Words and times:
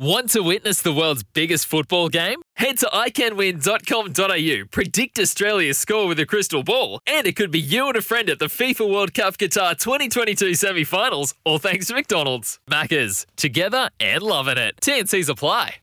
Want 0.00 0.30
to 0.30 0.40
witness 0.40 0.80
the 0.80 0.94
world's 0.94 1.22
biggest 1.22 1.66
football 1.66 2.08
game? 2.08 2.40
Head 2.56 2.78
to 2.78 2.86
iCanWin.com.au, 2.86 4.66
predict 4.70 5.18
Australia's 5.18 5.76
score 5.76 6.06
with 6.08 6.18
a 6.18 6.24
crystal 6.24 6.62
ball, 6.62 7.00
and 7.06 7.26
it 7.26 7.36
could 7.36 7.50
be 7.50 7.60
you 7.60 7.86
and 7.86 7.96
a 7.98 8.00
friend 8.00 8.30
at 8.30 8.38
the 8.38 8.46
FIFA 8.46 8.90
World 8.90 9.12
Cup 9.12 9.36
Qatar 9.36 9.78
2022 9.78 10.54
semi 10.54 10.84
finals, 10.84 11.34
all 11.44 11.58
thanks 11.58 11.88
to 11.88 11.94
McDonald's. 11.94 12.58
Maccas, 12.70 13.26
together 13.36 13.90
and 14.00 14.22
loving 14.22 14.56
it. 14.56 14.74
TNC's 14.80 15.28
apply. 15.28 15.74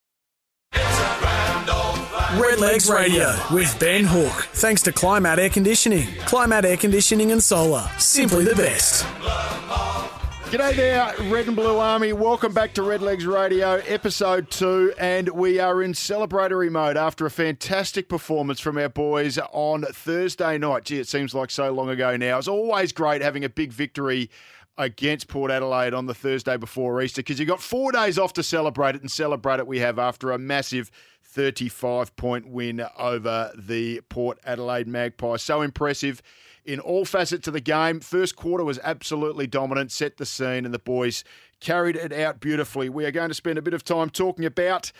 Redlegs 2.41 2.91
Radio 2.91 3.35
with 3.53 3.77
Ben 3.79 4.03
Hook. 4.03 4.47
Thanks 4.53 4.81
to 4.81 4.91
Climat 4.91 5.37
Air 5.37 5.51
Conditioning. 5.51 6.07
Climat 6.25 6.65
Air 6.65 6.77
Conditioning 6.77 7.31
and 7.31 7.43
Solar. 7.43 7.87
Simply 7.99 8.45
the 8.45 8.55
best. 8.55 9.05
G'day 10.49 10.75
there, 10.77 11.13
Red 11.29 11.47
and 11.47 11.57
Blue 11.57 11.77
Army. 11.77 12.13
Welcome 12.13 12.53
back 12.53 12.73
to 12.75 12.81
Redlegs 12.81 13.27
Radio, 13.27 13.81
episode 13.85 14.49
two, 14.49 14.93
and 14.97 15.27
we 15.27 15.59
are 15.59 15.83
in 15.83 15.91
celebratory 15.91 16.71
mode 16.71 16.95
after 16.95 17.25
a 17.25 17.29
fantastic 17.29 18.07
performance 18.07 18.61
from 18.61 18.77
our 18.77 18.87
boys 18.87 19.37
on 19.51 19.81
Thursday 19.81 20.57
night. 20.57 20.85
Gee, 20.85 20.99
it 20.99 21.07
seems 21.09 21.35
like 21.35 21.51
so 21.51 21.69
long 21.73 21.89
ago 21.89 22.15
now. 22.15 22.37
It's 22.37 22.47
always 22.47 22.93
great 22.93 23.21
having 23.21 23.43
a 23.43 23.49
big 23.49 23.73
victory 23.73 24.29
against 24.77 25.27
Port 25.27 25.51
Adelaide 25.51 25.93
on 25.93 26.05
the 26.05 26.13
Thursday 26.13 26.55
before 26.55 27.01
Easter 27.01 27.19
because 27.21 27.39
you've 27.39 27.49
got 27.49 27.61
four 27.61 27.91
days 27.91 28.17
off 28.17 28.31
to 28.33 28.43
celebrate 28.43 28.95
it, 28.95 29.01
and 29.01 29.11
celebrate 29.11 29.59
it 29.59 29.67
we 29.67 29.79
have 29.79 29.99
after 29.99 30.31
a 30.31 30.37
massive 30.37 30.91
35 31.23 32.15
point 32.15 32.47
win 32.47 32.85
over 32.97 33.51
the 33.53 33.99
Port 34.07 34.39
Adelaide 34.45 34.87
Magpies. 34.87 35.41
So 35.41 35.61
impressive 35.61 36.21
in 36.67 36.81
all 36.81 37.05
facets 37.05 37.47
of 37.47 37.53
the 37.53 37.61
game. 37.61 38.01
First 38.01 38.35
quarter 38.35 38.63
was 38.63 38.77
absolutely 38.83 39.47
dominant, 39.47 39.91
set 39.91 40.17
the 40.17 40.25
scene, 40.25 40.65
and 40.65 40.73
the 40.73 40.79
boys 40.79 41.23
carried 41.59 41.95
it 41.95 42.11
out 42.11 42.39
beautifully. 42.39 42.89
We 42.89 43.05
are 43.05 43.11
going 43.11 43.29
to 43.29 43.33
spend 43.33 43.57
a 43.57 43.61
bit 43.61 43.73
of 43.73 43.83
time 43.83 44.09
talking 44.09 44.45
about 44.45 44.91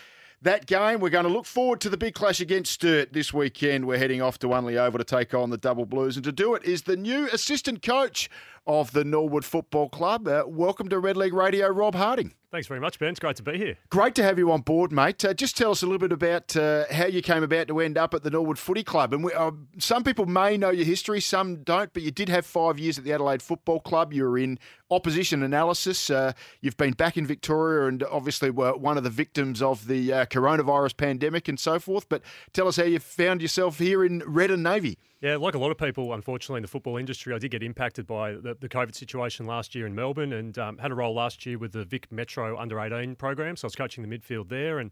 that 0.41 0.65
game. 0.65 0.99
We're 0.99 1.09
going 1.09 1.25
to 1.25 1.31
look 1.31 1.45
forward 1.45 1.81
to 1.81 1.89
the 1.89 1.97
big 1.97 2.13
clash 2.13 2.39
against 2.39 2.71
Sturt 2.71 3.11
this 3.11 3.33
weekend. 3.33 3.85
We're 3.85 3.97
heading 3.97 4.21
off 4.21 4.39
to 4.39 4.47
Unley 4.47 4.77
Oval 4.77 4.99
to 4.99 5.03
take 5.03 5.33
on 5.33 5.49
the 5.49 5.57
Double 5.57 5.85
Blues, 5.85 6.15
and 6.15 6.23
to 6.23 6.31
do 6.31 6.55
it 6.55 6.63
is 6.63 6.83
the 6.83 6.95
new 6.95 7.27
assistant 7.27 7.81
coach 7.81 8.29
of 8.67 8.91
the 8.91 9.03
Norwood 9.03 9.45
Football 9.45 9.89
Club. 9.89 10.27
Uh, 10.27 10.43
welcome 10.45 10.89
to 10.89 10.97
Redlegs 10.97 11.31
Radio, 11.31 11.69
Rob 11.69 11.95
Harding. 11.95 12.33
Thanks 12.49 12.67
very 12.67 12.79
much, 12.79 12.97
Ben. 12.97 13.09
It's 13.09 13.19
great 13.19 13.35
to 13.37 13.43
be 13.43 13.57
here. 13.57 13.77
Great 13.89 14.15
to 14.15 14.23
have 14.23 14.37
you 14.37 14.51
on 14.51 14.61
board, 14.61 14.91
mate. 14.91 15.23
Uh, 15.25 15.33
just 15.33 15.57
tell 15.57 15.71
us 15.71 15.83
a 15.83 15.85
little 15.85 15.99
bit 15.99 16.13
about 16.13 16.55
uh, 16.55 16.85
how 16.91 17.05
you 17.05 17.21
came 17.21 17.43
about 17.43 17.67
to 17.67 17.79
end 17.81 17.97
up 17.97 18.13
at 18.13 18.23
the 18.23 18.29
Norwood 18.29 18.57
Footy 18.57 18.83
Club. 18.83 19.13
And 19.13 19.21
we, 19.23 19.33
uh, 19.33 19.51
some 19.79 20.03
people 20.03 20.25
may 20.25 20.55
know 20.55 20.69
your 20.69 20.85
history, 20.85 21.19
some 21.19 21.63
don't, 21.63 21.91
but 21.91 22.03
you 22.03 22.11
did 22.11 22.29
have 22.29 22.45
five 22.45 22.79
years 22.79 22.97
at 22.97 23.03
the 23.03 23.11
Adelaide 23.11 23.41
Football 23.41 23.81
Club. 23.81 24.13
You 24.13 24.23
were 24.23 24.37
in 24.37 24.59
opposition 24.89 25.43
analysis. 25.43 26.09
Uh, 26.09 26.31
you've 26.61 26.77
been 26.77 26.93
back 26.93 27.17
in 27.17 27.27
Victoria 27.27 27.89
and 27.89 28.01
obviously 28.03 28.49
were 28.49 28.77
one 28.77 28.97
of 28.97 29.03
the 29.03 29.09
victims 29.09 29.61
of 29.61 29.87
the 29.87 30.13
uh, 30.13 30.25
coronavirus 30.25 30.95
pandemic 30.95 31.49
and 31.49 31.59
so 31.59 31.79
forth. 31.79 32.07
But 32.07 32.21
tell 32.53 32.69
us 32.69 32.77
how 32.77 32.83
you 32.83 32.99
found 32.99 33.41
yourself 33.41 33.79
here 33.79 34.05
in 34.05 34.23
Red 34.25 34.51
and 34.51 34.63
Navy. 34.63 34.97
Yeah, 35.19 35.37
like 35.37 35.55
a 35.55 35.57
lot 35.57 35.71
of 35.71 35.79
people, 35.79 36.13
unfortunately, 36.13 36.59
in 36.59 36.61
the 36.61 36.67
football 36.67 36.97
industry, 36.97 37.33
I 37.33 37.39
did 37.39 37.49
get 37.49 37.63
impacted 37.63 38.05
by 38.05 38.33
the, 38.33 38.55
the 38.59 38.69
COVID 38.69 38.93
situation 38.93 39.47
last 39.47 39.73
year 39.73 39.87
in 39.87 39.95
Melbourne 39.95 40.31
and 40.31 40.55
um, 40.59 40.77
had 40.77 40.91
a 40.91 40.95
role 40.95 41.15
last 41.15 41.43
year 41.43 41.57
with 41.57 41.71
the 41.71 41.85
Vic 41.85 42.11
Metro 42.11 42.55
under 42.55 42.79
18 42.79 43.15
program. 43.15 43.55
So 43.55 43.65
I 43.65 43.67
was 43.67 43.75
coaching 43.75 44.07
the 44.07 44.15
midfield 44.15 44.49
there 44.49 44.77
and 44.77 44.91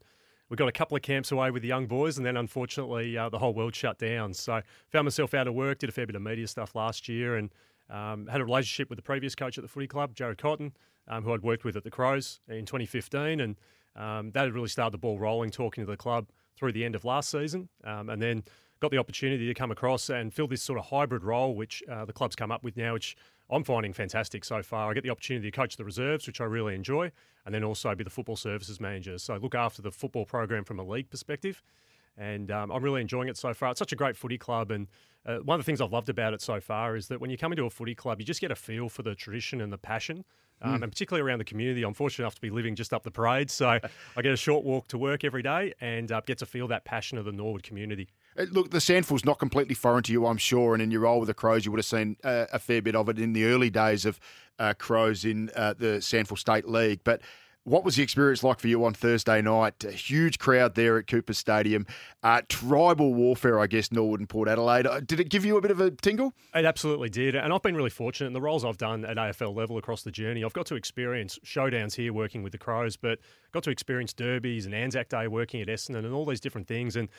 we 0.50 0.58
got 0.58 0.68
a 0.68 0.72
couple 0.72 0.98
of 0.98 1.04
camps 1.04 1.32
away 1.32 1.52
with 1.52 1.62
the 1.62 1.68
young 1.68 1.88
boys, 1.88 2.18
and 2.18 2.26
then 2.26 2.38
unfortunately, 2.38 3.18
uh, 3.18 3.30
the 3.30 3.40
whole 3.40 3.54
world 3.54 3.76
shut 3.76 3.98
down. 3.98 4.34
So 4.34 4.62
found 4.92 5.06
myself 5.06 5.34
out 5.34 5.48
of 5.48 5.56
work, 5.56 5.80
did 5.80 5.90
a 5.90 5.92
fair 5.92 6.06
bit 6.06 6.16
of 6.16 6.22
media 6.22 6.48
stuff 6.48 6.76
last 6.76 7.10
year, 7.10 7.36
and 7.36 7.52
um, 7.90 8.28
had 8.28 8.42
a 8.42 8.46
relationship 8.46 8.90
with 8.90 8.98
the 8.98 9.04
previous 9.04 9.36
coach 9.36 9.58
at 9.58 9.64
the 9.64 9.68
footy 9.68 9.88
club, 9.88 10.16
Jarrod 10.16 10.38
Cotton, 10.38 10.74
um, 11.08 11.24
who 11.24 11.34
I'd 11.34 11.42
worked 11.42 11.64
with 11.64 11.76
at 11.76 11.84
the 11.84 11.92
Crows 11.92 12.42
in 12.48 12.66
2015, 12.66 13.40
and 13.40 13.56
um, 13.96 14.32
that 14.32 14.44
had 14.44 14.54
really 14.54 14.70
started 14.70 14.94
the 14.94 15.00
ball 15.00 15.18
rolling, 15.18 15.50
talking 15.50 15.84
to 15.84 15.90
the 15.90 15.98
club 15.98 16.30
through 16.56 16.74
the 16.74 16.86
end 16.86 16.96
of 16.96 17.06
last 17.06 17.30
season, 17.30 17.70
um, 17.84 18.10
and 18.10 18.22
then 18.22 18.44
got 18.80 18.92
the 18.92 18.98
opportunity 18.98 19.48
to 19.48 19.54
come 19.54 19.72
across 19.72 20.10
and 20.10 20.34
fill 20.34 20.48
this 20.48 20.62
sort 20.62 20.80
of 20.80 20.86
hybrid 20.86 21.24
role, 21.24 21.56
which 21.56 21.84
uh, 21.90 22.06
the 22.06 22.14
club's 22.14 22.36
come 22.36 22.52
up 22.52 22.64
with 22.64 22.78
now, 22.78 22.94
which 22.94 23.16
I'm 23.50 23.64
finding 23.64 23.94
fantastic 23.94 24.44
so 24.44 24.64
far. 24.64 24.90
I 24.90 24.94
get 24.94 25.04
the 25.04 25.10
opportunity 25.10 25.50
to 25.50 25.56
coach 25.56 25.78
the 25.78 25.86
reserves, 25.86 26.28
which 26.28 26.42
I 26.42 26.46
really 26.46 26.76
enjoy, 26.76 27.12
and 27.46 27.54
then 27.54 27.64
also 27.64 27.94
be 27.96 28.04
the 28.04 28.10
football 28.10 28.36
services 28.36 28.80
manager. 28.80 29.18
So 29.18 29.36
look 29.38 29.56
after 29.56 29.82
the 29.82 29.92
football 29.92 30.26
program 30.26 30.64
from 30.64 30.80
a 30.80 30.84
league 30.84 31.10
perspective. 31.10 31.62
And 32.18 32.50
um, 32.50 32.72
I'm 32.72 32.82
really 32.82 33.02
enjoying 33.02 33.28
it 33.28 33.38
so 33.38 33.54
far. 33.54 33.72
It's 33.72 33.80
such 33.80 33.92
a 33.92 33.96
great 33.96 34.16
footy 34.16 34.38
club. 34.38 34.72
And 34.72 34.88
uh, 35.26 35.38
one 35.38 35.60
of 35.60 35.66
the 35.66 35.70
things 35.70 35.82
I've 35.82 35.92
loved 35.92 36.10
about 36.10 36.34
it 36.34 36.42
so 36.42 36.60
far 36.62 36.96
is 36.96 37.08
that 37.10 37.20
when 37.20 37.30
you 37.30 37.38
come 37.38 37.52
into 37.52 37.66
a 37.66 37.70
footy 37.70 37.94
club, 37.94 38.20
you 38.20 38.26
just 38.26 38.42
get 38.42 38.52
a 38.52 38.56
feel 38.56 38.88
for 38.90 39.04
the 39.04 39.14
tradition 39.16 39.62
and 39.62 39.72
the 39.72 39.78
passion. 39.78 40.24
Um, 40.62 40.82
And 40.84 40.92
particularly 40.92 41.28
around 41.28 41.40
the 41.40 41.46
community, 41.46 41.84
I'm 41.84 41.94
fortunate 41.94 42.24
enough 42.24 42.36
to 42.36 42.42
be 42.42 42.50
living 42.50 42.76
just 42.76 42.94
up 42.94 43.04
the 43.04 43.12
parade. 43.12 43.52
So 43.52 43.68
I 44.18 44.22
get 44.22 44.32
a 44.32 44.38
short 44.38 44.64
walk 44.64 44.88
to 44.88 44.98
work 44.98 45.24
every 45.26 45.44
day 45.44 45.74
and 45.82 46.10
uh, 46.12 46.22
get 46.26 46.38
to 46.38 46.46
feel 46.46 46.68
that 46.70 46.86
passion 46.86 47.18
of 47.18 47.26
the 47.26 47.34
Norwood 47.34 47.64
community. 47.64 48.08
Uh, 48.38 48.46
Look, 48.52 48.72
the 48.72 48.80
SANFL's 48.80 49.26
not 49.26 49.40
completely 49.40 49.76
foreign 49.76 50.04
to 50.04 50.12
you, 50.12 50.26
I'm 50.26 50.38
sure, 50.38 50.74
and 50.74 50.82
in 50.82 50.92
your 50.92 51.02
role 51.02 51.20
with 51.20 51.28
the 51.28 51.34
Crows, 51.34 51.66
you 51.66 51.72
would 51.72 51.80
have 51.80 51.86
seen 51.86 52.18
uh, 52.24 52.46
a 52.52 52.60
fair 52.60 52.82
bit 52.82 52.96
of 52.96 53.10
it 53.10 53.20
in 53.20 53.34
the 53.34 53.46
early 53.46 53.70
days 53.70 54.06
of 54.06 54.20
uh, 54.60 54.74
Crows 54.78 55.26
in 55.26 55.50
uh, 55.56 55.74
the 55.78 56.02
Sandful 56.02 56.38
State 56.38 56.68
League. 56.68 57.02
But 57.04 57.22
what 57.66 57.84
was 57.84 57.96
the 57.96 58.04
experience 58.04 58.44
like 58.44 58.60
for 58.60 58.68
you 58.68 58.86
on 58.86 58.94
Thursday 58.94 59.42
night? 59.42 59.84
A 59.84 59.92
huge 59.92 60.38
crowd 60.38 60.76
there 60.76 61.00
at 61.00 61.08
Cooper 61.08 61.34
Stadium. 61.34 61.88
Uh, 62.22 62.44
tribal 62.48 63.16
warfare, 63.16 63.60
I 63.60 63.66
guess, 63.66 63.92
Norwood 63.92 64.20
and 64.20 64.30
Port 64.30 64.48
Adelaide. 64.48 64.86
Uh, 64.86 65.00
Did 65.00 65.20
it 65.20 65.30
give 65.30 65.44
you 65.44 65.58
a 65.58 65.62
bit 65.62 65.72
of 65.72 65.82
a 65.82 65.90
tingle? 65.90 66.34
It 66.54 66.64
absolutely 66.64 67.10
did. 67.10 67.36
And 67.36 67.52
I've 67.52 67.64
been 67.64 67.76
really 67.76 67.90
fortunate 67.90 68.28
in 68.28 68.34
the 68.34 68.42
roles 68.42 68.64
I've 68.64 68.78
done 68.78 69.04
at 69.04 69.18
AFL 69.18 69.56
level 69.56 69.80
across 69.80 70.04
the 70.04 70.12
journey. 70.12 70.44
I've 70.44 70.54
got 70.54 70.68
to 70.68 70.76
experience 70.76 71.40
showdowns 71.44 71.96
here 71.96 72.14
working 72.14 72.44
with 72.44 72.52
the 72.52 72.60
Crows, 72.60 72.98
but 72.98 73.18
got 73.52 73.64
to 73.64 73.72
experience 73.72 74.14
derbies 74.14 74.68
and 74.68 74.76
Anzac 74.76 75.10
Day 75.10 75.28
working 75.28 75.60
at 75.60 75.68
Essendon 75.68 76.06
and 76.06 76.14
all 76.14 76.26
these 76.26 76.40
different 76.40 76.68
things. 76.68 76.96
And 76.96 77.10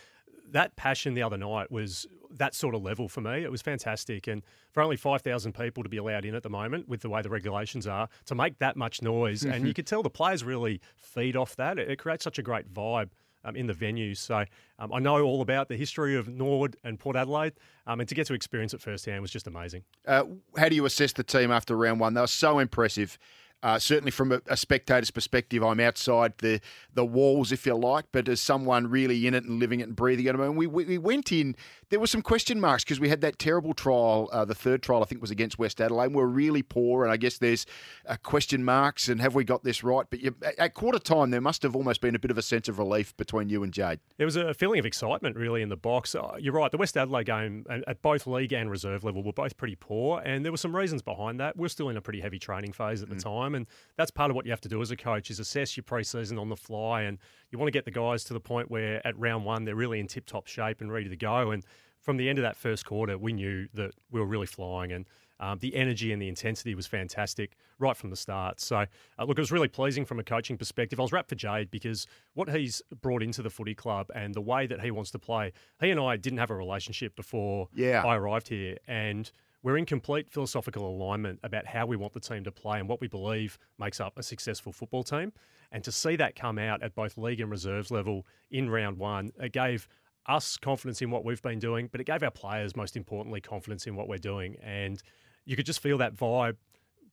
that 0.53 0.77
passion 0.77 1.15
the 1.15 1.23
other 1.23 1.37
night 1.37 1.71
was 1.71 2.07
that 2.31 2.55
sort 2.55 2.75
of 2.75 2.83
level 2.83 3.09
for 3.09 3.21
me. 3.21 3.43
It 3.43 3.51
was 3.51 3.63
fantastic. 3.63 4.27
And 4.27 4.43
for 4.73 4.83
only 4.83 4.97
5,000 4.97 5.53
people 5.53 5.83
to 5.83 5.89
be 5.89 5.97
allowed 5.97 6.25
in 6.25 6.35
at 6.35 6.43
the 6.43 6.51
moment, 6.51 6.89
with 6.89 7.01
the 7.01 7.09
way 7.09 7.23
the 7.23 7.31
regulations 7.31 7.87
are, 7.87 8.09
to 8.27 8.35
make 8.35 8.59
that 8.59 8.77
much 8.77 9.03
noise, 9.03 9.45
and 9.45 9.67
you 9.67 9.75
could 9.75 9.87
tell 9.87 10.03
the 10.03 10.11
players 10.11 10.45
really 10.45 10.81
feed 10.97 11.37
off 11.37 11.57
that. 11.57 11.79
It, 11.79 11.91
it 11.91 11.99
creates 11.99 12.25
such 12.25 12.39
a 12.39 12.43
great 12.43 12.73
vibe. 12.73 13.11
Um, 13.45 13.55
in 13.55 13.69
the 13.69 13.75
venue. 13.75 14.17
So 14.17 14.45
um, 14.81 14.93
I 14.93 14.99
know 14.99 15.23
all 15.23 15.41
about 15.41 15.69
the 15.69 15.77
history 15.77 16.17
of 16.17 16.27
Norwood 16.27 16.77
and 16.83 16.99
Port 16.99 17.15
Adelaide, 17.15 17.53
um, 17.87 18.01
and 18.01 18.09
to 18.09 18.15
get 18.17 18.27
to 18.27 18.35
experience 18.35 18.75
it 18.75 18.81
firsthand 18.81 19.23
was 19.23 19.31
just 19.31 19.47
amazing. 19.47 19.85
Uh, 20.05 20.25
how 20.57 20.69
do 20.69 20.75
you 20.75 20.85
assess 20.85 21.13
the 21.13 21.23
team 21.23 21.53
after 21.53 21.77
round 21.77 22.01
one? 22.01 22.15
They 22.15 22.21
were 22.21 22.27
so 22.27 22.59
impressive. 22.59 23.17
Uh, 23.67 23.81
certainly, 23.81 24.13
from 24.13 24.31
a, 24.31 24.41
a 24.47 24.57
spectator's 24.57 25.11
perspective, 25.11 25.61
I'm 25.61 25.81
outside 25.81 26.35
the 26.39 26.61
the 26.95 27.05
walls, 27.05 27.51
if 27.51 27.67
you 27.67 27.75
like. 27.75 28.05
But 28.13 28.29
as 28.29 28.41
someone 28.41 28.87
really 28.87 29.27
in 29.27 29.35
it 29.35 29.43
and 29.43 29.59
living 29.59 29.81
it 29.81 29.89
and 29.89 29.97
breathing 29.97 30.27
it, 30.27 30.37
I 30.37 30.39
mean, 30.39 30.55
we, 30.55 30.69
we, 30.69 30.85
we 30.85 30.99
went 30.99 31.33
in. 31.33 31.57
There 31.89 31.99
were 31.99 32.07
some 32.07 32.23
question 32.23 32.61
marks 32.61 32.85
because 32.85 33.01
we 33.01 33.09
had 33.09 33.23
that 33.23 33.41
terrible 33.41 33.75
trial. 33.75 34.29
Uh, 34.33 34.45
the 34.45 34.55
third 34.55 34.85
trial, 34.85 35.03
I 35.03 35.07
think, 35.07 35.21
was 35.21 35.33
against 35.33 35.59
West 35.59 35.81
Adelaide. 35.81 36.09
We 36.09 36.15
were 36.15 36.29
really 36.29 36.63
poor, 36.63 37.03
and 37.03 37.13
I 37.13 37.17
guess 37.17 37.39
there's 37.39 37.67
uh, 38.07 38.15
question 38.23 38.65
marks. 38.65 39.09
And 39.09 39.21
have 39.21 39.35
we 39.35 39.43
got 39.43 39.65
this 39.65 39.83
right? 39.83 40.07
But 40.09 40.21
you, 40.21 40.37
at 40.59 40.75
quarter 40.75 41.01
time, 41.01 41.31
there 41.31 41.41
must 41.41 41.65
have 41.65 41.75
almost 41.75 42.01
been 42.01 42.15
a 42.15 42.21
bit 42.21 42.31
of 42.31 42.39
a 42.39 42.43
sense 42.43 42.69
of 42.69 42.79
relief 42.79 43.17
between 43.17 43.49
you 43.49 43.65
and 43.65 43.73
Jade. 43.73 43.99
There 44.17 44.29
was 44.29 44.37
a 44.37 44.55
feeling 44.55 44.79
of 44.79 44.87
excitement 44.87 45.35
really 45.35 45.63
in 45.63 45.71
the 45.71 45.77
box. 45.77 46.15
Uh, 46.15 46.37
you're 46.39 46.55
right, 46.55 46.71
the 46.71 46.79
West 46.79 46.97
Adelaide 46.97 47.27
game 47.27 47.67
uh, 47.69 47.79
at 47.89 48.01
both 48.01 48.29
league 48.29 48.53
and 48.53 48.71
reserve 48.71 49.03
level 49.03 49.25
were 49.25 49.33
both 49.33 49.57
pretty 49.57 49.75
poor, 49.75 50.23
and 50.25 50.45
there 50.45 50.53
were 50.53 50.59
some 50.59 50.75
reasons 50.75 51.03
behind 51.03 51.41
that. 51.41 51.57
We're 51.57 51.67
still 51.67 51.89
in 51.89 51.97
a 51.97 52.01
pretty 52.01 52.21
heavy 52.21 52.39
training 52.39 52.73
phase 52.73 53.03
at 53.03 53.09
the 53.09 53.17
time, 53.17 53.56
and 53.57 53.67
that's 53.97 54.11
part 54.11 54.31
of 54.31 54.37
what 54.37 54.45
you 54.47 54.53
have 54.53 54.61
to 54.61 54.69
do 54.69 54.81
as 54.81 54.91
a 54.93 54.97
coach 54.97 55.31
is 55.31 55.41
assess 55.41 55.77
your 55.77 55.85
preseason 55.85 56.41
on 56.41 56.49
the 56.49 56.57
fly, 56.57 57.03
and 57.03 57.19
you 57.51 57.59
want 57.59 57.67
to 57.67 57.73
get 57.73 57.85
the 57.85 57.91
guys 57.91 58.23
to 58.25 58.33
the 58.35 58.41
point 58.41 58.71
where 58.71 59.05
at 59.07 59.19
round 59.19 59.45
one 59.45 59.65
they're 59.65 59.75
really 59.75 59.99
in 59.99 60.07
tip-top 60.07 60.47
shape 60.47 60.81
and 60.81 60.93
ready 60.93 61.09
to 61.09 61.17
go. 61.17 61.51
And 61.51 61.65
from 62.01 62.17
the 62.19 62.29
end 62.29 62.39
of 62.39 62.43
that 62.43 62.57
first 62.57 62.85
quarter, 62.87 63.19
we 63.19 63.33
knew 63.33 63.67
that 63.75 63.93
we 64.13 64.21
were 64.21 64.27
really 64.27 64.47
flying, 64.47 64.93
and 64.93 65.07
um, 65.39 65.59
the 65.59 65.75
energy 65.75 66.13
and 66.13 66.23
the 66.23 66.29
intensity 66.29 66.75
was 66.75 66.87
fantastic 66.87 67.57
right 67.79 67.95
from 67.95 68.09
the 68.09 68.17
start. 68.17 68.59
So, 68.59 68.77
uh, 68.77 69.25
look, 69.27 69.37
it 69.37 69.41
was 69.43 69.53
really 69.53 69.69
pleasing 69.69 70.07
from 70.07 70.19
a 70.19 70.23
coaching 70.25 70.57
perspective. 70.57 70.99
I 70.99 71.03
was 71.03 71.13
wrapped 71.13 71.29
for 71.29 71.35
Jade 71.35 71.71
because 71.71 72.07
what 72.33 72.49
he's 72.49 72.81
brought 73.03 73.23
into 73.23 73.43
the 73.43 73.51
footy 73.51 73.75
club 73.75 74.07
and 74.15 74.33
the 74.35 74.41
way 74.41 74.67
that 74.67 74.81
he 74.81 74.91
wants 74.91 75.11
to 75.11 75.19
play, 75.19 75.53
he 75.79 75.91
and 75.91 76.01
I 76.01 76.17
didn't 76.17 76.39
have 76.39 76.51
a 76.51 76.55
relationship 76.55 77.15
before 77.17 77.69
Yeah. 77.75 78.03
I 78.03 78.17
arrived 78.17 78.49
here. 78.49 78.79
And 78.89 79.31
we're 79.67 79.77
in 79.77 79.85
complete 79.85 80.31
philosophical 80.31 80.89
alignment 80.89 81.41
about 81.43 81.67
how 81.67 81.85
we 81.85 81.97
want 81.97 82.15
the 82.15 82.21
team 82.21 82.45
to 82.45 82.53
play 82.53 82.79
and 82.79 82.89
what 82.89 83.01
we 83.01 83.09
believe 83.09 83.59
makes 83.81 83.99
up 83.99 84.17
a 84.17 84.23
successful 84.23 84.73
football 84.73 85.03
team. 85.03 85.33
And 85.73 85.83
to 85.83 85.91
see 85.91 86.15
that 86.15 86.37
come 86.37 86.57
out 86.57 86.85
at 86.85 86.95
both 86.95 87.19
league 87.19 87.41
and 87.41 87.51
reserves 87.51 87.91
level 87.91 88.25
in 88.49 88.71
round 88.71 88.97
one, 88.97 89.33
it 89.41 89.51
gave 89.51 89.89
us 90.29 90.57
confidence 90.57 91.03
in 91.03 91.11
what 91.11 91.25
we've 91.25 91.43
been 91.43 91.59
doing, 91.59 91.89
but 91.91 92.01
it 92.01 92.05
gave 92.05 92.23
our 92.23 92.31
players, 92.31 92.77
most 92.77 92.97
importantly, 92.97 93.41
confidence 93.41 93.89
in 93.89 93.97
what 93.97 94.07
we're 94.07 94.19
doing. 94.19 94.55
And 94.63 95.03
you 95.45 95.57
could 95.57 95.67
just 95.67 95.83
feel 95.83 95.99
that 95.99 96.15
vibe 96.15 96.59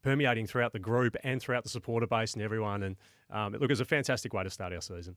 permeating 0.03 0.45
throughout 0.45 0.73
the 0.73 0.79
group 0.79 1.17
and 1.23 1.41
throughout 1.41 1.63
the 1.63 1.69
supporter 1.69 2.05
base 2.05 2.35
and 2.35 2.43
everyone. 2.43 2.83
And 2.83 2.97
um, 3.31 3.53
look, 3.53 3.63
it 3.63 3.69
was 3.69 3.79
a 3.79 3.85
fantastic 3.85 4.31
way 4.31 4.43
to 4.43 4.51
start 4.51 4.73
our 4.73 4.81
season. 4.81 5.15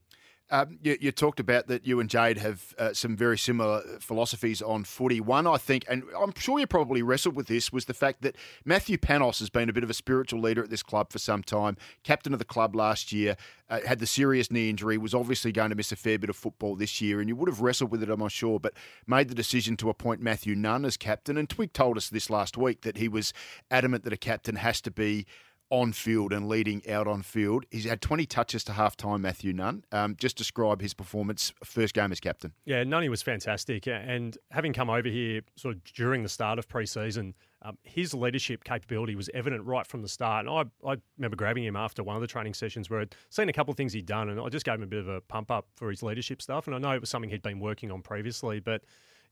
Um, 0.49 0.77
you, 0.81 0.97
you, 1.01 1.11
talked 1.11 1.41
about 1.41 1.67
that 1.67 1.85
you 1.85 1.99
and 1.99 2.09
Jade 2.09 2.37
have 2.37 2.73
uh, 2.77 2.93
some 2.93 3.17
very 3.17 3.37
similar 3.37 3.81
philosophies 3.99 4.61
on 4.61 4.85
footy. 4.85 5.19
One, 5.19 5.45
I 5.45 5.57
think, 5.57 5.83
and 5.89 6.03
I'm 6.17 6.33
sure 6.37 6.57
you 6.57 6.65
probably 6.65 7.01
wrestled 7.01 7.35
with 7.35 7.47
this, 7.47 7.73
was 7.73 7.85
the 7.85 7.93
fact 7.93 8.21
that 8.21 8.37
Matthew 8.63 8.97
Panos 8.97 9.39
has 9.39 9.49
been 9.49 9.67
a 9.67 9.73
bit 9.73 9.83
of 9.83 9.89
a 9.89 9.93
spiritual 9.93 10.39
leader 10.39 10.63
at 10.63 10.69
this 10.69 10.83
club 10.83 11.11
for 11.11 11.19
some 11.19 11.43
time. 11.43 11.75
Captain 12.03 12.31
of 12.31 12.39
the 12.39 12.45
club 12.45 12.75
last 12.75 13.11
year, 13.11 13.35
uh, 13.69 13.81
had 13.85 13.99
the 13.99 14.07
serious 14.07 14.49
knee 14.49 14.69
injury, 14.69 14.97
was 14.97 15.13
obviously 15.13 15.51
going 15.51 15.69
to 15.69 15.75
miss 15.75 15.91
a 15.91 15.97
fair 15.97 16.17
bit 16.17 16.29
of 16.29 16.37
football 16.37 16.77
this 16.77 17.01
year, 17.01 17.19
and 17.19 17.27
you 17.27 17.35
would 17.35 17.49
have 17.49 17.59
wrestled 17.59 17.91
with 17.91 18.01
it, 18.01 18.09
I'm 18.09 18.19
not 18.19 18.31
sure, 18.31 18.57
but 18.57 18.73
made 19.05 19.27
the 19.27 19.35
decision 19.35 19.75
to 19.77 19.89
appoint 19.89 20.21
Matthew 20.21 20.55
Nunn 20.55 20.85
as 20.85 20.95
captain. 20.95 21.35
And 21.35 21.49
Twig 21.49 21.73
told 21.73 21.97
us 21.97 22.07
this 22.09 22.29
last 22.29 22.57
week 22.57 22.81
that 22.81 22.95
he 22.95 23.09
was 23.09 23.33
adamant 23.69 24.05
that 24.05 24.13
a 24.13 24.17
captain 24.17 24.55
has 24.55 24.79
to 24.81 24.91
be 24.91 25.25
on 25.69 25.91
field 25.91 26.31
and 26.31 26.47
leading 26.47 26.87
out 26.89 27.07
on 27.07 27.21
field. 27.21 27.65
He's 27.71 27.85
had 27.85 28.01
20 28.01 28.25
touches 28.25 28.63
to 28.65 28.73
half 28.73 28.95
time, 28.95 29.21
Matthew 29.21 29.53
Nunn. 29.53 29.83
Um, 29.91 30.15
just 30.17 30.37
describe 30.37 30.81
his 30.81 30.93
performance 30.93 31.51
first 31.63 31.93
game 31.93 32.11
as 32.11 32.19
captain. 32.19 32.53
Yeah, 32.65 32.83
Nunny 32.83 33.09
was 33.09 33.21
fantastic. 33.21 33.87
And 33.87 34.37
having 34.51 34.73
come 34.73 34.89
over 34.89 35.09
here 35.09 35.41
sort 35.55 35.75
of 35.75 35.83
during 35.83 36.23
the 36.23 36.29
start 36.29 36.57
of 36.57 36.67
pre 36.67 36.85
season, 36.85 37.35
um, 37.63 37.77
his 37.83 38.13
leadership 38.13 38.63
capability 38.63 39.15
was 39.15 39.29
evident 39.33 39.65
right 39.65 39.85
from 39.85 40.01
the 40.01 40.07
start. 40.07 40.45
And 40.45 40.71
I, 40.83 40.89
I 40.89 40.97
remember 41.17 41.35
grabbing 41.35 41.63
him 41.63 41.75
after 41.75 42.03
one 42.03 42.15
of 42.15 42.21
the 42.21 42.27
training 42.27 42.53
sessions 42.53 42.89
where 42.89 43.01
I'd 43.01 43.15
seen 43.29 43.49
a 43.49 43.53
couple 43.53 43.71
of 43.71 43.77
things 43.77 43.93
he'd 43.93 44.05
done, 44.05 44.29
and 44.29 44.39
I 44.39 44.47
just 44.49 44.65
gave 44.65 44.75
him 44.75 44.83
a 44.83 44.87
bit 44.87 44.99
of 44.99 45.09
a 45.09 45.21
pump 45.21 45.51
up 45.51 45.67
for 45.75 45.89
his 45.89 46.01
leadership 46.01 46.41
stuff. 46.41 46.67
And 46.67 46.75
I 46.75 46.79
know 46.79 46.91
it 46.91 47.01
was 47.01 47.09
something 47.09 47.29
he'd 47.29 47.41
been 47.41 47.59
working 47.59 47.91
on 47.91 48.01
previously, 48.01 48.59
but 48.59 48.83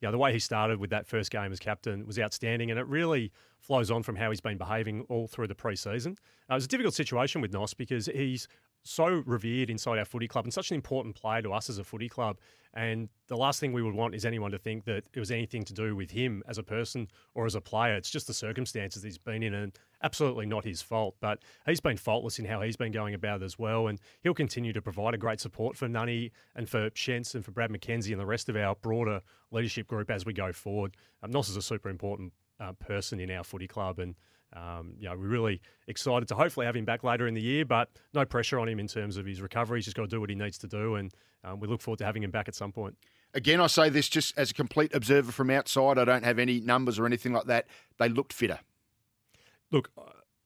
yeah, 0.05 0.11
the 0.11 0.19
way 0.19 0.31
he 0.31 0.37
started 0.37 0.79
with 0.79 0.91
that 0.91 1.07
first 1.07 1.31
game 1.31 1.51
as 1.51 1.59
captain 1.59 2.05
was 2.05 2.19
outstanding, 2.19 2.69
and 2.69 2.79
it 2.79 2.85
really 2.85 3.31
flows 3.59 3.89
on 3.89 4.03
from 4.03 4.15
how 4.15 4.29
he's 4.29 4.39
been 4.39 4.55
behaving 4.55 5.03
all 5.09 5.25
through 5.25 5.47
the 5.47 5.55
preseason. 5.55 6.11
Uh, 6.47 6.51
it 6.51 6.53
was 6.53 6.65
a 6.65 6.67
difficult 6.67 6.93
situation 6.93 7.41
with 7.41 7.51
Nos 7.51 7.73
because 7.73 8.05
he's 8.05 8.47
so 8.85 9.23
revered 9.25 9.69
inside 9.69 9.97
our 9.97 10.05
footy 10.05 10.27
club 10.27 10.45
and 10.45 10.53
such 10.53 10.69
an 10.69 10.75
important 10.75 11.15
player 11.15 11.41
to 11.41 11.51
us 11.51 11.69
as 11.69 11.79
a 11.79 11.83
footy 11.83 12.07
club. 12.07 12.37
And 12.75 13.09
the 13.27 13.37
last 13.37 13.59
thing 13.59 13.71
we 13.71 13.81
would 13.81 13.95
want 13.95 14.15
is 14.15 14.25
anyone 14.25 14.51
to 14.51 14.59
think 14.59 14.83
that 14.83 15.05
it 15.13 15.19
was 15.19 15.31
anything 15.31 15.63
to 15.63 15.73
do 15.73 15.95
with 15.95 16.11
him 16.11 16.43
as 16.47 16.57
a 16.57 16.63
person 16.63 17.07
or 17.33 17.45
as 17.45 17.55
a 17.55 17.61
player. 17.61 17.95
It's 17.95 18.09
just 18.09 18.27
the 18.27 18.33
circumstances 18.33 19.01
he's 19.01 19.17
been 19.17 19.43
in, 19.43 19.53
and 19.53 19.71
absolutely 20.03 20.45
not 20.45 20.65
his 20.65 20.81
fault. 20.81 21.15
But 21.21 21.39
he's 21.65 21.79
been 21.79 21.95
faultless 21.95 22.37
in 22.37 22.45
how 22.45 22.61
he's 22.61 22.75
been 22.75 22.91
going 22.91 23.13
about 23.13 23.41
it 23.41 23.45
as 23.45 23.57
well. 23.57 23.87
And 23.87 23.99
he'll 24.21 24.33
continue 24.33 24.73
to 24.73 24.81
provide 24.81 25.13
a 25.13 25.17
great 25.17 25.39
support 25.39 25.77
for 25.77 25.87
Nunny 25.87 26.31
and 26.53 26.69
for 26.69 26.89
Shentz 26.91 27.33
and 27.33 27.45
for 27.45 27.51
Brad 27.51 27.71
McKenzie 27.71 28.11
and 28.11 28.19
the 28.19 28.25
rest 28.25 28.49
of 28.49 28.57
our 28.57 28.75
broader 28.75 29.21
leadership 29.51 29.87
group 29.87 30.11
as 30.11 30.25
we 30.25 30.33
go 30.33 30.51
forward. 30.51 30.97
Um, 31.23 31.31
Nos 31.31 31.49
is 31.49 31.55
a 31.55 31.61
super 31.61 31.89
important 31.89 32.33
uh, 32.59 32.73
person 32.73 33.21
in 33.21 33.31
our 33.31 33.45
footy 33.45 33.67
club. 33.67 33.99
And 33.99 34.15
um, 34.53 34.93
you 34.99 35.09
know, 35.09 35.15
we're 35.15 35.27
really 35.27 35.61
excited 35.87 36.27
to 36.29 36.35
hopefully 36.35 36.65
have 36.65 36.75
him 36.75 36.85
back 36.85 37.03
later 37.03 37.27
in 37.27 37.33
the 37.33 37.41
year, 37.41 37.65
but 37.65 37.89
no 38.13 38.25
pressure 38.25 38.59
on 38.59 38.69
him 38.69 38.79
in 38.79 38.87
terms 38.87 39.17
of 39.17 39.25
his 39.25 39.41
recovery. 39.41 39.79
He's 39.79 39.85
just 39.85 39.97
got 39.97 40.03
to 40.03 40.07
do 40.07 40.19
what 40.19 40.29
he 40.29 40.35
needs 40.35 40.57
to 40.59 40.67
do, 40.67 40.95
and 40.95 41.13
um, 41.43 41.59
we 41.59 41.67
look 41.67 41.81
forward 41.81 41.99
to 41.99 42.05
having 42.05 42.23
him 42.23 42.31
back 42.31 42.47
at 42.47 42.55
some 42.55 42.71
point. 42.71 42.95
Again, 43.33 43.59
I 43.59 43.67
say 43.67 43.89
this 43.89 44.07
just 44.07 44.37
as 44.37 44.51
a 44.51 44.53
complete 44.53 44.93
observer 44.93 45.31
from 45.31 45.49
outside. 45.49 45.97
I 45.97 46.05
don't 46.05 46.23
have 46.23 46.39
any 46.39 46.61
numbers 46.61 46.97
or 46.97 47.05
anything 47.05 47.33
like 47.33 47.45
that. 47.45 47.67
They 47.99 48.07
looked 48.07 48.31
fitter. 48.31 48.59
Look, 49.71 49.91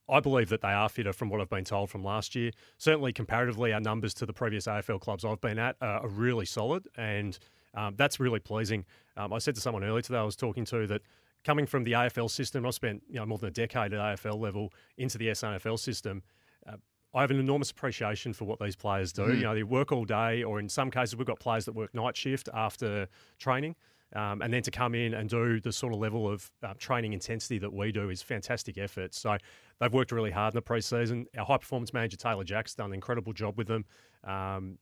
I 0.09 0.19
believe 0.19 0.49
that 0.49 0.61
they 0.61 0.69
are 0.69 0.89
fitter 0.89 1.13
from 1.13 1.29
what 1.29 1.39
I've 1.39 1.49
been 1.49 1.65
told 1.65 1.91
from 1.91 2.03
last 2.03 2.35
year. 2.35 2.51
Certainly, 2.79 3.13
comparatively, 3.13 3.73
our 3.73 3.79
numbers 3.79 4.15
to 4.15 4.25
the 4.25 4.33
previous 4.33 4.65
AFL 4.65 4.99
clubs 4.99 5.23
I've 5.23 5.41
been 5.41 5.59
at 5.59 5.75
are 5.81 6.07
really 6.07 6.45
solid, 6.45 6.87
and 6.97 7.37
um, 7.75 7.93
that's 7.95 8.19
really 8.19 8.39
pleasing. 8.39 8.85
Um, 9.15 9.33
I 9.33 9.37
said 9.37 9.55
to 9.55 9.61
someone 9.61 9.83
earlier 9.83 10.01
today 10.01 10.17
I 10.17 10.23
was 10.23 10.35
talking 10.35 10.65
to 10.65 10.87
that 10.87 11.01
coming 11.43 11.65
from 11.65 11.83
the 11.83 11.93
AFL 11.93 12.29
system, 12.29 12.65
I 12.65 12.69
spent 12.71 13.03
you 13.09 13.15
know 13.15 13.25
more 13.25 13.37
than 13.37 13.49
a 13.49 13.51
decade 13.51 13.93
at 13.93 13.99
AFL 13.99 14.39
level 14.39 14.71
into 14.97 15.17
the 15.17 15.27
SANFL 15.27 15.79
system. 15.79 16.23
Uh, 16.67 16.77
I 17.13 17.21
have 17.21 17.31
an 17.31 17.39
enormous 17.39 17.71
appreciation 17.71 18.33
for 18.33 18.45
what 18.45 18.59
these 18.59 18.75
players 18.75 19.11
do. 19.11 19.23
Mm. 19.23 19.37
You 19.37 19.43
know, 19.43 19.55
they 19.55 19.63
work 19.63 19.91
all 19.91 20.05
day, 20.05 20.43
or 20.43 20.59
in 20.59 20.69
some 20.69 20.91
cases, 20.91 21.15
we've 21.15 21.27
got 21.27 21.39
players 21.39 21.65
that 21.65 21.73
work 21.73 21.93
night 21.93 22.15
shift 22.15 22.49
after 22.53 23.07
training. 23.39 23.75
Um, 24.15 24.41
and 24.41 24.51
then 24.51 24.63
to 24.63 24.71
come 24.71 24.95
in 24.95 25.13
and 25.13 25.29
do 25.29 25.59
the 25.59 25.71
sort 25.71 25.93
of 25.93 25.99
level 25.99 26.27
of 26.27 26.49
uh, 26.63 26.73
training 26.79 27.13
intensity 27.13 27.59
that 27.59 27.71
we 27.71 27.91
do 27.91 28.09
is 28.09 28.23
fantastic 28.23 28.79
effort. 28.79 29.13
So 29.13 29.37
they've 29.79 29.93
worked 29.93 30.11
really 30.11 30.31
hard 30.31 30.55
in 30.55 30.55
the 30.55 30.63
preseason. 30.63 31.25
Our 31.37 31.45
high 31.45 31.57
performance 31.57 31.93
manager 31.93 32.17
Taylor 32.17 32.43
Jack's 32.43 32.73
done 32.73 32.87
an 32.87 32.95
incredible 32.95 33.33
job 33.33 33.55
with 33.57 33.67
them. 33.67 33.85
Um, 34.23 34.79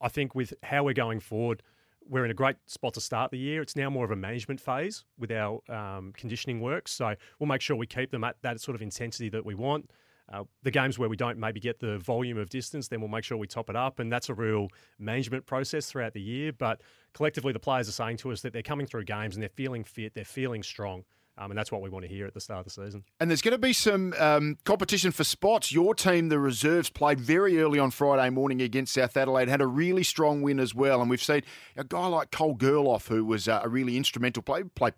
I 0.00 0.08
think 0.08 0.36
with 0.36 0.54
how 0.62 0.84
we're 0.84 0.94
going 0.94 1.18
forward, 1.18 1.64
we're 2.08 2.24
in 2.24 2.30
a 2.30 2.34
great 2.34 2.56
spot 2.66 2.94
to 2.94 3.00
start 3.00 3.30
the 3.30 3.38
year. 3.38 3.62
It's 3.62 3.76
now 3.76 3.90
more 3.90 4.04
of 4.04 4.10
a 4.10 4.16
management 4.16 4.60
phase 4.60 5.04
with 5.18 5.30
our 5.30 5.60
um, 5.70 6.12
conditioning 6.16 6.60
work. 6.60 6.88
So 6.88 7.14
we'll 7.38 7.48
make 7.48 7.60
sure 7.60 7.76
we 7.76 7.86
keep 7.86 8.10
them 8.10 8.24
at 8.24 8.36
that 8.42 8.60
sort 8.60 8.74
of 8.74 8.82
intensity 8.82 9.28
that 9.30 9.44
we 9.44 9.54
want. 9.54 9.90
Uh, 10.30 10.44
the 10.62 10.70
games 10.70 10.98
where 10.98 11.08
we 11.08 11.16
don't 11.16 11.38
maybe 11.38 11.58
get 11.58 11.80
the 11.80 11.98
volume 11.98 12.36
of 12.36 12.50
distance, 12.50 12.88
then 12.88 13.00
we'll 13.00 13.08
make 13.08 13.24
sure 13.24 13.38
we 13.38 13.46
top 13.46 13.70
it 13.70 13.76
up. 13.76 13.98
And 13.98 14.12
that's 14.12 14.28
a 14.28 14.34
real 14.34 14.68
management 14.98 15.46
process 15.46 15.86
throughout 15.86 16.12
the 16.12 16.20
year. 16.20 16.52
But 16.52 16.82
collectively, 17.14 17.52
the 17.52 17.58
players 17.58 17.88
are 17.88 17.92
saying 17.92 18.18
to 18.18 18.32
us 18.32 18.42
that 18.42 18.52
they're 18.52 18.62
coming 18.62 18.86
through 18.86 19.04
games 19.04 19.36
and 19.36 19.42
they're 19.42 19.48
feeling 19.48 19.84
fit, 19.84 20.14
they're 20.14 20.24
feeling 20.24 20.62
strong. 20.62 21.04
Um, 21.38 21.52
and 21.52 21.58
that's 21.58 21.70
what 21.70 21.82
we 21.82 21.88
want 21.88 22.04
to 22.04 22.08
hear 22.08 22.26
at 22.26 22.34
the 22.34 22.40
start 22.40 22.60
of 22.60 22.64
the 22.64 22.70
season. 22.70 23.04
And 23.20 23.30
there's 23.30 23.42
going 23.42 23.52
to 23.52 23.58
be 23.58 23.72
some 23.72 24.12
um, 24.18 24.58
competition 24.64 25.12
for 25.12 25.22
spots. 25.22 25.70
Your 25.70 25.94
team, 25.94 26.28
the 26.30 26.40
reserves, 26.40 26.90
played 26.90 27.20
very 27.20 27.60
early 27.60 27.78
on 27.78 27.92
Friday 27.92 28.28
morning 28.30 28.60
against 28.60 28.92
South 28.92 29.16
Adelaide, 29.16 29.48
had 29.48 29.60
a 29.60 29.66
really 29.66 30.02
strong 30.02 30.42
win 30.42 30.58
as 30.58 30.74
well. 30.74 31.00
And 31.00 31.08
we've 31.08 31.22
seen 31.22 31.42
a 31.76 31.84
guy 31.84 32.08
like 32.08 32.32
Cole 32.32 32.56
Gerloff, 32.56 33.06
who 33.08 33.24
was 33.24 33.46
uh, 33.46 33.60
a 33.62 33.68
really 33.68 33.96
instrumental 33.96 34.42
player, 34.42 34.64
play 34.64 34.90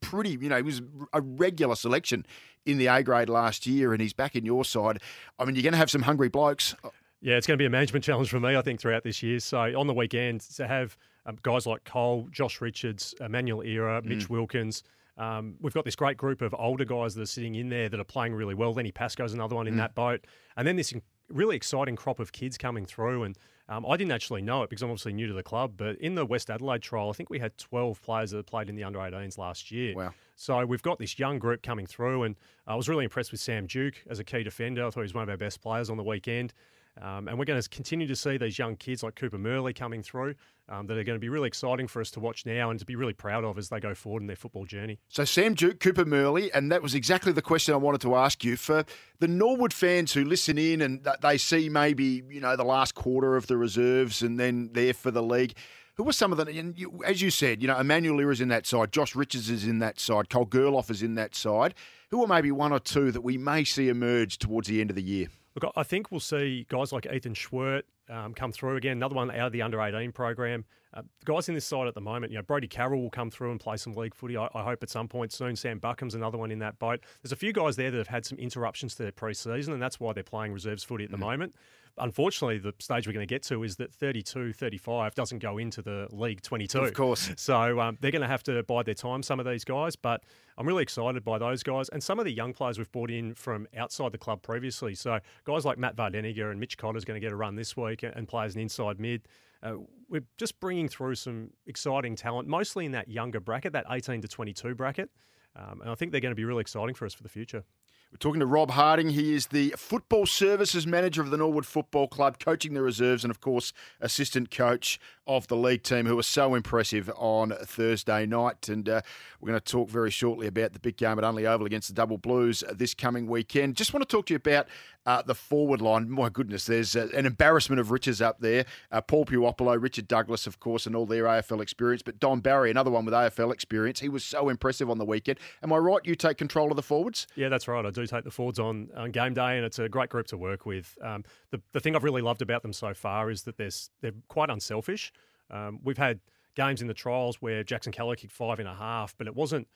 pretty, 0.00 0.30
you 0.30 0.48
know, 0.48 0.56
he 0.56 0.62
was 0.62 0.82
a 1.12 1.20
regular 1.20 1.74
selection 1.74 2.26
in 2.66 2.78
the 2.78 2.86
A 2.86 3.02
grade 3.02 3.28
last 3.28 3.66
year, 3.66 3.92
and 3.92 4.00
he's 4.00 4.12
back 4.12 4.36
in 4.36 4.44
your 4.44 4.64
side. 4.64 5.00
I 5.38 5.44
mean, 5.44 5.54
you're 5.54 5.62
going 5.62 5.72
to 5.72 5.78
have 5.78 5.90
some 5.90 6.02
hungry 6.02 6.28
blokes. 6.28 6.74
Yeah, 7.20 7.36
it's 7.36 7.46
going 7.46 7.56
to 7.56 7.62
be 7.62 7.66
a 7.66 7.70
management 7.70 8.04
challenge 8.04 8.28
for 8.28 8.38
me, 8.38 8.56
I 8.56 8.62
think, 8.62 8.78
throughout 8.78 9.02
this 9.02 9.22
year. 9.22 9.40
So 9.40 9.58
on 9.58 9.86
the 9.86 9.94
weekend, 9.94 10.42
to 10.42 10.68
have 10.68 10.96
um, 11.26 11.38
guys 11.42 11.66
like 11.66 11.84
Cole, 11.84 12.28
Josh 12.30 12.60
Richards, 12.60 13.14
Emmanuel 13.20 13.60
Irra, 13.60 14.04
Mitch 14.04 14.26
mm. 14.26 14.30
Wilkins, 14.30 14.82
um, 15.18 15.56
we've 15.60 15.74
got 15.74 15.84
this 15.84 15.96
great 15.96 16.16
group 16.16 16.42
of 16.42 16.54
older 16.58 16.84
guys 16.84 17.14
that 17.16 17.22
are 17.22 17.26
sitting 17.26 17.56
in 17.56 17.68
there 17.68 17.88
that 17.88 17.98
are 17.98 18.04
playing 18.04 18.34
really 18.34 18.54
well. 18.54 18.72
Lenny 18.72 18.92
Pascoe's 18.92 19.34
another 19.34 19.56
one 19.56 19.66
in 19.66 19.74
mm. 19.74 19.78
that 19.78 19.94
boat. 19.94 20.24
And 20.56 20.66
then 20.66 20.76
this 20.76 20.94
really 21.28 21.56
exciting 21.56 21.96
crop 21.96 22.20
of 22.20 22.32
kids 22.32 22.56
coming 22.56 22.86
through. 22.86 23.24
And 23.24 23.36
um, 23.68 23.84
I 23.86 23.96
didn't 23.96 24.12
actually 24.12 24.42
know 24.42 24.62
it 24.62 24.70
because 24.70 24.82
I'm 24.82 24.90
obviously 24.90 25.12
new 25.12 25.26
to 25.26 25.34
the 25.34 25.42
club, 25.42 25.74
but 25.76 25.96
in 25.96 26.14
the 26.14 26.24
West 26.24 26.50
Adelaide 26.50 26.82
trial, 26.82 27.10
I 27.10 27.12
think 27.12 27.30
we 27.30 27.38
had 27.38 27.56
12 27.58 28.00
players 28.00 28.30
that 28.30 28.46
played 28.46 28.70
in 28.70 28.76
the 28.76 28.84
under 28.84 28.98
18s 28.98 29.36
last 29.36 29.70
year. 29.70 29.94
Wow. 29.94 30.14
So 30.36 30.64
we've 30.64 30.82
got 30.82 30.98
this 30.98 31.18
young 31.18 31.38
group 31.38 31.62
coming 31.62 31.84
through, 31.84 32.22
and 32.22 32.36
I 32.66 32.76
was 32.76 32.88
really 32.88 33.04
impressed 33.04 33.32
with 33.32 33.40
Sam 33.40 33.66
Duke 33.66 34.02
as 34.08 34.20
a 34.20 34.24
key 34.24 34.42
defender. 34.42 34.86
I 34.86 34.90
thought 34.90 35.00
he 35.00 35.02
was 35.02 35.14
one 35.14 35.24
of 35.24 35.28
our 35.28 35.36
best 35.36 35.60
players 35.60 35.90
on 35.90 35.96
the 35.96 36.04
weekend. 36.04 36.54
Um, 37.00 37.28
and 37.28 37.38
we're 37.38 37.44
going 37.44 37.60
to 37.60 37.68
continue 37.68 38.06
to 38.06 38.16
see 38.16 38.36
these 38.36 38.58
young 38.58 38.76
kids 38.76 39.02
like 39.02 39.14
Cooper 39.14 39.38
Murley 39.38 39.72
coming 39.72 40.02
through 40.02 40.34
um, 40.68 40.86
that 40.86 40.98
are 40.98 41.04
going 41.04 41.16
to 41.16 41.20
be 41.20 41.28
really 41.28 41.48
exciting 41.48 41.86
for 41.88 42.00
us 42.00 42.10
to 42.12 42.20
watch 42.20 42.44
now 42.44 42.70
and 42.70 42.78
to 42.78 42.84
be 42.84 42.96
really 42.96 43.12
proud 43.12 43.44
of 43.44 43.58
as 43.58 43.68
they 43.68 43.80
go 43.80 43.94
forward 43.94 44.22
in 44.22 44.26
their 44.26 44.36
football 44.36 44.64
journey. 44.64 44.98
So, 45.08 45.24
Sam 45.24 45.54
Duke, 45.54 45.80
Cooper 45.80 46.04
Murley, 46.04 46.52
and 46.52 46.70
that 46.72 46.82
was 46.82 46.94
exactly 46.94 47.32
the 47.32 47.42
question 47.42 47.74
I 47.74 47.78
wanted 47.78 48.00
to 48.02 48.14
ask 48.16 48.44
you. 48.44 48.56
For 48.56 48.84
the 49.18 49.28
Norwood 49.28 49.72
fans 49.72 50.12
who 50.12 50.24
listen 50.24 50.58
in 50.58 50.80
and 50.80 51.06
they 51.22 51.38
see 51.38 51.68
maybe, 51.68 52.22
you 52.28 52.40
know, 52.40 52.56
the 52.56 52.64
last 52.64 52.94
quarter 52.94 53.36
of 53.36 53.46
the 53.46 53.56
reserves 53.56 54.22
and 54.22 54.38
then 54.38 54.70
there 54.72 54.94
for 54.94 55.10
the 55.10 55.22
league, 55.22 55.54
who 55.94 56.04
were 56.04 56.12
some 56.12 56.30
of 56.30 56.38
the, 56.38 56.46
and 56.46 56.78
you, 56.78 57.00
as 57.04 57.20
you 57.20 57.30
said, 57.30 57.60
you 57.60 57.66
know, 57.66 57.78
Emmanuel 57.78 58.30
is 58.30 58.40
in 58.40 58.48
that 58.48 58.66
side, 58.66 58.92
Josh 58.92 59.16
Richards 59.16 59.50
is 59.50 59.66
in 59.66 59.80
that 59.80 59.98
side, 59.98 60.30
Cole 60.30 60.46
Gerloff 60.46 60.90
is 60.90 61.02
in 61.02 61.16
that 61.16 61.34
side. 61.34 61.74
Who 62.10 62.22
are 62.22 62.28
maybe 62.28 62.52
one 62.52 62.72
or 62.72 62.78
two 62.78 63.10
that 63.10 63.20
we 63.20 63.36
may 63.36 63.64
see 63.64 63.88
emerge 63.88 64.38
towards 64.38 64.68
the 64.68 64.80
end 64.80 64.90
of 64.90 64.96
the 64.96 65.02
year? 65.02 65.26
Look, 65.60 65.72
I 65.74 65.82
think 65.82 66.12
we'll 66.12 66.20
see 66.20 66.66
guys 66.68 66.92
like 66.92 67.06
Ethan 67.12 67.34
Schwerdt 67.34 67.82
um, 68.08 68.32
come 68.32 68.52
through 68.52 68.76
again. 68.76 68.92
Another 68.92 69.16
one 69.16 69.28
out 69.32 69.48
of 69.48 69.52
the 69.52 69.62
under 69.62 69.80
18 69.80 70.12
program. 70.12 70.64
Uh, 70.94 71.02
guys 71.24 71.48
in 71.48 71.54
this 71.54 71.64
side 71.64 71.88
at 71.88 71.94
the 71.94 72.00
moment, 72.00 72.30
you 72.30 72.38
know, 72.38 72.42
Brody 72.42 72.68
Carroll 72.68 73.02
will 73.02 73.10
come 73.10 73.28
through 73.28 73.50
and 73.50 73.58
play 73.58 73.76
some 73.76 73.92
league 73.94 74.14
footy. 74.14 74.36
I, 74.36 74.48
I, 74.54 74.62
hope 74.62 74.82
at 74.82 74.88
some 74.88 75.08
point 75.08 75.32
soon. 75.32 75.56
Sam 75.56 75.80
Buckham's 75.80 76.14
another 76.14 76.38
one 76.38 76.52
in 76.52 76.60
that 76.60 76.78
boat. 76.78 77.00
There's 77.22 77.32
a 77.32 77.36
few 77.36 77.52
guys 77.52 77.74
there 77.74 77.90
that 77.90 77.98
have 77.98 78.06
had 78.06 78.24
some 78.24 78.38
interruptions 78.38 78.94
to 78.94 79.02
their 79.02 79.12
pre-season, 79.12 79.74
and 79.74 79.82
that's 79.82 79.98
why 79.98 80.12
they're 80.12 80.22
playing 80.22 80.52
reserves 80.52 80.84
footy 80.84 81.04
at 81.04 81.10
the 81.10 81.16
mm. 81.16 81.20
moment 81.20 81.54
unfortunately, 82.00 82.58
the 82.58 82.72
stage 82.78 83.06
we're 83.06 83.12
going 83.12 83.26
to 83.26 83.32
get 83.32 83.42
to 83.44 83.62
is 83.62 83.76
that 83.76 83.92
32 83.92 84.52
35 84.52 85.14
doesn't 85.14 85.38
go 85.38 85.58
into 85.58 85.82
the 85.82 86.08
League 86.10 86.42
22. 86.42 86.78
Of 86.78 86.94
course. 86.94 87.30
So 87.36 87.80
um, 87.80 87.98
they're 88.00 88.10
going 88.10 88.22
to 88.22 88.28
have 88.28 88.42
to 88.44 88.62
bide 88.62 88.86
their 88.86 88.94
time, 88.94 89.22
some 89.22 89.40
of 89.40 89.46
these 89.46 89.64
guys. 89.64 89.96
But 89.96 90.22
I'm 90.56 90.66
really 90.66 90.82
excited 90.82 91.24
by 91.24 91.38
those 91.38 91.62
guys 91.62 91.88
and 91.88 92.02
some 92.02 92.18
of 92.18 92.24
the 92.24 92.32
young 92.32 92.52
players 92.52 92.78
we've 92.78 92.90
brought 92.90 93.10
in 93.10 93.34
from 93.34 93.66
outside 93.76 94.12
the 94.12 94.18
club 94.18 94.42
previously. 94.42 94.94
So 94.94 95.18
guys 95.44 95.64
like 95.64 95.78
Matt 95.78 95.96
Vardeniger 95.96 96.50
and 96.50 96.60
Mitch 96.60 96.78
Cotter's 96.78 97.04
going 97.04 97.20
to 97.20 97.24
get 97.24 97.32
a 97.32 97.36
run 97.36 97.54
this 97.54 97.76
week 97.76 98.02
and 98.02 98.26
play 98.26 98.44
as 98.44 98.54
an 98.54 98.60
inside 98.60 98.98
mid. 98.98 99.28
Uh, 99.62 99.74
we're 100.08 100.24
just 100.36 100.58
bringing 100.60 100.88
through 100.88 101.16
some 101.16 101.50
exciting 101.66 102.14
talent, 102.16 102.48
mostly 102.48 102.86
in 102.86 102.92
that 102.92 103.08
younger 103.08 103.40
bracket, 103.40 103.72
that 103.72 103.86
18 103.90 104.20
to 104.22 104.28
22 104.28 104.74
bracket. 104.74 105.10
Um, 105.56 105.80
and 105.80 105.90
I 105.90 105.94
think 105.94 106.12
they're 106.12 106.20
going 106.20 106.32
to 106.32 106.36
be 106.36 106.44
really 106.44 106.60
exciting 106.60 106.94
for 106.94 107.04
us 107.06 107.14
for 107.14 107.22
the 107.22 107.28
future. 107.28 107.64
We're 108.10 108.16
talking 108.16 108.40
to 108.40 108.46
Rob 108.46 108.70
Harding. 108.70 109.10
He 109.10 109.34
is 109.34 109.48
the 109.48 109.74
football 109.76 110.24
services 110.24 110.86
manager 110.86 111.20
of 111.20 111.28
the 111.28 111.36
Norwood 111.36 111.66
Football 111.66 112.08
Club, 112.08 112.38
coaching 112.38 112.72
the 112.72 112.80
reserves, 112.80 113.22
and 113.22 113.30
of 113.30 113.42
course, 113.42 113.74
assistant 114.00 114.50
coach 114.50 114.98
of 115.28 115.46
the 115.46 115.56
league 115.56 115.82
team, 115.82 116.06
who 116.06 116.16
were 116.16 116.22
so 116.22 116.54
impressive 116.54 117.10
on 117.16 117.50
Thursday 117.50 118.24
night. 118.24 118.68
And 118.68 118.88
uh, 118.88 119.02
we're 119.40 119.48
going 119.48 119.60
to 119.60 119.72
talk 119.72 119.90
very 119.90 120.10
shortly 120.10 120.46
about 120.46 120.72
the 120.72 120.80
big 120.80 120.96
game 120.96 121.18
at 121.18 121.24
Unley 121.24 121.44
Oval 121.44 121.66
against 121.66 121.88
the 121.88 121.94
Double 121.94 122.16
Blues 122.16 122.64
this 122.72 122.94
coming 122.94 123.26
weekend. 123.26 123.76
Just 123.76 123.92
want 123.92 124.08
to 124.08 124.16
talk 124.16 124.26
to 124.26 124.32
you 124.32 124.36
about 124.36 124.66
uh, 125.08 125.22
the 125.22 125.34
forward 125.34 125.80
line. 125.80 126.10
My 126.10 126.28
goodness, 126.28 126.66
there's 126.66 126.96
uh, 126.96 127.08
an 127.14 127.26
embarrassment 127.26 127.78
of 127.78 127.90
riches 127.90 128.20
up 128.20 128.40
there. 128.40 128.64
Uh, 128.90 129.00
Paul 129.00 129.26
Puopolo, 129.26 129.80
Richard 129.80 130.08
Douglas, 130.08 130.46
of 130.46 130.60
course, 130.60 130.86
and 130.86 130.96
all 130.96 131.06
their 131.06 131.24
AFL 131.24 131.60
experience. 131.60 132.02
But 132.02 132.18
Dom 132.18 132.40
Barry, 132.40 132.70
another 132.70 132.90
one 132.90 133.04
with 133.04 133.14
AFL 133.14 133.52
experience. 133.52 134.00
He 134.00 134.08
was 134.08 134.24
so 134.24 134.48
impressive 134.48 134.90
on 134.90 134.98
the 134.98 135.04
weekend. 135.04 135.38
Am 135.62 135.72
I 135.72 135.76
right? 135.76 136.00
You 136.04 136.14
take 136.14 136.38
control 136.38 136.70
of 136.70 136.76
the 136.76 136.82
forwards? 136.82 137.26
Yeah, 137.36 137.48
that's 137.48 137.68
right. 137.68 137.84
I 137.84 137.90
do 137.90 138.06
take 138.06 138.24
the 138.24 138.30
forwards 138.30 138.58
on, 138.58 138.88
on 138.96 139.10
game 139.10 139.34
day, 139.34 139.56
and 139.56 139.64
it's 139.64 139.78
a 139.78 139.88
great 139.88 140.10
group 140.10 140.26
to 140.28 140.36
work 140.36 140.66
with. 140.66 140.96
Um, 141.02 141.24
the, 141.50 141.60
the 141.72 141.80
thing 141.80 141.96
I've 141.96 142.04
really 142.04 142.22
loved 142.22 142.42
about 142.42 142.62
them 142.62 142.72
so 142.72 142.92
far 142.94 143.30
is 143.30 143.42
that 143.44 143.56
they're 143.56 144.12
quite 144.28 144.50
unselfish. 144.50 145.12
Um, 145.50 145.80
we've 145.82 145.98
had 145.98 146.20
games 146.54 146.82
in 146.82 146.88
the 146.88 146.94
trials 146.94 147.36
where 147.40 147.62
Jackson 147.62 147.92
Keller 147.92 148.16
kicked 148.16 148.32
five 148.32 148.58
and 148.58 148.68
a 148.68 148.74
half, 148.74 149.14
but 149.16 149.26
it 149.26 149.34
wasn't 149.34 149.68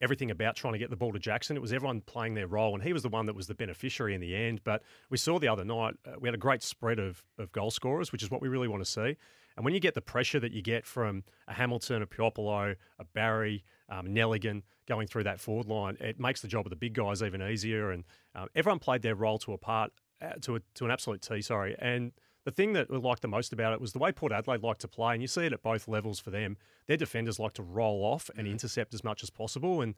everything 0.00 0.30
about 0.30 0.56
trying 0.56 0.72
to 0.72 0.78
get 0.78 0.90
the 0.90 0.96
ball 0.96 1.12
to 1.12 1.18
Jackson. 1.18 1.56
It 1.56 1.60
was 1.60 1.72
everyone 1.72 2.00
playing 2.00 2.34
their 2.34 2.46
role, 2.46 2.74
and 2.74 2.82
he 2.82 2.92
was 2.92 3.02
the 3.02 3.08
one 3.08 3.26
that 3.26 3.34
was 3.34 3.46
the 3.46 3.54
beneficiary 3.54 4.14
in 4.14 4.20
the 4.20 4.34
end. 4.34 4.60
But 4.64 4.82
we 5.10 5.16
saw 5.16 5.38
the 5.38 5.48
other 5.48 5.64
night, 5.64 5.94
uh, 6.06 6.12
we 6.20 6.28
had 6.28 6.34
a 6.34 6.38
great 6.38 6.62
spread 6.62 6.98
of, 6.98 7.22
of 7.38 7.52
goal 7.52 7.70
scorers, 7.70 8.12
which 8.12 8.22
is 8.22 8.30
what 8.30 8.42
we 8.42 8.48
really 8.48 8.68
want 8.68 8.84
to 8.84 8.90
see. 8.90 9.16
And 9.56 9.64
when 9.64 9.72
you 9.72 9.80
get 9.80 9.94
the 9.94 10.00
pressure 10.00 10.40
that 10.40 10.52
you 10.52 10.62
get 10.62 10.84
from 10.84 11.22
a 11.46 11.54
Hamilton, 11.54 12.02
a 12.02 12.06
Puopolo, 12.06 12.74
a 12.98 13.04
Barry, 13.04 13.64
um, 13.88 14.08
Nelligan 14.08 14.62
going 14.88 15.06
through 15.06 15.24
that 15.24 15.40
forward 15.40 15.68
line, 15.68 15.96
it 16.00 16.18
makes 16.18 16.40
the 16.40 16.48
job 16.48 16.66
of 16.66 16.70
the 16.70 16.76
big 16.76 16.94
guys 16.94 17.22
even 17.22 17.40
easier. 17.40 17.92
And 17.92 18.04
um, 18.34 18.48
everyone 18.54 18.80
played 18.80 19.02
their 19.02 19.14
role 19.14 19.38
to 19.38 19.52
a 19.52 19.58
part, 19.58 19.92
uh, 20.20 20.32
to 20.42 20.56
a, 20.56 20.60
to 20.74 20.84
an 20.84 20.90
absolute 20.90 21.22
T. 21.22 21.40
Sorry, 21.40 21.76
and 21.78 22.10
the 22.44 22.50
thing 22.50 22.74
that 22.74 22.90
we 22.90 22.98
liked 22.98 23.22
the 23.22 23.28
most 23.28 23.52
about 23.52 23.72
it 23.72 23.80
was 23.80 23.92
the 23.92 23.98
way 23.98 24.12
Port 24.12 24.32
Adelaide 24.32 24.62
liked 24.62 24.82
to 24.82 24.88
play, 24.88 25.14
and 25.14 25.22
you 25.22 25.28
see 25.28 25.46
it 25.46 25.52
at 25.52 25.62
both 25.62 25.88
levels 25.88 26.20
for 26.20 26.30
them. 26.30 26.56
Their 26.86 26.96
defenders 26.96 27.38
like 27.38 27.54
to 27.54 27.62
roll 27.62 28.04
off 28.04 28.30
and 28.36 28.46
mm. 28.46 28.50
intercept 28.50 28.94
as 28.94 29.02
much 29.02 29.22
as 29.22 29.30
possible, 29.30 29.80
and 29.80 29.94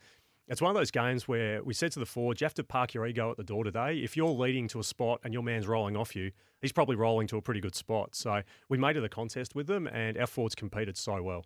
it's 0.49 0.63
one 0.63 0.71
of 0.71 0.77
those 0.77 0.93
games 0.93 1.27
where 1.27 1.63
we 1.65 1.75
said 1.75 1.91
to 1.93 1.99
the 1.99 2.07
forwards, 2.07 2.41
you 2.41 2.45
have 2.45 2.55
to 2.55 2.63
park 2.63 2.95
your 2.95 3.05
ego 3.07 3.31
at 3.33 3.37
the 3.37 3.43
door 3.43 3.65
today. 3.65 3.99
If 3.99 4.17
you're 4.17 4.29
leading 4.29 4.69
to 4.69 4.79
a 4.79 4.85
spot 4.85 5.21
and 5.25 5.35
your 5.35 5.43
man's 5.43 5.67
rolling 5.67 5.97
off 5.97 6.15
you, 6.15 6.31
he's 6.61 6.71
probably 6.71 6.95
rolling 6.95 7.27
to 7.29 7.37
a 7.37 7.43
pretty 7.43 7.61
good 7.61 7.75
spot. 7.75 8.15
So 8.15 8.43
we 8.69 8.79
made 8.79 8.97
it 8.97 9.03
a 9.03 9.09
contest 9.09 9.57
with 9.57 9.67
them, 9.67 9.89
and 9.89 10.17
our 10.17 10.27
forwards 10.27 10.55
competed 10.55 10.97
so 10.97 11.21
well 11.23 11.45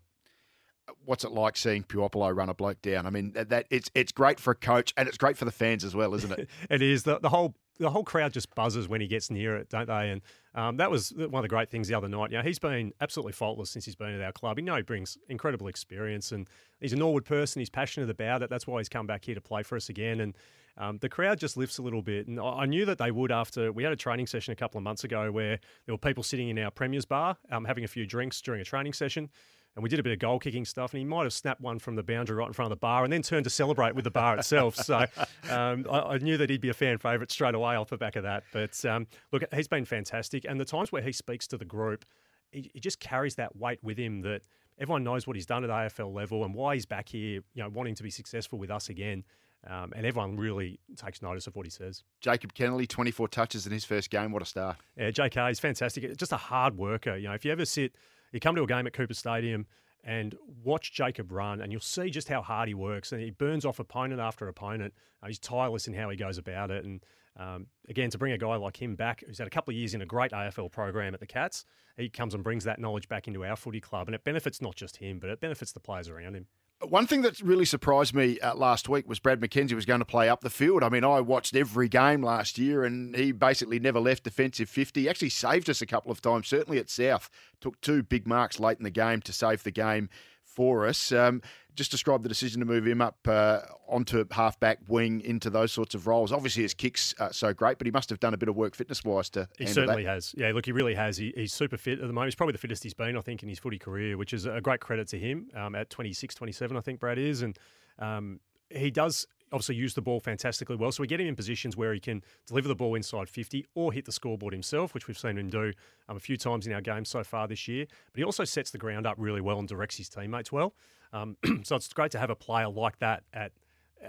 uh, 0.89 0.93
what's 1.05 1.25
it 1.25 1.33
like 1.33 1.57
seeing 1.57 1.83
Puopolo 1.83 2.35
run 2.35 2.51
a 2.51 2.55
bloke 2.55 2.83
down? 2.83 3.07
I 3.07 3.11
mean, 3.11 3.33
that 3.33 3.67
it's 3.71 3.91
it's 3.95 4.13
great 4.13 4.39
for 4.39 4.51
a 4.51 4.55
coach 4.55 4.93
and 4.97 5.09
it's 5.09 5.19
great 5.19 5.39
for 5.39 5.47
the 5.47 5.51
fans 5.51 5.83
as 5.83 5.95
well, 5.95 6.15
isn't 6.15 6.33
it? 6.33 6.49
it 6.71 6.83
is. 6.83 7.05
The, 7.05 7.19
the 7.21 7.31
whole 7.31 7.55
the 7.81 7.91
whole 7.91 8.05
crowd 8.05 8.33
just 8.33 8.55
buzzes 8.55 8.89
when 8.89 9.01
he 9.01 9.07
gets 9.07 9.31
near 9.31 9.57
it, 9.57 9.71
don't 9.71 9.87
they? 9.87 10.11
And 10.11 10.21
um, 10.55 10.77
that 10.77 10.91
was 10.91 11.13
one 11.17 11.35
of 11.35 11.43
the 11.43 11.49
great 11.49 11.71
things 11.71 11.89
the 11.89 11.95
other 11.95 12.09
night. 12.09 12.31
You 12.31 12.37
know, 12.37 12.43
he's 12.43 12.59
been 12.59 12.93
absolutely 13.01 13.33
faultless 13.33 13.71
since 13.71 13.87
he's 13.87 13.97
been 13.97 14.15
at 14.15 14.21
our 14.21 14.33
club. 14.33 14.59
You 14.59 14.65
know, 14.65 14.77
he 14.77 14.83
brings 14.83 15.17
incredible 15.29 15.67
experience 15.67 16.31
and 16.31 16.49
he's 16.81 16.93
a 16.93 16.97
Norwood 16.97 17.25
person. 17.25 17.61
He's 17.61 17.71
passionate 17.71 18.11
about 18.11 18.43
it. 18.43 18.51
That's 18.51 18.67
why 18.67 18.79
he's 18.79 18.89
come 18.89 19.07
back 19.07 19.25
here 19.25 19.35
to 19.35 19.41
play 19.41 19.63
for 19.63 19.77
us 19.77 19.89
again. 19.89 20.21
And 20.21 20.35
um, 20.77 20.99
the 20.99 21.09
crowd 21.09 21.39
just 21.39 21.57
lifts 21.57 21.79
a 21.79 21.83
little 21.83 22.03
bit. 22.03 22.29
And 22.29 22.39
I 22.39 22.67
knew 22.67 22.85
that 22.85 22.99
they 22.99 23.11
would 23.11 23.33
after 23.33 23.73
we 23.73 23.83
had 23.83 23.93
a 23.93 23.97
training 23.97 24.27
session 24.27 24.53
a 24.53 24.57
couple 24.57 24.79
of 24.79 24.85
months 24.85 25.05
ago 25.05 25.33
where 25.33 25.59
there 25.87 25.95
were 25.95 25.99
people 25.99 26.23
sitting 26.23 26.51
in 26.51 26.59
our 26.59 26.71
Premier's 26.71 27.07
bar 27.07 27.39
um, 27.51 27.65
having 27.65 27.85
a 27.85 27.89
few 27.89 28.07
drinks 28.07 28.41
during 28.43 28.61
a 28.61 28.65
training 28.65 28.93
session 28.93 29.31
and 29.77 29.83
we 29.83 29.89
did 29.89 29.99
a 29.99 30.03
bit 30.03 30.13
of 30.13 30.19
goal 30.19 30.39
kicking 30.39 30.65
stuff, 30.65 30.93
and 30.93 30.99
he 30.99 31.05
might 31.05 31.23
have 31.23 31.33
snapped 31.33 31.61
one 31.61 31.79
from 31.79 31.95
the 31.95 32.03
boundary 32.03 32.37
right 32.37 32.49
in 32.49 32.53
front 32.53 32.73
of 32.73 32.77
the 32.77 32.81
bar, 32.81 33.05
and 33.05 33.13
then 33.13 33.23
turned 33.23 33.45
to 33.45 33.51
celebrate 33.51 33.95
with 33.95 34.05
the 34.05 34.11
bar 34.11 34.37
itself. 34.37 34.77
So 34.77 34.99
um, 35.51 35.87
I, 35.91 36.01
I, 36.01 36.19
knew 36.19 36.37
that 36.37 36.51
he'd 36.51 36.61
be 36.61 36.71
a 36.71 36.75
fan 36.75 36.99
favourite 36.99 37.31
straight 37.31 37.55
away 37.55 37.77
off 37.77 37.89
the 37.89 37.97
back 37.97 38.17
of 38.17 38.25
that. 38.25 38.45
But 38.53 38.85
um, 38.85 39.07
look, 39.33 39.45
he's 39.55 39.69
been 39.69 39.85
fantastic, 39.85 40.45
and 40.49 40.59
the 40.59 40.65
times 40.65 40.91
where 40.91 41.03
he 41.03 41.13
speaks 41.13 41.47
to 41.49 41.57
the 41.57 41.65
group, 41.65 42.05
he, 42.51 42.71
he, 42.75 42.81
just 42.81 42.99
carries 42.99 43.37
that 43.37 43.57
weight 43.57 43.79
with 43.83 43.97
him 43.97 44.23
that 44.23 44.43
everyone 44.79 45.05
knows 45.05 45.27
what 45.27 45.37
he's 45.37 45.47
done 45.47 45.63
at 45.63 45.71
AFL 45.71 46.13
level 46.13 46.45
and 46.45 46.55
why 46.55 46.75
he's 46.75 46.87
back 46.87 47.09
here, 47.09 47.41
you 47.55 47.63
know, 47.63 47.69
wanting 47.69 47.95
to 47.95 48.03
be 48.03 48.11
successful 48.11 48.59
with 48.59 48.71
us 48.71 48.89
again. 48.89 49.25
Um, 49.69 49.93
and 49.95 50.07
everyone 50.07 50.37
really 50.37 50.81
takes 50.97 51.21
notice 51.21 51.47
of 51.47 51.55
what 51.55 51.67
he 51.67 51.71
says. 51.71 52.03
Jacob 52.23 52.55
Kennerley, 52.55 52.89
24 52.89 53.29
touches 53.29 53.67
in 53.67 53.73
his 53.73 53.85
first 53.85 54.09
game. 54.09 54.33
What 54.33 54.41
a 54.41 54.47
star. 54.47 54.77
Yeah, 54.97 55.11
JK 55.11 55.51
is 55.51 55.61
fantastic. 55.61 56.17
Just 56.17 56.33
a 56.33 56.39
hard 56.39 56.79
worker. 56.79 57.15
You 57.15 57.29
know, 57.29 57.35
if 57.35 57.45
you 57.45 57.53
ever 57.53 57.67
sit 57.67 57.95
you 58.33 58.41
come 58.41 58.57
to 58.57 58.63
a 58.63 58.67
game 58.67 58.87
at 58.87 58.93
Cooper 58.93 59.15
Stadium 59.15 59.67
and 60.05 60.35
watch 60.65 60.93
Jacob 60.93 61.31
run, 61.31 61.61
and 61.61 61.73
you'll 61.73 61.81
see 61.81 62.11
just 62.11 62.29
how 62.29 62.43
hard 62.43 62.69
he 62.69 62.75
works. 62.75 63.13
And 63.13 63.21
he 63.21 63.31
burns 63.31 63.65
off 63.65 63.79
opponent 63.79 64.21
after 64.21 64.49
opponent. 64.49 64.95
Uh, 65.23 65.27
he's 65.27 65.39
tireless 65.39 65.87
in 65.87 65.95
how 65.95 66.09
he 66.09 66.17
goes 66.17 66.39
about 66.39 66.71
it. 66.71 66.85
And 66.85 67.05
um, 67.39 67.67
again, 67.89 68.11
to 68.11 68.19
bring 68.19 68.33
a 68.33 68.39
guy 68.39 68.57
like 68.57 68.81
him 68.81 68.97
back, 68.97 69.23
who's 69.27 69.39
had 69.39 69.47
a 69.47 69.51
couple 69.51 69.73
of 69.73 69.77
years 69.77 69.95
in 69.95 70.03
a 70.03 70.07
great 70.07 70.33
AFL 70.33 70.73
program 70.73 71.15
at 71.15 71.21
the 71.21 71.27
Cats, 71.27 71.65
he 71.97 72.09
comes 72.09 72.35
and 72.35 72.43
brings 72.43 72.65
that 72.65 72.79
knowledge 72.79 73.09
back 73.09 73.29
into 73.29 73.45
our 73.45 73.57
footy 73.57 73.81
club. 73.81 74.09
And 74.09 74.15
it 74.15 74.25
benefits 74.25 74.63
not 74.63 74.75
just 74.75 74.97
him, 74.97 75.19
but 75.19 75.31
it 75.31 75.41
benefits 75.41 75.73
the 75.73 75.81
players 75.81 76.09
around 76.09 76.35
him. 76.35 76.47
One 76.83 77.07
thing 77.07 77.21
that 77.23 77.41
really 77.43 77.67
surprised 77.67 78.15
me 78.15 78.41
uh, 78.41 78.55
last 78.55 78.89
week 78.89 79.07
was 79.07 79.19
Brad 79.19 79.39
McKenzie 79.39 79.75
was 79.75 79.85
going 79.85 79.99
to 79.99 80.07
play 80.07 80.31
up 80.31 80.41
the 80.41 80.49
field. 80.49 80.83
I 80.83 80.89
mean, 80.89 81.05
I 81.05 81.21
watched 81.21 81.55
every 81.55 81.91
game 81.91 82.23
last 82.23 82.57
year, 82.57 82.85
and 82.85 83.15
he 83.15 83.33
basically 83.33 83.79
never 83.79 84.01
left 84.01 84.25
defensive 84.25 84.71
50. 84.71 85.03
He 85.03 85.09
actually 85.09 85.29
saved 85.29 85.69
us 85.69 85.83
a 85.83 85.87
couple 85.87 86.11
of 86.11 86.23
times, 86.23 86.49
certainly 86.49 86.79
at 86.79 86.89
South. 86.89 87.29
Took 87.61 87.79
two 87.83 88.03
big 88.03 88.27
marks 88.27 88.59
late 88.59 88.79
in 88.79 88.85
the 88.85 88.91
game 88.91 89.21
to 89.23 89.33
save 89.33 89.63
the 89.63 89.71
game 89.71 90.09
for 90.43 90.87
us. 90.87 91.13
Um, 91.13 91.43
just 91.77 91.91
describe 91.91 92.23
the 92.23 92.29
decision 92.29 92.61
to 92.61 92.67
move 92.67 92.87
him 92.87 93.01
up 93.01 93.17
uh, 93.27 93.61
onto 93.89 94.25
halfback 94.31 94.79
wing 94.89 95.21
into 95.21 95.51
those 95.51 95.73
sorts 95.73 95.95
of 95.95 96.07
roles. 96.07 96.33
Obviously, 96.33 96.63
his 96.63 96.75
kicks 96.75 97.15
are 97.19 97.33
so 97.33 97.53
great, 97.53 97.79
but 97.79 97.87
he 97.87 97.91
must 97.91 98.11
have 98.11 98.21
done 98.21 98.35
a 98.35 98.37
bit 98.37 98.49
of 98.49 98.57
work 98.57 98.75
fitness 98.75 99.05
wise 99.05 99.31
to. 99.31 99.49
He 99.59 99.67
certainly 99.67 100.05
that. 100.05 100.11
has. 100.11 100.35
Yeah, 100.37 100.53
look, 100.53 100.67
he 100.67 100.73
really 100.73 100.95
has. 100.95 101.17
He, 101.17 101.33
he's 101.37 101.53
super 101.53 101.77
fit 101.77 102.01
at 102.01 102.07
the 102.07 102.13
moment. 102.13 102.29
He's 102.29 102.35
probably 102.35 102.53
the 102.53 102.59
fittest 102.59 102.83
he's 102.83 102.95
been, 102.95 103.17
I 103.17 103.21
think, 103.21 103.43
in 103.43 103.49
his 103.49 103.59
footy 103.59 103.79
career, 103.79 104.17
which 104.17 104.33
is 104.33 104.47
a 104.47 104.61
great 104.61 104.81
credit 104.81 105.09
to 105.09 105.19
him. 105.19 105.49
Um, 105.55 105.75
at 105.75 105.91
26, 105.91 106.35
27, 106.35 106.77
I 106.77 106.81
think 106.81 107.01
Brad 107.01 107.19
is, 107.19 107.43
and 107.43 107.59
um, 107.99 108.41
he 108.71 108.91
does 108.91 109.27
obviously 109.53 109.75
use 109.75 109.95
the 109.95 110.03
ball 110.03 110.21
fantastically 110.21 110.77
well. 110.77 110.93
So 110.93 111.03
we 111.03 111.07
get 111.07 111.21
him 111.21 111.27
in 111.27 111.37
positions 111.37 111.77
where 111.77 111.93
he 111.93 112.01
can 112.01 112.23
deliver 112.47 112.69
the 112.69 112.75
ball 112.75 112.95
inside 112.95 113.29
50 113.29 113.67
or 113.75 113.93
hit 113.93 114.05
the 114.05 114.13
scoreboard 114.13 114.53
himself, 114.53 114.95
which 114.95 115.09
we've 115.09 115.19
seen 115.19 115.39
him 115.39 115.49
do 115.49 115.73
um, 116.09 116.17
a 116.17 116.21
few 116.21 116.37
times 116.37 116.67
in 116.67 116.73
our 116.73 116.81
games 116.81 117.09
so 117.09 117.25
far 117.25 117.49
this 117.49 117.67
year. 117.69 117.87
But 118.13 118.19
he 118.19 118.25
also 118.25 118.45
sets 118.45 118.71
the 118.71 118.79
ground 118.79 119.07
up 119.07 119.17
really 119.19 119.41
well 119.41 119.59
and 119.59 119.69
directs 119.69 119.97
his 119.97 120.09
teammates 120.09 120.53
well. 120.53 120.75
Um, 121.13 121.37
so 121.65 121.77
it's 121.77 121.93
great 121.93 122.13
to 122.13 122.19
have 122.19 122.31
a 122.31 122.37
player 122.37 122.69
like 122.69 122.99
that 122.99 123.25
at 123.33 123.53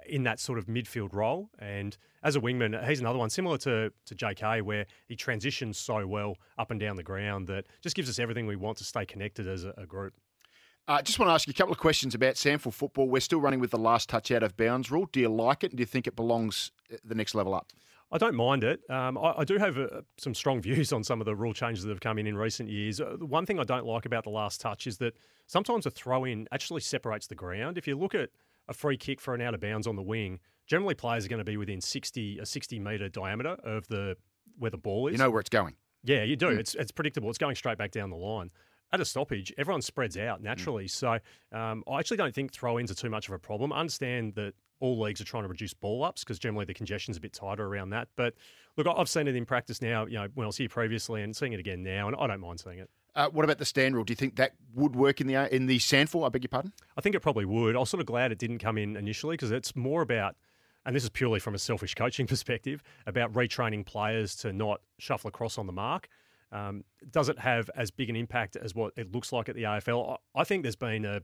in 0.05 0.23
that 0.23 0.39
sort 0.39 0.57
of 0.57 0.67
midfield 0.67 1.13
role. 1.13 1.49
And 1.59 1.97
as 2.23 2.35
a 2.35 2.39
wingman, 2.39 2.87
he's 2.87 2.99
another 2.99 3.19
one 3.19 3.29
similar 3.29 3.57
to, 3.59 3.91
to 4.05 4.15
JK, 4.15 4.61
where 4.61 4.85
he 5.07 5.15
transitions 5.15 5.77
so 5.77 6.07
well 6.07 6.37
up 6.57 6.71
and 6.71 6.79
down 6.79 6.95
the 6.95 7.03
ground 7.03 7.47
that 7.47 7.65
just 7.81 7.95
gives 7.95 8.09
us 8.09 8.19
everything 8.19 8.47
we 8.47 8.55
want 8.55 8.77
to 8.77 8.83
stay 8.83 9.05
connected 9.05 9.47
as 9.47 9.65
a, 9.65 9.73
a 9.77 9.85
group. 9.85 10.13
I 10.87 10.95
uh, 10.95 11.01
just 11.01 11.19
want 11.19 11.29
to 11.29 11.33
ask 11.33 11.47
you 11.47 11.51
a 11.51 11.53
couple 11.53 11.71
of 11.71 11.77
questions 11.77 12.15
about 12.15 12.35
SANFL 12.35 12.73
football. 12.73 13.07
We're 13.07 13.19
still 13.19 13.39
running 13.39 13.59
with 13.59 13.71
the 13.71 13.77
last 13.77 14.09
touch 14.09 14.31
out 14.31 14.43
of 14.43 14.57
bounds 14.57 14.89
rule. 14.89 15.07
Do 15.11 15.19
you 15.19 15.29
like 15.29 15.63
it? 15.63 15.71
And 15.71 15.77
do 15.77 15.81
you 15.81 15.85
think 15.85 16.07
it 16.07 16.15
belongs 16.15 16.71
uh, 16.91 16.97
the 17.03 17.15
next 17.15 17.35
level 17.35 17.53
up? 17.53 17.71
I 18.11 18.17
don't 18.17 18.35
mind 18.35 18.63
it. 18.63 18.81
Um, 18.89 19.17
I, 19.17 19.35
I, 19.37 19.43
do 19.45 19.57
have 19.57 19.77
uh, 19.77 20.01
some 20.17 20.33
strong 20.33 20.59
views 20.61 20.91
on 20.91 21.03
some 21.03 21.21
of 21.21 21.25
the 21.25 21.35
rule 21.35 21.53
changes 21.53 21.83
that 21.83 21.91
have 21.91 22.01
come 22.01 22.17
in 22.17 22.27
in 22.27 22.35
recent 22.35 22.69
years. 22.69 22.99
Uh, 22.99 23.15
the 23.17 23.25
one 23.25 23.45
thing 23.45 23.59
I 23.59 23.63
don't 23.63 23.85
like 23.85 24.05
about 24.05 24.23
the 24.23 24.31
last 24.31 24.59
touch 24.59 24.87
is 24.87 24.97
that 24.97 25.15
sometimes 25.47 25.85
a 25.85 25.91
throw 25.91 26.25
in 26.25 26.47
actually 26.51 26.81
separates 26.81 27.27
the 27.27 27.35
ground. 27.35 27.77
If 27.77 27.87
you 27.87 27.97
look 27.97 28.15
at 28.15 28.29
a 28.67 28.73
free 28.73 28.97
kick 28.97 29.21
for 29.21 29.33
an 29.33 29.41
out 29.41 29.53
of 29.53 29.61
bounds 29.61 29.87
on 29.87 29.95
the 29.95 30.01
wing, 30.01 30.39
generally 30.67 30.95
players 30.95 31.25
are 31.25 31.29
going 31.29 31.39
to 31.39 31.45
be 31.45 31.57
within 31.57 31.79
60 31.79 32.39
a 32.39 32.45
60 32.45 32.79
metre 32.79 33.07
diameter 33.07 33.55
of 33.63 33.87
the 33.87 34.17
where 34.57 34.71
the 34.71 34.77
ball 34.77 35.07
is. 35.07 35.13
You 35.13 35.19
know 35.19 35.29
where 35.29 35.39
it's 35.39 35.49
going. 35.49 35.75
Yeah, 36.03 36.23
you 36.23 36.35
do. 36.35 36.47
Mm. 36.47 36.57
It's 36.57 36.75
it's 36.75 36.91
predictable. 36.91 37.29
It's 37.29 37.37
going 37.37 37.55
straight 37.55 37.77
back 37.77 37.91
down 37.91 38.09
the 38.09 38.17
line 38.17 38.49
at 38.93 38.99
a 38.99 39.05
stoppage, 39.05 39.53
everyone 39.57 39.81
spreads 39.81 40.17
out 40.17 40.39
mm. 40.39 40.43
naturally. 40.43 40.85
Mm. 40.85 40.89
So 40.89 41.19
um, 41.51 41.83
I 41.89 41.99
actually 41.99 42.17
don't 42.17 42.33
think 42.33 42.51
throw 42.51 42.79
ins 42.79 42.91
are 42.91 42.95
too 42.95 43.09
much 43.09 43.27
of 43.27 43.33
a 43.33 43.39
problem. 43.39 43.71
I 43.71 43.79
understand 43.79 44.35
that 44.35 44.53
all 44.79 44.99
leagues 44.99 45.21
are 45.21 45.25
trying 45.25 45.43
to 45.43 45.49
reduce 45.49 45.73
ball 45.73 46.03
ups 46.03 46.23
because 46.23 46.39
generally 46.39 46.65
the 46.65 46.73
congestion's 46.73 47.17
a 47.17 47.21
bit 47.21 47.33
tighter 47.33 47.65
around 47.65 47.91
that. 47.91 48.09
But 48.15 48.33
look, 48.77 48.87
I've 48.87 49.09
seen 49.09 49.27
it 49.27 49.35
in 49.35 49.45
practice 49.45 49.81
now, 49.81 50.05
you 50.05 50.15
know, 50.15 50.27
when 50.33 50.45
I 50.45 50.47
was 50.47 50.57
here 50.57 50.69
previously 50.69 51.21
and 51.21 51.35
seeing 51.35 51.53
it 51.53 51.59
again 51.59 51.83
now, 51.83 52.07
and 52.07 52.17
I 52.17 52.27
don't 52.27 52.41
mind 52.41 52.59
seeing 52.59 52.79
it. 52.79 52.89
Uh, 53.13 53.29
what 53.29 53.43
about 53.43 53.57
the 53.57 53.65
stand 53.65 53.93
rule? 53.93 54.03
Do 54.03 54.11
you 54.11 54.15
think 54.15 54.37
that 54.37 54.53
would 54.73 54.95
work 54.95 55.19
in 55.21 55.27
the 55.27 55.35
uh, 55.35 55.47
in 55.47 55.65
the 55.65 55.79
SANFL? 55.79 56.25
I 56.25 56.29
beg 56.29 56.43
your 56.43 56.49
pardon. 56.49 56.71
I 56.97 57.01
think 57.01 57.13
it 57.15 57.19
probably 57.19 57.45
would. 57.45 57.75
I 57.75 57.79
was 57.79 57.89
sort 57.89 57.99
of 57.99 58.07
glad 58.07 58.31
it 58.31 58.37
didn't 58.37 58.59
come 58.59 58.77
in 58.77 58.95
initially 58.95 59.33
because 59.33 59.51
it's 59.51 59.75
more 59.75 60.01
about, 60.01 60.35
and 60.85 60.95
this 60.95 61.03
is 61.03 61.09
purely 61.09 61.39
from 61.39 61.53
a 61.53 61.59
selfish 61.59 61.93
coaching 61.93 62.25
perspective, 62.27 62.81
about 63.05 63.33
retraining 63.33 63.85
players 63.85 64.35
to 64.37 64.53
not 64.53 64.81
shuffle 64.97 65.27
across 65.27 65.57
on 65.57 65.67
the 65.67 65.73
mark. 65.73 66.07
Um, 66.51 66.83
does 67.09 67.29
it 67.29 67.39
have 67.39 67.69
as 67.75 67.91
big 67.91 68.09
an 68.09 68.15
impact 68.15 68.55
as 68.55 68.75
what 68.75 68.93
it 68.97 69.11
looks 69.11 69.31
like 69.31 69.49
at 69.49 69.55
the 69.55 69.63
AFL? 69.63 70.17
I 70.35 70.43
think 70.43 70.63
there's 70.63 70.75
been 70.75 71.05
a 71.05 71.21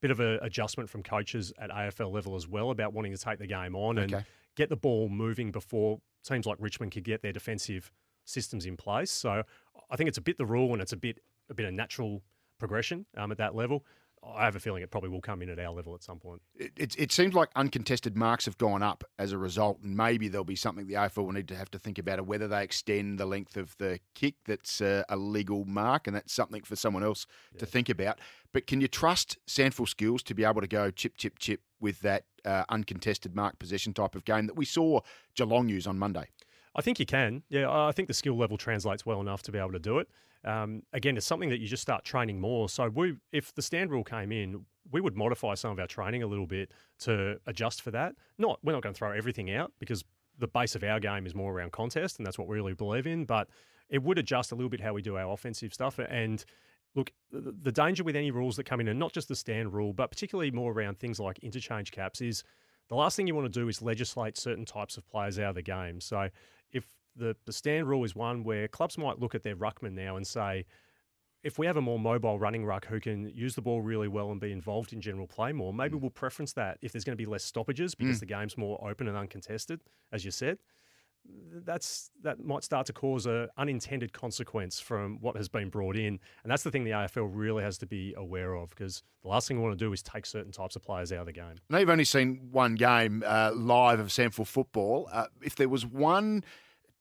bit 0.00 0.10
of 0.10 0.20
an 0.20 0.38
adjustment 0.42 0.90
from 0.90 1.02
coaches 1.02 1.52
at 1.58 1.70
AFL 1.70 2.12
level 2.12 2.36
as 2.36 2.48
well 2.48 2.70
about 2.70 2.92
wanting 2.92 3.12
to 3.12 3.18
take 3.18 3.38
the 3.38 3.46
game 3.46 3.74
on 3.74 3.98
okay. 3.98 4.16
and 4.16 4.24
get 4.56 4.68
the 4.68 4.76
ball 4.76 5.08
moving 5.08 5.50
before 5.50 6.00
teams 6.24 6.46
like 6.46 6.56
Richmond 6.60 6.92
could 6.92 7.04
get 7.04 7.22
their 7.22 7.32
defensive 7.32 7.90
systems 8.24 8.66
in 8.66 8.76
place. 8.76 9.10
So 9.10 9.42
I 9.90 9.96
think 9.96 10.08
it's 10.08 10.18
a 10.18 10.22
bit 10.22 10.38
the 10.38 10.46
rule 10.46 10.72
and 10.72 10.82
it's 10.82 10.92
a 10.92 10.96
bit 10.96 11.18
a 11.48 11.54
bit 11.54 11.66
of 11.66 11.74
natural 11.74 12.22
progression 12.58 13.06
um, 13.16 13.30
at 13.30 13.38
that 13.38 13.54
level. 13.54 13.84
I 14.24 14.44
have 14.44 14.56
a 14.56 14.60
feeling 14.60 14.82
it 14.82 14.90
probably 14.90 15.10
will 15.10 15.20
come 15.20 15.42
in 15.42 15.50
at 15.50 15.58
our 15.58 15.72
level 15.72 15.94
at 15.94 16.02
some 16.02 16.18
point. 16.18 16.42
It, 16.56 16.72
it, 16.76 16.94
it 16.98 17.12
seems 17.12 17.34
like 17.34 17.48
uncontested 17.54 18.16
marks 18.16 18.44
have 18.46 18.58
gone 18.58 18.82
up 18.82 19.04
as 19.18 19.32
a 19.32 19.38
result, 19.38 19.80
and 19.82 19.96
maybe 19.96 20.28
there'll 20.28 20.44
be 20.44 20.56
something 20.56 20.86
the 20.86 20.94
AFL 20.94 21.26
will 21.26 21.32
need 21.32 21.48
to 21.48 21.56
have 21.56 21.70
to 21.72 21.78
think 21.78 21.98
about, 21.98 22.18
of 22.18 22.26
whether 22.26 22.48
they 22.48 22.62
extend 22.62 23.18
the 23.18 23.26
length 23.26 23.56
of 23.56 23.76
the 23.78 24.00
kick 24.14 24.34
that's 24.44 24.80
uh, 24.80 25.04
a 25.08 25.16
legal 25.16 25.64
mark, 25.64 26.06
and 26.06 26.16
that's 26.16 26.32
something 26.32 26.62
for 26.62 26.76
someone 26.76 27.04
else 27.04 27.26
yeah. 27.52 27.60
to 27.60 27.66
think 27.66 27.88
about. 27.88 28.18
But 28.52 28.66
can 28.66 28.80
you 28.80 28.88
trust 28.88 29.38
SANFL 29.46 29.88
skills 29.88 30.22
to 30.24 30.34
be 30.34 30.44
able 30.44 30.60
to 30.60 30.66
go 30.66 30.90
chip, 30.90 31.16
chip, 31.16 31.38
chip 31.38 31.60
with 31.80 32.00
that 32.00 32.24
uh, 32.44 32.64
uncontested 32.68 33.34
mark 33.34 33.58
possession 33.58 33.92
type 33.92 34.14
of 34.14 34.24
game 34.24 34.46
that 34.46 34.56
we 34.56 34.64
saw 34.64 35.00
Geelong 35.34 35.68
use 35.68 35.86
on 35.86 35.98
Monday? 35.98 36.28
I 36.76 36.82
think 36.82 37.00
you 37.00 37.06
can. 37.06 37.42
Yeah, 37.48 37.70
I 37.70 37.90
think 37.92 38.06
the 38.06 38.14
skill 38.14 38.36
level 38.36 38.58
translates 38.58 39.06
well 39.06 39.20
enough 39.20 39.42
to 39.44 39.52
be 39.52 39.58
able 39.58 39.72
to 39.72 39.78
do 39.78 39.98
it. 39.98 40.08
Um, 40.44 40.82
again, 40.92 41.16
it's 41.16 41.26
something 41.26 41.48
that 41.48 41.58
you 41.58 41.66
just 41.66 41.82
start 41.82 42.04
training 42.04 42.38
more. 42.38 42.68
So 42.68 42.88
we, 42.88 43.16
if 43.32 43.54
the 43.54 43.62
stand 43.62 43.90
rule 43.90 44.04
came 44.04 44.30
in, 44.30 44.64
we 44.92 45.00
would 45.00 45.16
modify 45.16 45.54
some 45.54 45.72
of 45.72 45.80
our 45.80 45.86
training 45.86 46.22
a 46.22 46.26
little 46.26 46.46
bit 46.46 46.70
to 47.00 47.40
adjust 47.46 47.82
for 47.82 47.90
that. 47.92 48.14
Not 48.38 48.60
we're 48.62 48.72
not 48.72 48.82
going 48.82 48.94
to 48.94 48.98
throw 48.98 49.12
everything 49.12 49.50
out 49.50 49.72
because 49.80 50.04
the 50.38 50.46
base 50.46 50.74
of 50.74 50.84
our 50.84 51.00
game 51.00 51.26
is 51.26 51.34
more 51.34 51.52
around 51.52 51.72
contest, 51.72 52.18
and 52.18 52.26
that's 52.26 52.38
what 52.38 52.46
we 52.46 52.56
really 52.56 52.74
believe 52.74 53.06
in. 53.06 53.24
But 53.24 53.48
it 53.88 54.02
would 54.02 54.18
adjust 54.18 54.52
a 54.52 54.54
little 54.54 54.68
bit 54.68 54.80
how 54.80 54.92
we 54.92 55.02
do 55.02 55.16
our 55.16 55.32
offensive 55.32 55.72
stuff. 55.72 55.98
And 55.98 56.44
look, 56.94 57.10
the 57.32 57.72
danger 57.72 58.04
with 58.04 58.16
any 58.16 58.30
rules 58.30 58.56
that 58.56 58.64
come 58.64 58.80
in, 58.80 58.88
and 58.88 58.98
not 58.98 59.12
just 59.12 59.28
the 59.28 59.36
stand 59.36 59.72
rule, 59.72 59.92
but 59.92 60.10
particularly 60.10 60.50
more 60.50 60.72
around 60.72 60.98
things 60.98 61.18
like 61.18 61.38
interchange 61.40 61.90
caps, 61.90 62.20
is 62.20 62.44
the 62.88 62.94
last 62.94 63.16
thing 63.16 63.26
you 63.26 63.34
want 63.34 63.52
to 63.52 63.60
do 63.60 63.68
is 63.68 63.82
legislate 63.82 64.36
certain 64.36 64.64
types 64.64 64.96
of 64.96 65.06
players 65.08 65.38
out 65.38 65.50
of 65.50 65.54
the 65.54 65.62
game. 65.62 66.00
So 66.00 66.28
if 66.72 66.86
the, 67.16 67.36
the 67.44 67.52
stand 67.52 67.88
rule 67.88 68.04
is 68.04 68.14
one 68.14 68.44
where 68.44 68.68
clubs 68.68 68.96
might 68.98 69.18
look 69.18 69.34
at 69.34 69.42
their 69.42 69.56
ruckman 69.56 69.92
now 69.92 70.16
and 70.16 70.26
say, 70.26 70.66
if 71.42 71.58
we 71.58 71.66
have 71.66 71.76
a 71.76 71.80
more 71.80 71.98
mobile 71.98 72.38
running 72.38 72.64
ruck 72.64 72.86
who 72.86 72.98
can 72.98 73.30
use 73.32 73.54
the 73.54 73.62
ball 73.62 73.80
really 73.80 74.08
well 74.08 74.32
and 74.32 74.40
be 74.40 74.50
involved 74.50 74.92
in 74.92 75.00
general 75.00 75.26
play 75.26 75.52
more, 75.52 75.72
maybe 75.72 75.96
mm. 75.96 76.00
we'll 76.00 76.10
preference 76.10 76.52
that 76.54 76.78
if 76.82 76.92
there's 76.92 77.04
going 77.04 77.16
to 77.16 77.22
be 77.22 77.26
less 77.26 77.44
stoppages 77.44 77.94
because 77.94 78.16
mm. 78.16 78.20
the 78.20 78.26
game's 78.26 78.56
more 78.56 78.84
open 78.88 79.06
and 79.06 79.16
uncontested, 79.16 79.80
as 80.12 80.24
you 80.24 80.30
said. 80.30 80.58
That's 81.64 82.10
that 82.22 82.44
might 82.44 82.64
start 82.64 82.86
to 82.86 82.92
cause 82.92 83.26
a 83.26 83.48
unintended 83.56 84.12
consequence 84.12 84.78
from 84.78 85.18
what 85.20 85.36
has 85.36 85.48
been 85.48 85.70
brought 85.70 85.96
in, 85.96 86.20
and 86.42 86.50
that's 86.50 86.62
the 86.62 86.70
thing 86.70 86.84
the 86.84 86.90
AFL 86.90 87.30
really 87.32 87.62
has 87.62 87.78
to 87.78 87.86
be 87.86 88.14
aware 88.16 88.54
of 88.54 88.70
because 88.70 89.02
the 89.22 89.28
last 89.28 89.48
thing 89.48 89.56
we 89.56 89.62
want 89.62 89.78
to 89.78 89.84
do 89.84 89.92
is 89.92 90.02
take 90.02 90.26
certain 90.26 90.52
types 90.52 90.76
of 90.76 90.82
players 90.82 91.12
out 91.12 91.20
of 91.20 91.26
the 91.26 91.32
game. 91.32 91.54
Now 91.70 91.78
you've 91.78 91.90
only 91.90 92.04
seen 92.04 92.48
one 92.52 92.74
game 92.74 93.24
uh, 93.26 93.52
live 93.54 94.00
of 94.00 94.08
SANFL 94.08 94.46
football. 94.46 95.08
Uh, 95.10 95.26
if 95.42 95.56
there 95.56 95.68
was 95.68 95.86
one 95.86 96.44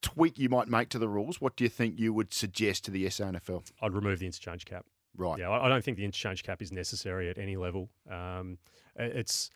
tweak 0.02 0.38
you 0.40 0.50
might 0.50 0.68
make 0.68 0.90
to 0.90 1.00
the 1.00 1.10
rules, 1.10 1.42
what 1.42 1.56
do 1.56 1.64
you 1.64 1.70
think 1.70 2.00
you 2.00 2.14
would 2.14 2.34
suggest 2.34 2.86
to 2.86 2.92
the 2.92 3.06
SANFL? 3.06 3.70
I'd 3.82 3.94
remove 3.94 4.20
the 4.20 4.26
interchange 4.26 4.66
cap. 4.66 4.86
Right. 5.18 5.40
Yeah, 5.40 5.50
I 5.52 5.70
don't 5.70 5.84
think 5.84 5.98
the 5.98 6.06
interchange 6.06 6.44
cap 6.44 6.62
is 6.62 6.72
necessary 6.72 7.30
at 7.30 7.38
any 7.38 7.58
level. 7.58 7.90
Um, 8.10 8.58
it's 8.98 9.50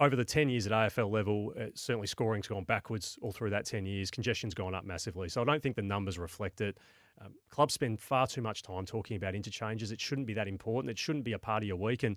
over 0.00 0.14
the 0.14 0.24
10 0.24 0.48
years 0.48 0.66
at 0.66 0.72
AFL 0.72 1.10
level, 1.10 1.52
uh, 1.58 1.66
certainly 1.74 2.06
scoring's 2.06 2.46
gone 2.46 2.64
backwards 2.64 3.18
all 3.20 3.32
through 3.32 3.50
that 3.50 3.64
10 3.64 3.84
years. 3.84 4.10
Congestion's 4.10 4.54
gone 4.54 4.74
up 4.74 4.84
massively. 4.84 5.28
So 5.28 5.42
I 5.42 5.44
don't 5.44 5.62
think 5.62 5.76
the 5.76 5.82
numbers 5.82 6.18
reflect 6.18 6.60
it. 6.60 6.78
Um, 7.20 7.34
clubs 7.50 7.74
spend 7.74 8.00
far 8.00 8.26
too 8.26 8.42
much 8.42 8.62
time 8.62 8.86
talking 8.86 9.16
about 9.16 9.34
interchanges. 9.34 9.90
It 9.90 10.00
shouldn't 10.00 10.26
be 10.26 10.34
that 10.34 10.46
important. 10.46 10.90
It 10.90 10.98
shouldn't 10.98 11.24
be 11.24 11.32
a 11.32 11.38
part 11.38 11.64
of 11.64 11.66
your 11.66 11.76
week. 11.76 12.04
And 12.04 12.16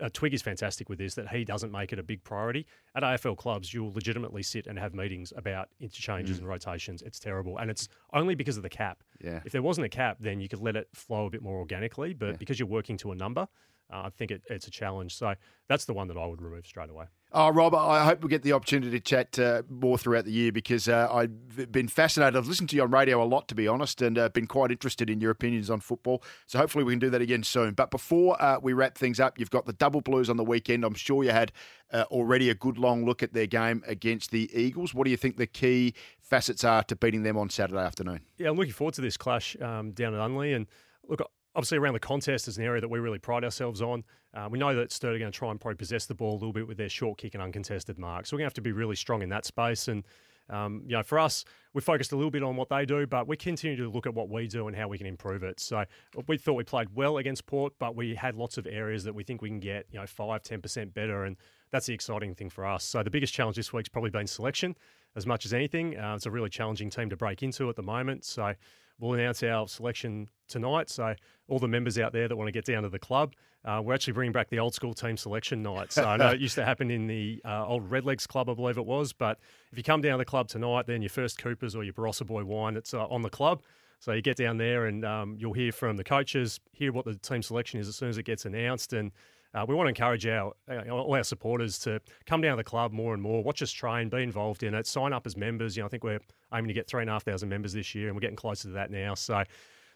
uh, 0.00 0.08
Twig 0.12 0.34
is 0.34 0.42
fantastic 0.42 0.88
with 0.88 0.98
this 0.98 1.14
that 1.14 1.28
he 1.28 1.44
doesn't 1.44 1.72
make 1.72 1.92
it 1.92 1.98
a 1.98 2.02
big 2.02 2.22
priority. 2.22 2.66
At 2.94 3.02
AFL 3.02 3.36
clubs, 3.36 3.72
you'll 3.72 3.92
legitimately 3.92 4.42
sit 4.42 4.66
and 4.66 4.78
have 4.78 4.94
meetings 4.94 5.32
about 5.36 5.68
interchanges 5.80 6.36
mm. 6.36 6.40
and 6.40 6.48
rotations. 6.48 7.02
It's 7.02 7.18
terrible, 7.18 7.58
and 7.58 7.70
it's 7.70 7.88
only 8.12 8.34
because 8.34 8.56
of 8.56 8.62
the 8.62 8.68
cap. 8.68 9.02
Yeah. 9.22 9.40
If 9.44 9.52
there 9.52 9.62
wasn't 9.62 9.86
a 9.86 9.88
cap, 9.88 10.18
then 10.20 10.40
you 10.40 10.48
could 10.48 10.60
let 10.60 10.76
it 10.76 10.88
flow 10.92 11.26
a 11.26 11.30
bit 11.30 11.42
more 11.42 11.58
organically. 11.58 12.14
But 12.14 12.26
yeah. 12.26 12.36
because 12.38 12.58
you're 12.58 12.68
working 12.68 12.96
to 12.98 13.12
a 13.12 13.16
number, 13.16 13.48
uh, 13.92 14.02
I 14.06 14.10
think 14.10 14.30
it, 14.30 14.42
it's 14.48 14.66
a 14.66 14.70
challenge. 14.70 15.16
So 15.16 15.34
that's 15.68 15.84
the 15.84 15.94
one 15.94 16.08
that 16.08 16.16
I 16.16 16.26
would 16.26 16.42
remove 16.42 16.66
straight 16.66 16.90
away. 16.90 17.06
Oh, 17.32 17.50
Rob, 17.50 17.74
I 17.74 18.04
hope 18.04 18.22
we 18.22 18.28
get 18.28 18.42
the 18.42 18.52
opportunity 18.52 18.90
to 18.92 19.00
chat 19.00 19.38
uh, 19.38 19.62
more 19.68 19.98
throughout 19.98 20.24
the 20.24 20.32
year 20.32 20.52
because 20.52 20.88
uh, 20.88 21.08
I've 21.12 21.70
been 21.70 21.88
fascinated. 21.88 22.36
I've 22.36 22.46
listened 22.46 22.70
to 22.70 22.76
you 22.76 22.82
on 22.82 22.90
radio 22.90 23.22
a 23.22 23.26
lot, 23.26 23.48
to 23.48 23.54
be 23.54 23.66
honest, 23.66 24.00
and 24.00 24.16
uh, 24.16 24.28
been 24.28 24.46
quite 24.46 24.70
interested 24.70 25.10
in 25.10 25.20
your 25.20 25.32
opinions 25.32 25.68
on 25.68 25.80
football. 25.80 26.22
So 26.46 26.58
hopefully 26.58 26.84
we 26.84 26.92
can 26.92 27.00
do 27.00 27.10
that 27.10 27.20
again 27.20 27.42
soon. 27.42 27.74
But 27.74 27.90
before 27.90 28.40
uh, 28.40 28.58
we 28.62 28.72
wrap 28.72 28.96
things 28.96 29.18
up, 29.18 29.38
you've 29.38 29.50
got 29.50 29.66
the 29.66 29.72
Double 29.72 30.00
Blues 30.00 30.30
on 30.30 30.36
the 30.36 30.44
weekend. 30.44 30.84
I'm 30.84 30.94
sure 30.94 31.24
you 31.24 31.30
had 31.30 31.52
uh, 31.92 32.04
already 32.10 32.48
a 32.48 32.54
good 32.54 32.78
long 32.78 33.04
look 33.04 33.22
at 33.22 33.32
their 33.32 33.46
game 33.46 33.82
against 33.86 34.30
the 34.30 34.48
Eagles. 34.58 34.94
What 34.94 35.04
do 35.04 35.10
you 35.10 35.16
think 35.16 35.36
the 35.36 35.48
key 35.48 35.94
facets 36.20 36.64
are 36.64 36.84
to 36.84 36.96
beating 36.96 37.24
them 37.24 37.36
on 37.36 37.50
Saturday 37.50 37.82
afternoon? 37.82 38.20
Yeah, 38.38 38.50
I'm 38.50 38.56
looking 38.56 38.72
forward 38.72 38.94
to 38.94 39.00
this 39.00 39.16
clash 39.16 39.56
um, 39.60 39.90
down 39.90 40.14
at 40.14 40.20
Unley. 40.20 40.54
And 40.54 40.66
look, 41.08 41.28
obviously 41.56 41.78
around 41.78 41.94
the 41.94 42.00
contest 42.00 42.46
is 42.46 42.58
an 42.58 42.64
area 42.64 42.80
that 42.80 42.88
we 42.88 42.98
really 42.98 43.18
pride 43.18 43.42
ourselves 43.42 43.82
on. 43.82 44.04
Uh, 44.34 44.46
we 44.48 44.58
know 44.58 44.74
that 44.76 44.92
Sturt 44.92 45.14
are 45.14 45.18
going 45.18 45.32
to 45.32 45.36
try 45.36 45.50
and 45.50 45.58
probably 45.58 45.76
possess 45.76 46.06
the 46.06 46.14
ball 46.14 46.32
a 46.32 46.38
little 46.38 46.52
bit 46.52 46.68
with 46.68 46.76
their 46.76 46.90
short 46.90 47.18
kick 47.18 47.34
and 47.34 47.42
uncontested 47.42 47.98
mark. 47.98 48.26
So 48.26 48.36
we're 48.36 48.40
going 48.40 48.44
to 48.44 48.50
have 48.50 48.54
to 48.54 48.60
be 48.60 48.72
really 48.72 48.96
strong 48.96 49.22
in 49.22 49.30
that 49.30 49.46
space. 49.46 49.88
And 49.88 50.04
um, 50.48 50.82
you 50.86 50.94
know, 50.96 51.02
for 51.02 51.18
us, 51.18 51.44
we're 51.74 51.80
focused 51.80 52.12
a 52.12 52.16
little 52.16 52.30
bit 52.30 52.44
on 52.44 52.54
what 52.54 52.68
they 52.68 52.84
do, 52.86 53.06
but 53.06 53.26
we 53.26 53.36
continue 53.36 53.76
to 53.78 53.90
look 53.90 54.06
at 54.06 54.14
what 54.14 54.28
we 54.28 54.46
do 54.46 54.68
and 54.68 54.76
how 54.76 54.86
we 54.86 54.96
can 54.96 55.06
improve 55.06 55.42
it. 55.42 55.58
So 55.58 55.84
we 56.28 56.38
thought 56.38 56.54
we 56.54 56.62
played 56.62 56.94
well 56.94 57.16
against 57.18 57.46
Port, 57.46 57.72
but 57.78 57.96
we 57.96 58.14
had 58.14 58.36
lots 58.36 58.56
of 58.58 58.66
areas 58.66 59.02
that 59.04 59.14
we 59.14 59.24
think 59.24 59.42
we 59.42 59.48
can 59.48 59.58
get, 59.58 59.86
you 59.90 59.98
know, 59.98 60.06
five, 60.06 60.42
ten 60.42 60.60
percent 60.62 60.94
better, 60.94 61.24
and 61.24 61.36
that's 61.72 61.86
the 61.86 61.94
exciting 61.94 62.34
thing 62.34 62.50
for 62.50 62.64
us. 62.64 62.84
So 62.84 63.02
the 63.02 63.10
biggest 63.10 63.34
challenge 63.34 63.56
this 63.56 63.72
week's 63.72 63.88
probably 63.88 64.10
been 64.10 64.26
selection, 64.28 64.76
as 65.16 65.26
much 65.26 65.46
as 65.46 65.52
anything. 65.52 65.98
Uh, 65.98 66.14
it's 66.14 66.26
a 66.26 66.30
really 66.30 66.50
challenging 66.50 66.90
team 66.90 67.10
to 67.10 67.16
break 67.16 67.42
into 67.42 67.68
at 67.68 67.74
the 67.74 67.82
moment. 67.82 68.24
So 68.24 68.54
we'll 68.98 69.14
announce 69.14 69.42
our 69.42 69.68
selection 69.68 70.28
tonight. 70.48 70.90
So 70.90 71.14
all 71.48 71.58
the 71.58 71.68
members 71.68 71.98
out 71.98 72.12
there 72.12 72.28
that 72.28 72.36
want 72.36 72.48
to 72.48 72.52
get 72.52 72.64
down 72.64 72.82
to 72.82 72.88
the 72.88 72.98
club, 72.98 73.34
uh, 73.64 73.80
we're 73.84 73.94
actually 73.94 74.12
bringing 74.12 74.32
back 74.32 74.48
the 74.48 74.58
old 74.58 74.74
school 74.74 74.94
team 74.94 75.16
selection 75.16 75.62
night. 75.62 75.92
So 75.92 76.04
I 76.04 76.16
know 76.16 76.30
it 76.30 76.40
used 76.40 76.54
to 76.54 76.64
happen 76.64 76.90
in 76.90 77.06
the 77.06 77.40
uh, 77.44 77.66
old 77.66 77.90
Redlegs 77.90 78.26
Club, 78.26 78.48
I 78.48 78.54
believe 78.54 78.78
it 78.78 78.86
was. 78.86 79.12
But 79.12 79.38
if 79.72 79.78
you 79.78 79.84
come 79.84 80.00
down 80.00 80.12
to 80.12 80.18
the 80.18 80.24
club 80.24 80.48
tonight, 80.48 80.86
then 80.86 81.02
your 81.02 81.08
first 81.08 81.38
Coopers 81.38 81.74
or 81.74 81.82
your 81.82 81.94
Barossa 81.94 82.26
Boy 82.26 82.44
wine, 82.44 82.76
it's 82.76 82.94
uh, 82.94 83.06
on 83.06 83.22
the 83.22 83.30
club. 83.30 83.62
So 83.98 84.12
you 84.12 84.22
get 84.22 84.36
down 84.36 84.58
there 84.58 84.86
and 84.86 85.04
um, 85.04 85.36
you'll 85.38 85.54
hear 85.54 85.72
from 85.72 85.96
the 85.96 86.04
coaches, 86.04 86.60
hear 86.72 86.92
what 86.92 87.06
the 87.06 87.14
team 87.14 87.42
selection 87.42 87.80
is 87.80 87.88
as 87.88 87.96
soon 87.96 88.08
as 88.08 88.18
it 88.18 88.24
gets 88.24 88.44
announced, 88.44 88.92
and 88.92 89.10
uh, 89.54 89.64
we 89.66 89.74
want 89.74 89.86
to 89.86 89.88
encourage 89.88 90.26
our 90.26 90.52
uh, 90.70 90.88
all 90.90 91.14
our 91.14 91.24
supporters 91.24 91.78
to 91.80 92.00
come 92.26 92.40
down 92.40 92.52
to 92.52 92.56
the 92.56 92.64
club 92.64 92.92
more 92.92 93.14
and 93.14 93.22
more, 93.22 93.42
watch 93.42 93.62
us 93.62 93.70
train, 93.70 94.08
be 94.08 94.22
involved 94.22 94.62
in 94.62 94.74
it, 94.74 94.86
sign 94.86 95.12
up 95.12 95.26
as 95.26 95.36
members. 95.36 95.76
You 95.76 95.82
know, 95.82 95.86
I 95.86 95.88
think 95.88 96.04
we're 96.04 96.20
aiming 96.52 96.68
to 96.68 96.74
get 96.74 96.86
three 96.86 97.02
and 97.02 97.10
a 97.10 97.12
half 97.12 97.24
thousand 97.24 97.48
members 97.48 97.72
this 97.72 97.94
year, 97.94 98.08
and 98.08 98.16
we're 98.16 98.20
getting 98.20 98.36
closer 98.36 98.68
to 98.68 98.74
that 98.74 98.90
now. 98.90 99.14
So 99.14 99.44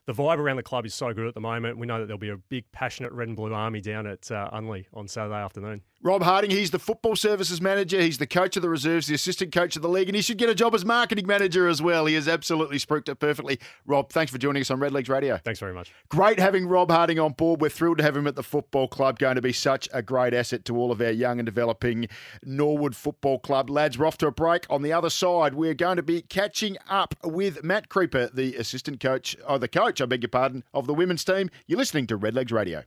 the 0.07 0.13
vibe 0.13 0.39
around 0.39 0.57
the 0.57 0.63
club 0.63 0.87
is 0.87 0.95
so 0.95 1.13
good 1.13 1.27
at 1.27 1.35
the 1.35 1.41
moment. 1.41 1.79
We 1.79 1.87
know 1.87 2.01
that 2.01 2.07
there'll 2.07 2.19
be 2.19 2.31
a 2.31 2.37
big, 2.37 2.65
passionate 2.73 3.13
red 3.13 3.29
and 3.29 3.37
blue 3.37 3.53
army 3.53 3.81
down 3.81 4.07
at 4.07 4.31
uh, 4.31 4.51
Unley 4.53 4.87
on 4.93 5.09
Saturday 5.09 5.37
afternoon. 5.37 5.83
Rob 6.03 6.23
Harding, 6.23 6.51
he's 6.51 6.71
the 6.71 6.79
football 6.79 7.15
services 7.15 7.61
manager. 7.61 8.01
He's 8.01 8.17
the 8.17 8.27
coach 8.27 8.57
of 8.57 8.63
the 8.63 8.71
reserves, 8.71 9.07
the 9.07 9.15
assistant 9.15 9.53
coach 9.53 9.77
of 9.77 9.83
the 9.83 9.89
league, 9.89 10.09
and 10.09 10.17
he 10.17 10.23
should 10.23 10.39
get 10.39 10.49
a 10.49 10.55
job 10.55 10.75
as 10.75 10.83
marketing 10.83 11.27
manager 11.27 11.69
as 11.69 11.83
well. 11.83 12.07
He 12.07 12.15
has 12.15 12.27
absolutely 12.27 12.79
spruiked 12.79 13.11
it 13.11 13.17
perfectly. 13.17 13.61
Rob, 13.85 14.11
thanks 14.11 14.33
for 14.33 14.39
joining 14.39 14.63
us 14.63 14.71
on 14.71 14.81
Redlegs 14.81 15.11
Radio. 15.11 15.37
Thanks 15.37 15.61
very 15.61 15.75
much. 15.75 15.93
Great 16.09 16.39
having 16.39 16.67
Rob 16.67 16.91
Harding 16.91 17.19
on 17.19 17.33
board. 17.33 17.61
We're 17.61 17.69
thrilled 17.69 17.99
to 17.99 18.05
have 18.05 18.17
him 18.17 18.27
at 18.27 18.35
the 18.35 18.43
football 18.43 18.89
club. 18.89 19.19
Going 19.19 19.35
to 19.35 19.43
be 19.43 19.53
such 19.53 19.91
a 19.93 20.01
great 20.01 20.33
asset 20.33 20.65
to 20.65 20.77
all 20.77 20.91
of 20.91 21.03
our 21.03 21.11
young 21.11 21.39
and 21.39 21.45
developing 21.45 22.09
Norwood 22.43 22.97
Football 22.97 23.39
Club 23.39 23.69
lads. 23.69 23.99
We're 23.99 24.07
off 24.07 24.17
to 24.19 24.27
a 24.27 24.33
break. 24.33 24.65
On 24.71 24.81
the 24.81 24.95
other 24.95 25.11
side, 25.11 25.53
we're 25.53 25.75
going 25.75 25.97
to 25.97 26.03
be 26.03 26.23
catching 26.23 26.79
up 26.89 27.15
with 27.23 27.63
Matt 27.63 27.91
Creeper, 27.91 28.31
the 28.33 28.57
assistant 28.57 29.01
coach, 29.01 29.37
or 29.47 29.59
the 29.59 29.69
coach, 29.69 29.90
I 29.99 30.07
beg 30.07 30.23
your 30.23 30.29
pardon, 30.29 30.63
of 30.75 30.87
the 30.87 30.95
women's 30.95 31.25
team. 31.25 31.51
You're 31.67 31.79
listening 31.79 32.07
to 32.09 32.19
Redlegs 32.19 32.53
Radio. 32.53 32.85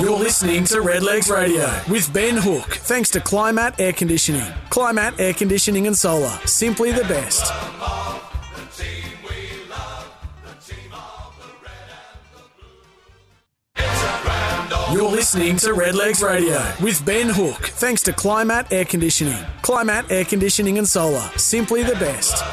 You're 0.00 0.18
listening 0.18 0.64
to 0.64 0.76
Redlegs 0.76 1.28
Radio 1.28 1.68
with 1.90 2.12
Ben 2.12 2.36
Hook, 2.36 2.66
thanks 2.66 3.10
to 3.10 3.20
Climat 3.20 3.80
Air 3.80 3.92
Conditioning. 3.92 4.42
Climat 4.70 5.18
Air 5.18 5.34
Conditioning 5.34 5.86
and 5.86 5.96
Solar, 5.96 6.30
simply 6.46 6.92
the 6.92 7.02
best. 7.02 7.52
You're 14.92 15.10
listening 15.10 15.56
to 15.56 15.74
Redlegs 15.74 16.22
Radio 16.22 16.62
with 16.80 17.04
Ben 17.04 17.28
Hook, 17.28 17.66
thanks 17.66 18.02
to 18.02 18.12
Climat 18.12 18.70
Air 18.72 18.84
Conditioning. 18.84 19.44
Climat 19.62 20.10
Air 20.10 20.24
Conditioning 20.24 20.78
and 20.78 20.86
Solar, 20.86 21.28
simply 21.36 21.82
the 21.82 21.94
best. 21.96 22.44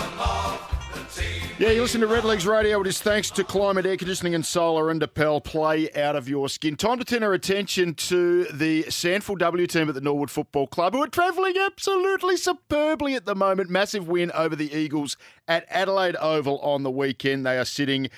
Yeah, 1.62 1.70
you 1.70 1.84
listen 1.84 2.02
to 2.02 2.08
Redlegs 2.08 2.48
Radio. 2.48 2.82
It 2.82 2.88
is 2.88 3.00
thanks 3.00 3.30
to 3.30 3.44
Climat, 3.44 3.86
Air 3.86 3.96
Conditioning 3.96 4.34
and 4.34 4.44
Solar 4.44 4.90
and 4.90 5.14
Pell. 5.14 5.40
Play 5.40 5.92
out 5.92 6.16
of 6.16 6.28
your 6.28 6.50
skin. 6.50 6.76
Time 6.76 6.98
to 6.98 7.06
turn 7.06 7.22
our 7.22 7.34
attention 7.34 7.94
to 7.94 8.46
the 8.46 8.82
SANFL 8.86 9.38
W 9.38 9.68
team 9.68 9.88
at 9.88 9.94
the 9.94 10.02
Norwood 10.02 10.32
Football 10.32 10.66
Club, 10.66 10.94
who 10.94 11.04
are 11.04 11.08
travelling 11.08 11.54
absolutely 11.60 12.36
superbly 12.36 13.14
at 13.14 13.26
the 13.26 13.36
moment. 13.36 13.70
Massive 13.70 14.08
win 14.08 14.32
over 14.32 14.56
the 14.56 14.76
Eagles 14.76 15.18
at 15.48 15.68
Adelaide 15.70 16.16
Oval 16.16 16.58
on 16.62 16.82
the 16.82 16.90
weekend. 16.90 17.46
They 17.46 17.60
are 17.60 17.66
sitting 17.66 18.10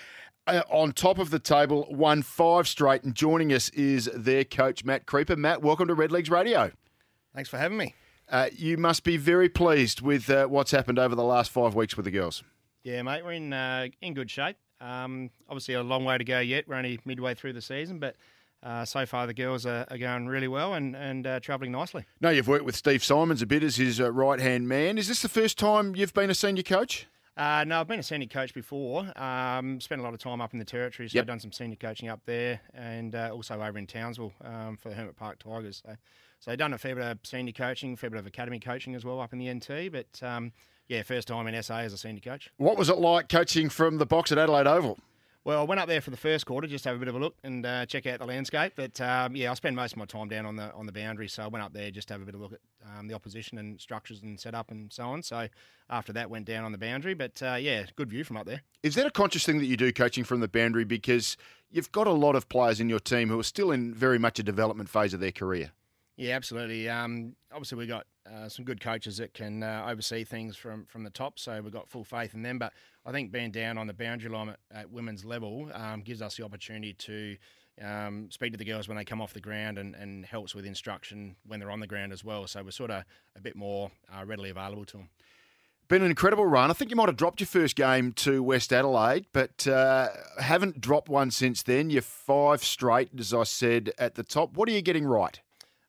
uh, 0.48 0.62
on 0.70 0.94
top 0.94 1.20
of 1.20 1.30
the 1.30 1.40
table, 1.40 1.86
won 1.90 2.22
five 2.22 2.66
straight, 2.66 3.04
and 3.04 3.14
joining 3.14 3.52
us 3.52 3.68
is 3.72 4.10
their 4.16 4.46
coach, 4.46 4.86
Matt 4.86 5.06
Creeper. 5.06 5.36
Matt, 5.36 5.62
welcome 5.62 5.90
to 5.90 5.96
Redlegs 5.98 6.32
Radio. 6.32 6.72
Thanks 7.36 7.50
for 7.50 7.58
having 7.58 7.78
me. 7.78 7.94
Uh, 8.30 8.48
you 8.56 8.78
must 8.78 9.04
be 9.04 9.18
very 9.18 9.50
pleased 9.50 10.00
with 10.00 10.30
uh, 10.30 10.46
what's 10.48 10.72
happened 10.72 10.98
over 10.98 11.14
the 11.14 11.26
last 11.26 11.52
five 11.52 11.76
weeks 11.76 11.98
with 11.98 12.06
the 12.06 12.12
girls. 12.12 12.42
Yeah, 12.84 13.02
mate, 13.02 13.24
we're 13.24 13.32
in 13.32 13.54
uh, 13.54 13.88
in 14.02 14.14
good 14.14 14.30
shape. 14.30 14.58
Um, 14.82 15.30
obviously, 15.48 15.76
a 15.76 15.84
long 15.84 16.04
way 16.04 16.18
to 16.18 16.24
go 16.24 16.40
yet. 16.40 16.68
We're 16.68 16.76
only 16.76 17.00
midway 17.06 17.34
through 17.34 17.54
the 17.54 17.62
season, 17.62 18.00
but 18.00 18.18
uh, 18.62 18.84
so 18.84 19.06
far 19.06 19.26
the 19.26 19.34
girls 19.34 19.66
are, 19.66 19.86
are 19.90 19.98
going 19.98 20.28
really 20.28 20.50
well 20.50 20.74
and 20.74 20.96
and 20.96 21.26
uh, 21.26 21.40
travelling 21.40 21.72
nicely. 21.72 22.04
No, 22.20 22.30
you've 22.30 22.48
worked 22.48 22.66
with 22.66 22.76
Steve 22.76 23.04
Simons 23.04 23.42
a 23.42 23.46
bit 23.46 23.64
as 23.64 23.78
his 23.78 24.02
uh, 24.02 24.12
right 24.12 24.40
hand 24.40 24.68
man. 24.68 24.98
Is 24.98 25.08
this 25.08 25.22
the 25.22 25.30
first 25.30 25.58
time 25.58 25.96
you've 25.96 26.14
been 26.14 26.30
a 26.30 26.36
senior 26.36 26.64
coach? 26.64 27.08
Uh, 27.36 27.64
no, 27.66 27.80
I've 27.80 27.88
been 27.88 28.00
a 28.00 28.04
senior 28.04 28.28
coach 28.28 28.54
before. 28.54 29.12
Um, 29.20 29.80
spent 29.82 30.00
a 30.02 30.04
lot 30.04 30.14
of 30.14 30.20
time 30.20 30.40
up 30.40 30.54
in 30.54 30.60
the 30.60 30.66
territory, 30.66 31.10
so 31.10 31.16
Yep. 31.16 31.24
I've 31.24 31.28
done 31.28 31.40
some 31.40 31.52
senior 31.52 31.78
coaching 31.78 32.08
up 32.10 32.20
there, 32.26 32.62
and 32.76 33.16
uh, 33.16 33.32
also 33.34 33.60
over 33.60 33.80
in 33.80 33.88
Townsville 33.88 34.34
um, 34.44 34.78
for 34.78 34.90
the 34.90 34.96
Hermit 34.96 35.16
Park 35.16 35.40
Tigers. 35.40 35.82
So, 35.84 35.96
so 36.42 36.52
I've 36.52 36.60
done 36.60 36.74
a 36.74 36.78
fair 36.78 36.94
bit 36.94 37.06
of 37.06 37.18
senior 37.24 37.54
coaching, 37.54 37.94
a 37.94 37.98
fair 37.98 38.12
bit 38.12 38.20
of 38.20 38.28
academy 38.28 38.60
coaching 38.60 38.94
as 38.94 39.04
well 39.04 39.20
up 39.20 39.34
in 39.34 39.40
the 39.40 39.52
NT. 39.52 39.92
But 39.92 40.22
um, 40.22 40.52
yeah, 40.88 41.04
first 41.04 41.28
time 41.28 41.48
in 41.48 41.62
SA 41.64 41.78
as 41.80 41.94
a 41.94 41.98
senior 41.98 42.22
coach. 42.22 42.52
What 42.58 42.78
was 42.78 42.90
it 42.90 42.98
like 42.98 43.30
coaching 43.30 43.70
from 43.70 43.98
the 43.98 44.06
box 44.06 44.32
at 44.32 44.38
Adelaide 44.38 44.68
Oval? 44.68 45.00
Well, 45.46 45.60
I 45.60 45.64
went 45.64 45.82
up 45.82 45.90
there 45.90 46.00
for 46.00 46.10
the 46.10 46.18
first 46.18 46.46
quarter 46.46 46.68
just 46.68 46.84
to 46.86 46.90
have 46.90 46.96
a 46.96 47.00
bit 47.00 47.10
of 47.10 47.16
a 47.16 47.20
look 47.20 47.36
and 47.44 47.66
uh, 47.66 47.86
check 47.86 48.06
out 48.06 48.20
the 48.20 48.26
landscape. 48.26 48.74
But 48.78 49.02
um, 49.02 49.36
yeah, 49.36 49.52
I 49.52 49.54
spend 49.56 49.76
most 49.76 49.92
of 49.92 49.98
my 49.98 50.06
time 50.06 50.30
down 50.30 50.46
on 50.46 50.56
the 50.56 50.74
on 50.74 50.86
the 50.86 50.94
boundary, 50.94 51.28
so 51.28 51.44
I 51.44 51.48
went 51.48 51.66
up 51.66 51.74
there 51.74 51.92
just 51.92 52.08
to 52.08 52.14
have 52.14 52.22
a 52.22 52.26
bit 52.26 52.34
of 52.34 52.40
a 52.40 52.44
look 52.44 52.54
at 52.54 52.60
um, 52.98 53.08
the 53.10 53.14
opposition 53.14 53.58
and 53.58 53.80
structures 53.80 54.22
and 54.24 54.40
setup 54.40 54.72
and 54.72 54.92
so 54.94 55.04
on. 55.04 55.22
So 55.22 55.50
after 55.90 56.14
that, 56.14 56.30
went 56.30 56.46
down 56.46 56.64
on 56.64 56.72
the 56.72 56.78
boundary. 56.78 57.14
But 57.14 57.44
uh, 57.44 57.56
yeah, 57.56 57.84
good 57.98 58.10
view 58.10 58.24
from 58.24 58.38
up 58.38 58.46
there. 58.46 58.62
Is 58.84 58.96
that 58.96 59.06
a 59.06 59.12
conscious 59.12 59.46
thing 59.46 59.58
that 59.58 59.66
you 59.66 59.76
do 59.76 59.92
coaching 59.92 60.24
from 60.24 60.40
the 60.40 60.48
boundary 60.48 60.86
because 60.86 61.36
you've 61.70 61.92
got 61.92 62.08
a 62.08 62.14
lot 62.14 62.38
of 62.38 62.48
players 62.48 62.80
in 62.80 62.88
your 62.88 63.00
team 63.00 63.28
who 63.28 63.38
are 63.38 63.44
still 63.44 63.72
in 63.72 63.94
very 63.94 64.20
much 64.20 64.40
a 64.40 64.44
development 64.44 64.88
phase 64.88 65.14
of 65.14 65.20
their 65.20 65.34
career? 65.34 65.72
Yeah, 66.16 66.36
absolutely. 66.36 66.88
Um, 66.88 67.36
obviously, 67.52 67.80
we 67.80 67.88
got 67.88 68.06
uh, 68.32 68.48
some 68.48 68.66
good 68.66 68.80
coaches 68.80 69.18
that 69.18 69.34
can 69.34 69.64
uh, 69.64 69.86
oversee 69.88 70.24
things 70.24 70.56
from 70.56 70.86
from 70.86 71.04
the 71.04 71.10
top, 71.10 71.40
so 71.40 71.62
we've 71.62 71.74
got 71.74 71.90
full 71.90 72.04
faith 72.04 72.34
in 72.34 72.42
them. 72.42 72.58
But 72.58 72.74
I 73.06 73.12
think 73.12 73.32
being 73.32 73.52
down 73.52 73.78
on 73.78 73.88
the 73.88 73.94
boundary 73.94 74.30
line 74.30 74.50
at, 74.50 74.60
at 74.72 74.92
women's 74.92 75.26
level 75.26 75.70
um, 75.74 76.02
gives 76.02 76.22
us 76.22 76.38
the 76.38 76.46
opportunity 76.46 76.94
to 76.94 77.38
um, 77.82 78.30
speak 78.32 78.52
to 78.52 78.58
the 78.58 78.66
girls 78.66 78.88
when 78.88 78.98
they 78.98 79.06
come 79.06 79.22
off 79.22 79.34
the 79.34 79.42
ground 79.42 79.78
and, 79.78 79.96
and 79.96 80.26
helps 80.26 80.54
with 80.54 80.66
instruction 80.66 81.36
when 81.46 81.60
they're 81.60 81.72
on 81.72 81.80
the 81.80 81.88
ground 81.88 82.14
as 82.14 82.24
well. 82.24 82.48
So 82.48 82.64
we're 82.64 82.72
sort 82.72 82.92
of 82.92 83.04
a 83.36 83.42
bit 83.42 83.56
more 83.56 83.92
uh, 84.16 84.26
readily 84.26 84.50
available 84.50 84.86
to 84.86 84.98
them. 84.98 85.10
Been 85.90 86.02
an 86.02 86.10
incredible 86.10 86.46
run. 86.46 86.70
I 86.70 86.74
think 86.74 86.92
you 86.92 86.96
might 86.96 87.10
have 87.10 87.18
dropped 87.18 87.42
your 87.42 87.48
first 87.48 87.76
game 87.76 88.14
to 88.14 88.42
West 88.42 88.72
Adelaide, 88.72 89.26
but 89.34 89.68
uh, 89.68 90.10
haven't 90.40 90.80
dropped 90.80 91.10
one 91.10 91.30
since 91.30 91.62
then. 91.62 91.90
You're 91.90 92.02
five 92.02 92.64
straight, 92.64 93.10
as 93.20 93.34
I 93.34 93.44
said 93.44 93.92
at 93.98 94.16
the 94.16 94.24
top. 94.24 94.56
What 94.56 94.70
are 94.70 94.72
you 94.72 94.82
getting 94.82 95.06
right? 95.06 95.42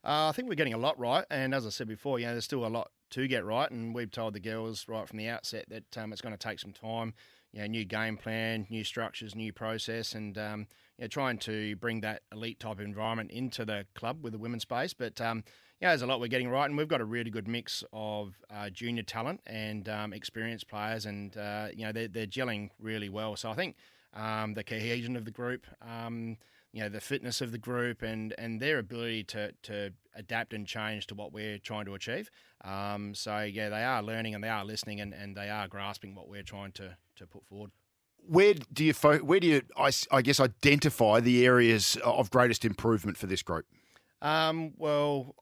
Uh, 0.05 0.29
I 0.29 0.33
think 0.33 0.51
we're 0.51 0.55
getting 0.55 0.75
a 0.75 0.79
lot 0.79 0.99
right, 0.99 1.25
and 1.31 1.55
as 1.55 1.65
I 1.67 1.71
said 1.71 1.89
before, 1.89 2.19
you 2.19 2.27
know, 2.27 2.33
there's 2.33 2.45
still 2.45 2.67
a 2.67 2.69
lot 2.69 2.91
to 3.11 3.27
get 3.27 3.43
right, 3.43 3.71
and 3.71 3.95
we've 3.95 4.11
told 4.11 4.35
the 4.35 4.41
girls 4.41 4.85
right 4.87 5.09
from 5.09 5.17
the 5.17 5.29
outset 5.29 5.65
that 5.71 5.97
um, 5.97 6.13
it's 6.13 6.21
going 6.21 6.37
to 6.37 6.39
take 6.39 6.59
some 6.59 6.73
time. 6.73 7.15
You 7.53 7.61
know, 7.61 7.67
new 7.69 7.87
game 7.87 8.19
plan, 8.19 8.67
new 8.69 8.85
structures, 8.85 9.35
new 9.35 9.51
process, 9.51 10.15
and 10.15 10.37
um, 10.37 10.67
you 10.99 11.05
know, 11.05 11.09
trying 11.09 11.39
to 11.39 11.77
bring 11.77 12.03
that 12.03 12.21
elite 12.33 12.61
type 12.61 12.81
of 12.81 12.85
environment 12.85 13.31
into 13.31 13.65
the 13.65 13.87
club 13.95 14.23
with 14.23 14.35
the 14.35 14.39
women's 14.39 14.63
space. 14.63 14.93
But 14.93 15.21
um, 15.23 15.43
there's 15.81 16.03
a 16.03 16.07
lot 16.07 16.21
we're 16.21 16.27
getting 16.27 16.49
right, 16.51 16.67
and 16.67 16.77
we've 16.77 16.89
got 16.89 17.01
a 17.01 17.07
really 17.07 17.31
good 17.31 17.49
mix 17.49 17.83
of 17.93 18.35
uh, 18.51 18.69
junior 18.69 19.05
talent 19.05 19.41
and 19.47 19.89
um, 19.89 20.13
experienced 20.13 20.69
players, 20.69 21.07
and 21.07 21.35
uh, 21.39 21.69
you 21.75 21.87
know 21.87 21.93
they're, 21.93 22.09
they're 22.09 22.27
gelling 22.27 22.69
really 22.79 23.09
well. 23.09 23.37
So 23.37 23.51
I 23.51 23.55
think 23.55 23.77
um, 24.13 24.53
the 24.53 24.65
cohesion 24.65 25.17
of 25.17 25.25
the 25.25 25.31
group, 25.31 25.67
um, 25.81 26.37
you 26.75 26.81
know, 26.81 26.89
the 26.89 27.01
fitness 27.01 27.41
of 27.41 27.53
the 27.53 27.59
group, 27.59 28.03
and 28.03 28.35
and 28.37 28.61
their 28.61 28.81
ability 28.81 29.23
to 29.25 29.53
to 29.63 29.93
adapt 30.17 30.53
and 30.53 30.67
change 30.67 31.07
to 31.07 31.15
what 31.15 31.33
we're 31.33 31.59
trying 31.59 31.85
to 31.85 31.95
achieve. 31.95 32.29
Um, 32.65 33.15
so 33.15 33.43
yeah, 33.43 33.69
they 33.69 33.85
are 33.85 34.03
learning 34.03 34.35
and 34.35 34.43
they 34.43 34.49
are 34.49 34.65
listening 34.65 35.01
and, 35.01 35.15
and 35.15 35.37
they 35.37 35.51
are 35.51 35.69
grasping 35.69 36.17
what 36.17 36.29
we're 36.29 36.43
trying 36.43 36.73
to 36.73 36.97
to 37.15 37.27
put 37.29 37.47
forward. 37.47 37.71
Where 38.27 38.55
do 38.73 38.85
you 38.85 38.93
fo- 38.93 39.21
where 39.21 39.39
do 39.39 39.47
you 39.47 39.63
I, 39.77 39.93
I 40.11 40.21
guess 40.21 40.41
identify 40.41 41.21
the 41.21 41.47
areas 41.47 41.97
of 42.05 42.29
greatest 42.31 42.65
improvement 42.65 43.17
for 43.19 43.27
this 43.27 43.43
group? 43.45 43.67
Um, 44.21 44.73
well, 44.77 45.37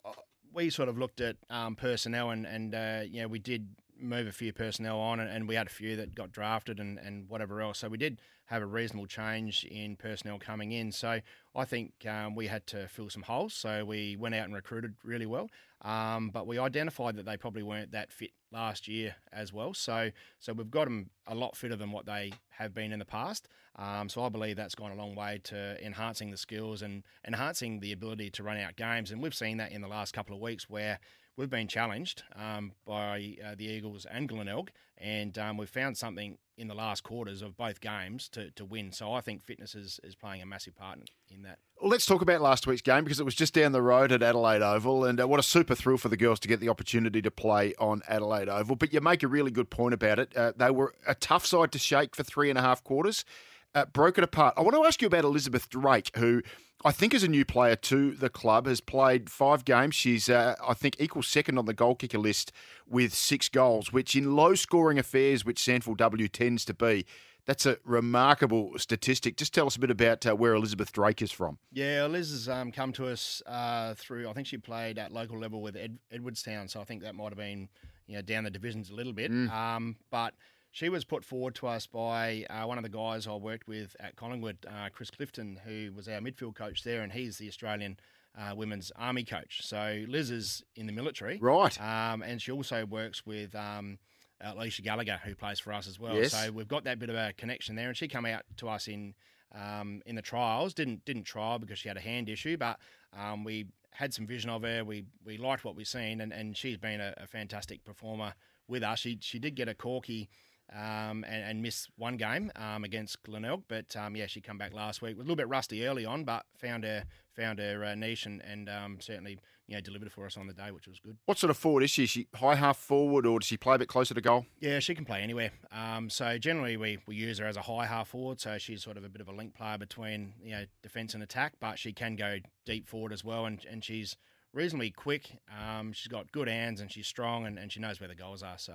we 0.53 0.69
sort 0.69 0.91
of 0.91 0.99
looked 0.99 1.23
at 1.23 1.37
um, 1.49 1.77
personnel, 1.77 2.29
and 2.29 2.45
and 2.45 2.75
uh, 2.75 3.01
you 3.09 3.23
know 3.23 3.29
we 3.29 3.39
did 3.39 3.69
move 3.99 4.27
a 4.27 4.33
few 4.33 4.53
personnel 4.53 5.01
on, 5.01 5.19
and, 5.19 5.31
and 5.31 5.49
we 5.49 5.55
had 5.55 5.67
a 5.67 5.71
few 5.71 5.97
that 5.97 6.15
got 6.15 6.31
drafted 6.31 6.79
and, 6.79 6.99
and 6.99 7.29
whatever 7.29 7.63
else. 7.63 7.79
So 7.79 7.89
we 7.89 7.97
did 7.97 8.21
have 8.53 8.63
a 8.63 8.67
reasonable 8.67 9.07
change 9.07 9.65
in 9.65 9.97
personnel 9.97 10.39
coming 10.39 10.73
in. 10.73 10.93
So 10.93 11.21
I 11.57 11.65
think 11.65 11.95
um, 12.07 12.35
we 12.35 12.49
had 12.49 12.67
to 12.67 12.87
fill 12.87 13.09
some 13.09 13.23
holes. 13.23 13.55
So 13.55 13.83
we 13.83 14.15
went 14.19 14.35
out 14.35 14.45
and 14.45 14.55
recruited 14.55 14.95
really 15.03 15.25
well, 15.25 15.49
um, 15.81 16.29
but 16.29 16.47
we 16.47 16.59
identified 16.59 17.17
that 17.17 17.25
they 17.25 17.39
probably 17.39 17.63
weren't 17.63 17.93
that 17.93 18.13
fit 18.13 18.33
last 18.53 18.87
year 18.87 19.17
as 19.33 19.55
well. 19.55 19.73
So 19.73 20.11
so 20.39 20.53
we've 20.53 20.71
got 20.71 20.85
them 20.85 21.09
a 21.27 21.35
lot 21.35 21.57
fitter 21.57 21.77
than 21.77 21.93
what 21.93 22.05
they 22.05 22.35
have 22.51 22.75
been 22.75 22.93
in 22.93 22.99
the 22.99 23.07
past. 23.07 23.49
Um, 23.77 24.11
so 24.11 24.23
I 24.23 24.29
believe 24.29 24.57
that's 24.57 24.75
gone 24.75 24.93
a 24.93 24.97
long 24.97 25.15
way 25.15 25.41
to 25.45 25.83
enhancing 25.83 26.31
the 26.31 26.37
skills 26.37 26.83
and 26.83 27.05
enhancing 27.27 27.81
the 27.81 27.93
ability 27.93 28.29
to 28.33 28.43
run 28.43 28.59
out 28.59 28.77
games. 28.77 29.11
And 29.11 29.23
we've 29.23 29.35
seen 29.35 29.57
that 29.57 29.73
in 29.73 29.81
the 29.81 29.89
last 29.89 30.13
couple 30.13 30.37
of 30.37 30.43
weeks 30.43 30.69
where 30.69 31.01
we've 31.39 31.49
been 31.49 31.69
challenged 31.69 32.23
um, 32.37 32.73
by 32.85 33.37
uh, 33.43 33.55
the 33.57 33.65
Eagles 33.65 34.07
and 34.11 34.29
Glenelg, 34.29 34.71
and 34.99 35.39
um, 35.39 35.57
we've 35.57 35.71
found 35.71 35.97
something 35.97 36.37
in 36.63 36.69
the 36.69 36.75
last 36.75 37.03
quarters 37.03 37.43
of 37.43 37.57
both 37.57 37.81
games 37.81 38.29
to, 38.29 38.51
to 38.53 38.65
win. 38.65 38.93
So 38.93 39.13
I 39.13 39.21
think 39.21 39.43
fitness 39.43 39.75
is, 39.75 40.01
is 40.05 40.15
playing 40.15 40.41
a 40.41 40.47
massive 40.47 40.77
part 40.77 40.99
in, 41.29 41.43
that. 41.43 41.59
Well, 41.81 41.91
let's 41.91 42.07
talk 42.07 42.23
about 42.23 42.41
last 42.41 42.67
week's 42.67 42.83
game 42.83 43.03
because 43.03 43.19
it 43.19 43.25
was 43.25 43.35
just 43.35 43.53
down 43.53 43.73
the 43.73 43.83
road 43.83 44.13
at 44.13 44.23
Adelaide 44.23 44.63
Oval, 44.63 45.05
and 45.05 45.21
uh, 45.21 45.27
what 45.27 45.41
a 45.41 45.43
super 45.43 45.75
thrill 45.75 45.97
for 45.97 46.09
the 46.09 46.17
girls 46.17 46.39
to 46.41 46.49
get 46.49 46.61
the 46.61 46.69
opportunity 46.69 47.21
to 47.21 47.31
play 47.31 47.75
on 47.79 48.03
Adelaide 48.07 48.49
Oval. 48.49 48.77
But 48.77 48.93
you 48.93 49.01
make 49.01 49.23
a 49.23 49.29
really 49.29 49.51
good 49.51 49.71
point 49.71 49.93
about 49.93 50.21
it. 50.21 50.37
Uh, 50.37 50.53
they 50.57 50.71
were 50.71 50.95
a 51.07 51.17
tough 51.17 51.45
side 51.45 51.73
to 51.73 51.79
shake 51.79 52.15
for 52.15 52.23
three 52.23 52.49
and 52.49 52.59
a 52.59 52.63
half 52.63 52.85
quarters. 52.85 53.25
Uh, 53.75 53.87
broke 53.87 54.19
it 54.19 54.25
apart. 54.25 54.55
I 54.57 54.61
want 54.61 54.75
to 54.77 54.85
ask 54.85 55.01
you 55.01 55.07
about 55.07 55.25
Elizabeth 55.25 55.69
Drake, 55.71 56.11
who 56.17 56.43
I 56.85 56.93
think 56.93 57.15
is 57.15 57.23
a 57.23 57.29
new 57.29 57.45
player 57.45 57.77
to 57.77 58.11
the 58.11 58.29
club, 58.29 58.67
has 58.67 58.81
played 58.81 59.31
five 59.31 59.65
games. 59.65 59.95
She's, 59.95 60.29
uh, 60.29 60.57
I 60.67 60.75
think, 60.75 60.97
equal 60.99 61.23
second 61.23 61.57
on 61.59 61.65
the 61.65 61.73
goal 61.73 61.95
kicker 61.95 62.19
list 62.19 62.53
with 62.87 63.15
six 63.15 63.49
goals, 63.49 63.93
which 63.93 64.15
in 64.15 64.37
low 64.37 64.55
scoring 64.55 64.99
affairs, 64.99 65.45
which 65.45 65.59
SANFL 65.59 65.97
W 65.97 66.29
tends 66.29 66.65
to 66.67 66.75
be, 66.75 67.07
that's 67.47 67.67
a 67.67 67.79
remarkable 67.85 68.73
statistic. 68.79 69.37
Just 69.37 69.53
tell 69.53 69.67
us 69.67 69.77
a 69.77 69.81
bit 69.81 69.91
about 69.91 70.25
uh, 70.27 70.35
where 70.35 70.55
Elizabeth 70.55 70.93
Drake 70.93 71.23
is 71.23 71.33
from. 71.33 71.59
Yeah, 71.73 72.07
Liz 72.07 72.31
has 72.31 72.49
um, 72.49 72.71
come 72.71 72.93
to 72.93 73.09
us 73.09 73.43
uh, 73.47 73.95
through. 73.95 74.29
I 74.29 74.33
think 74.33 74.47
she 74.47 74.59
played 74.59 74.99
at 74.99 75.13
local 75.13 75.39
level 75.39 75.61
with 75.61 75.77
Ed, 75.77 75.99
Edwardstown, 76.11 76.69
so 76.69 76.81
I 76.81 76.85
think 76.85 77.03
that 77.03 77.15
might 77.15 77.31
have 77.31 77.39
been 77.39 77.69
you 78.07 78.17
know 78.17 78.23
down 78.23 78.45
the 78.45 78.51
divisions 78.51 78.91
a 78.91 78.95
little 78.95 79.13
bit. 79.13 79.31
Um, 79.31 79.97
but 80.11 80.35
she 80.73 80.89
was 80.89 81.05
put 81.05 81.25
forward 81.25 81.55
to 81.57 81.69
us 81.69 81.87
by 81.87 82.45
uh, 82.51 82.67
one 82.67 82.79
of 82.79 82.83
the 82.83 82.91
guys 82.91 83.27
I 83.29 83.35
worked 83.35 83.69
with 83.69 83.95
at 84.01 84.17
Collingwood, 84.17 84.57
uh, 84.67 84.89
Chris 84.93 85.11
Clifton, 85.11 85.61
who 85.65 85.93
was 85.95 86.09
our 86.09 86.19
midfield 86.21 86.55
coach 86.57 86.83
there, 86.83 87.03
and 87.03 87.13
he's 87.13 87.39
the 87.39 87.47
Australian 87.49 87.99
uh, 88.37 88.55
women's 88.57 88.91
army 88.97 89.23
coach. 89.25 89.61
So 89.65 90.03
Liz 90.09 90.31
is 90.31 90.65
in 90.75 90.87
the 90.87 90.93
military, 90.93 91.39
Right. 91.41 91.79
Um, 91.81 92.23
and 92.23 92.43
she 92.43 92.51
also 92.51 92.85
works 92.87 93.25
with. 93.25 93.55
Um, 93.55 93.99
Alicia 94.45 94.83
Gallagher, 94.83 95.21
who 95.25 95.37
plays 95.37 95.61
for 95.61 95.73
us 95.73 95.87
as 95.87 96.01
well, 96.01 96.17
Yes. 96.17 96.33
so 96.33 96.51
we've 96.51 96.67
got 96.67 96.83
that 96.83 96.99
bit 96.99 97.09
of 97.09 97.15
a 97.15 97.33
connection 97.35 97.77
there. 97.77 97.87
And 97.87 97.97
she 97.97 98.09
come 98.09 98.27
out 98.27 98.43
to 98.57 98.69
us 98.69 98.89
in 98.89 99.15
um, 99.55 100.03
in 100.05 100.17
the 100.17 100.23
trials. 100.23 100.75
Didn't 100.75 101.05
didn't 101.05 101.23
trial 101.23 101.61
because 101.61 101.79
she 101.79 101.87
had 101.87 101.97
a 101.97 102.01
hand 102.01 102.29
issue, 102.29 102.57
but 102.57 102.81
um, 103.17 103.45
we 103.45 103.67
had 103.93 104.13
some 104.13 104.27
vision 104.27 104.51
of 104.51 104.63
her. 104.65 104.83
We 104.85 105.05
we 105.25 105.37
liked 105.37 105.65
what 105.65 105.77
we've 105.77 105.87
seen, 105.87 106.21
and, 106.21 106.33
and 106.33 106.57
she's 106.57 106.77
been 106.77 107.01
a, 107.01 107.15
a 107.19 107.29
fantastic 107.29 107.85
performer 107.85 108.35
with 108.67 108.83
us. 108.83 108.99
She 108.99 109.17
she 109.21 109.39
did 109.39 109.55
get 109.55 109.69
a 109.69 109.75
corky. 109.75 110.29
Um, 110.75 111.23
and, 111.29 111.45
and 111.45 111.63
miss 111.63 111.89
one 111.97 112.17
game 112.17 112.51
um, 112.57 112.83
against 112.83 113.23
Glenelg, 113.25 113.65
but 113.69 113.95
um, 113.95 114.17
yeah, 114.17 114.27
she 114.27 114.41
come 114.41 114.57
back 114.57 114.73
last 114.73 115.03
week. 115.03 115.19
Was 115.19 115.27
a 115.27 115.29
little 115.29 115.37
bit 115.37 115.49
rusty 115.49 115.87
early 115.87 116.07
on, 116.07 116.25
but 116.25 116.47
found 116.57 116.85
her 116.85 117.05
found 117.37 117.59
her 117.59 117.85
uh, 117.85 117.95
niche 117.95 118.27
and, 118.27 118.43
and 118.43 118.69
um, 118.69 118.99
certainly 119.01 119.39
you 119.67 119.75
know 119.75 119.81
delivered 119.81 120.11
for 120.13 120.27
us 120.27 120.37
on 120.37 120.47
the 120.47 120.53
day, 120.53 120.71
which 120.71 120.87
was 120.87 120.99
good. 120.99 121.17
What 121.27 121.39
sort 121.39 121.51
of 121.51 121.57
forward 121.57 121.83
is 121.83 121.91
she? 121.91 122.05
Is 122.05 122.11
she 122.11 122.27
high 122.35 122.55
half 122.55 122.77
forward 122.77 123.27
or 123.27 123.39
does 123.39 123.47
she 123.47 123.57
play 123.57 123.75
a 123.75 123.79
bit 123.79 123.89
closer 123.89 124.15
to 124.15 124.21
goal? 124.21 124.47
Yeah, 124.61 124.79
she 124.79 124.95
can 124.95 125.05
play 125.05 125.21
anywhere. 125.21 125.51
Um, 125.71 126.11
so 126.11 126.39
generally, 126.39 126.77
we, 126.77 126.99
we 127.07 127.17
use 127.17 127.39
her 127.39 127.47
as 127.47 127.57
a 127.57 127.63
high 127.63 127.87
half 127.87 128.09
forward. 128.09 128.41
So 128.41 128.59
she's 128.59 128.83
sort 128.83 128.97
of 128.97 129.05
a 129.05 129.09
bit 129.09 129.21
of 129.21 129.29
a 129.29 129.33
link 129.33 129.55
player 129.55 129.79
between 129.79 130.35
you 130.43 130.53
know 130.53 130.65
defence 130.83 131.15
and 131.15 131.23
attack, 131.23 131.55
but 131.61 131.79
she 131.79 131.93
can 131.93 132.17
go 132.17 132.39
deep 132.67 132.87
forward 132.87 133.13
as 133.13 133.25
well. 133.25 133.47
And, 133.47 133.65
and 133.71 133.85
she's 133.85 134.17
reasonably 134.53 134.91
quick. 134.91 135.39
Um, 135.51 135.93
she's 135.93 136.09
got 136.09 136.31
good 136.33 136.49
hands 136.49 136.81
and 136.81 136.91
she's 136.91 137.07
strong 137.07 137.47
and, 137.47 137.59
and 137.59 137.73
she 137.73 137.81
knows 137.81 138.01
where 138.01 138.09
the 138.09 138.15
goals 138.15 138.43
are. 138.43 138.59
So 138.59 138.75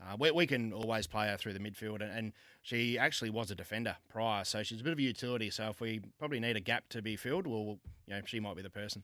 uh, 0.00 0.16
we, 0.18 0.30
we 0.30 0.46
can 0.46 0.72
always 0.72 1.06
play 1.06 1.28
her 1.28 1.36
through 1.36 1.54
the 1.54 1.58
midfield. 1.58 2.02
And, 2.02 2.10
and 2.10 2.32
she 2.62 2.98
actually 2.98 3.30
was 3.30 3.50
a 3.50 3.54
defender 3.54 3.96
prior, 4.08 4.44
so 4.44 4.62
she's 4.62 4.80
a 4.80 4.84
bit 4.84 4.92
of 4.92 4.98
a 4.98 5.02
utility. 5.02 5.50
So 5.50 5.68
if 5.68 5.80
we 5.80 6.00
probably 6.18 6.40
need 6.40 6.56
a 6.56 6.60
gap 6.60 6.88
to 6.90 7.02
be 7.02 7.16
filled, 7.16 7.46
well, 7.46 7.78
you 8.06 8.14
know, 8.14 8.20
she 8.24 8.40
might 8.40 8.56
be 8.56 8.62
the 8.62 8.70
person. 8.70 9.02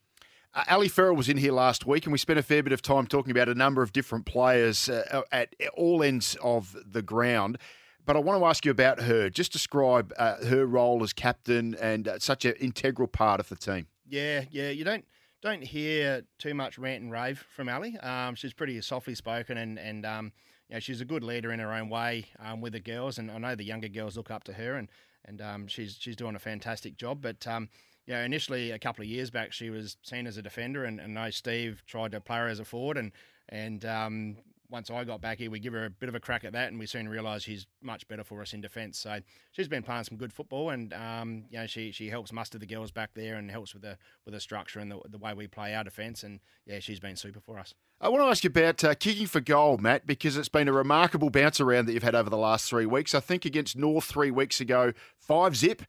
Uh, 0.54 0.64
Ali 0.70 0.88
Farrell 0.88 1.16
was 1.16 1.28
in 1.28 1.37
here 1.37 1.52
last 1.52 1.85
week, 1.85 2.07
and 2.07 2.12
we 2.12 2.18
spent 2.18 2.38
a 2.38 2.42
fair 2.42 2.62
bit 2.62 2.72
of 2.72 2.80
time 2.80 3.07
talking 3.07 3.33
about 3.33 3.48
a 3.48 3.54
number 3.54 3.83
of 3.83 3.92
different 3.92 4.24
players 4.24 4.88
uh, 4.88 5.22
at 5.33 5.54
all 5.76 6.02
ends 6.02 6.37
of 6.42 6.76
the 6.87 7.02
ground. 7.02 7.59
But 8.07 8.16
I 8.16 8.18
want 8.20 8.40
to 8.40 8.46
ask 8.46 8.64
you 8.64 8.70
about 8.70 9.00
her. 9.00 9.30
Just 9.30 9.50
describe 9.50 10.12
uh, 10.18 10.44
her 10.44 10.66
role 10.66 11.02
as 11.02 11.12
captain 11.12 11.74
and 11.80 12.07
uh, 12.07 12.18
such 12.18 12.44
an 12.44 12.54
integral 12.61 13.09
part 13.09 13.40
of 13.40 13.48
the 13.48 13.57
team. 13.57 13.87
Yeah, 14.07 14.44
yeah. 14.50 14.68
You 14.68 14.85
don't 14.85 15.07
don't 15.42 15.64
hear 15.64 16.22
too 16.38 16.54
much 16.54 16.78
rant 16.78 17.02
and 17.02 17.11
rave 17.11 17.44
from 17.57 17.68
Ali. 17.68 17.96
Um, 17.98 18.35
she's 18.35 18.52
pretty 18.52 18.80
softly 18.83 19.14
spoken, 19.14 19.57
and 19.57 19.78
and 19.78 20.04
um, 20.04 20.33
you 20.68 20.74
know, 20.74 20.81
she's 20.81 21.00
a 21.00 21.05
good 21.05 21.22
leader 21.22 21.53
in 21.53 21.61
her 21.61 21.72
own 21.72 21.88
way 21.88 22.27
um, 22.38 22.61
with 22.61 22.72
the 22.72 22.81
girls, 22.81 23.18
and 23.18 23.31
I 23.31 23.38
know 23.38 23.55
the 23.55 23.64
younger 23.64 23.88
girls 23.88 24.16
look 24.16 24.31
up 24.31 24.44
to 24.44 24.53
her, 24.53 24.77
and 24.77 24.88
and 25.24 25.40
um, 25.40 25.66
she's 25.66 25.96
she's 25.98 26.16
doing 26.16 26.35
a 26.35 26.40
fantastic 26.40 26.96
job. 26.96 27.20
But 27.20 27.46
um, 27.46 27.68
you 28.07 28.14
know, 28.14 28.20
initially 28.20 28.70
a 28.70 28.79
couple 28.79 29.03
of 29.03 29.09
years 29.09 29.31
back, 29.31 29.53
she 29.53 29.70
was 29.70 29.96
seen 30.03 30.27
as 30.27 30.37
a 30.37 30.42
defender, 30.42 30.85
and, 30.85 31.00
and 31.00 31.18
I 31.18 31.24
know 31.24 31.31
Steve 31.31 31.83
tried 31.87 32.12
to 32.12 32.20
play 32.20 32.38
her 32.38 32.48
as 32.48 32.61
a 32.61 32.64
forward, 32.64 32.96
and 32.96 33.12
and 33.48 33.85
um, 33.85 34.37
once 34.74 34.90
I 34.90 35.04
got 35.04 35.20
back 35.20 35.38
here, 35.38 35.52
we 35.52 35.60
give 35.60 35.72
her 35.72 35.84
a 35.84 35.90
bit 35.90 36.08
of 36.08 36.16
a 36.16 36.20
crack 36.20 36.42
at 36.42 36.52
that, 36.52 36.68
and 36.68 36.80
we 36.80 36.87
soon 36.87 37.08
realised 37.08 37.44
she's 37.44 37.64
much 37.80 38.08
better 38.08 38.24
for 38.24 38.42
us 38.42 38.52
in 38.52 38.60
defence. 38.60 38.98
So 38.98 39.20
she's 39.52 39.68
been 39.68 39.84
playing 39.84 40.02
some 40.02 40.18
good 40.18 40.32
football, 40.32 40.70
and 40.70 40.92
um, 40.92 41.44
you 41.48 41.58
know 41.58 41.66
she 41.66 41.92
she 41.92 42.08
helps 42.10 42.32
muster 42.32 42.58
the 42.58 42.66
girls 42.66 42.90
back 42.90 43.10
there 43.14 43.37
and 43.37 43.48
helps 43.52 43.72
with 43.72 43.82
the 43.82 43.96
with 44.24 44.34
the 44.34 44.40
structure 44.40 44.80
and 44.80 44.90
the, 44.90 44.98
the 45.08 45.16
way 45.16 45.32
we 45.32 45.46
play 45.46 45.76
our 45.76 45.84
defence. 45.84 46.24
And 46.24 46.40
yeah, 46.66 46.80
she's 46.80 46.98
been 46.98 47.14
super 47.14 47.38
for 47.38 47.56
us. 47.56 47.72
I 48.00 48.08
want 48.08 48.24
to 48.24 48.26
ask 48.26 48.42
you 48.42 48.48
about 48.48 48.82
uh, 48.82 48.94
kicking 48.96 49.28
for 49.28 49.40
goal, 49.40 49.78
Matt, 49.78 50.08
because 50.08 50.37
it's 50.37 50.48
been 50.48 50.66
a 50.66 50.72
remarkable 50.72 51.30
bounce 51.30 51.60
around 51.60 51.87
that 51.87 51.92
you've 51.92 52.02
had 52.02 52.16
over 52.16 52.28
the 52.28 52.37
last 52.37 52.68
three 52.68 52.84
weeks. 52.84 53.14
I 53.14 53.20
think 53.20 53.44
against 53.44 53.76
North 53.76 54.06
three 54.06 54.32
weeks 54.32 54.60
ago, 54.60 54.92
five 55.16 55.56
zip. 55.56 55.82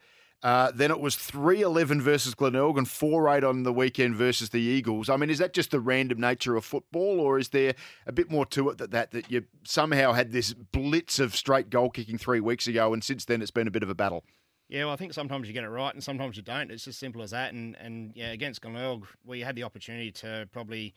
Uh, 0.46 0.72
then 0.76 0.92
it 0.92 1.00
was 1.00 1.16
3 1.16 1.62
11 1.62 2.04
versus 2.04 2.36
Glenelg 2.36 2.78
and 2.78 2.88
4 2.88 3.36
8 3.36 3.44
on 3.44 3.64
the 3.64 3.74
weekend 3.74 4.16
versus 4.16 4.50
the 4.50 4.62
Eagles. 4.62 5.10
I 5.10 5.18
mean, 5.18 5.32
is 5.32 5.40
that 5.40 5.54
just 5.54 5.72
the 5.72 5.80
random 5.80 6.20
nature 6.20 6.56
of 6.56 6.64
football, 6.64 7.20
or 7.20 7.40
is 7.40 7.50
there 7.50 7.74
a 8.06 8.12
bit 8.12 8.30
more 8.30 8.46
to 8.46 8.70
it 8.70 8.78
that, 8.78 8.92
that, 8.92 9.10
that 9.10 9.32
you 9.32 9.46
somehow 9.64 10.14
had 10.14 10.34
this 10.34 10.54
blitz 10.54 11.18
of 11.18 11.36
straight 11.36 11.72
goal 11.72 11.90
kicking 11.90 12.20
three 12.20 12.40
weeks 12.40 12.68
ago, 12.68 12.94
and 12.94 13.04
since 13.04 13.26
then 13.26 13.42
it's 13.42 13.50
been 13.50 13.68
a 13.68 13.72
bit 13.72 13.82
of 13.82 13.90
a 13.90 13.96
battle? 13.96 14.24
Yeah, 14.70 14.86
well, 14.86 14.94
I 14.94 14.98
think 14.98 15.14
sometimes 15.14 15.48
you 15.48 15.54
get 15.56 15.64
it 15.64 15.70
right 15.70 15.96
and 15.96 16.04
sometimes 16.04 16.38
you 16.38 16.44
don't. 16.44 16.70
It's 16.70 16.88
as 16.88 16.96
simple 16.96 17.24
as 17.24 17.32
that. 17.32 17.52
And, 17.52 17.76
and 17.80 18.12
yeah, 18.14 18.32
against 18.32 18.62
Glenelg, 18.62 19.08
we 19.26 19.42
had 19.42 19.56
the 19.56 19.64
opportunity 19.64 20.12
to 20.12 20.48
probably 20.52 20.94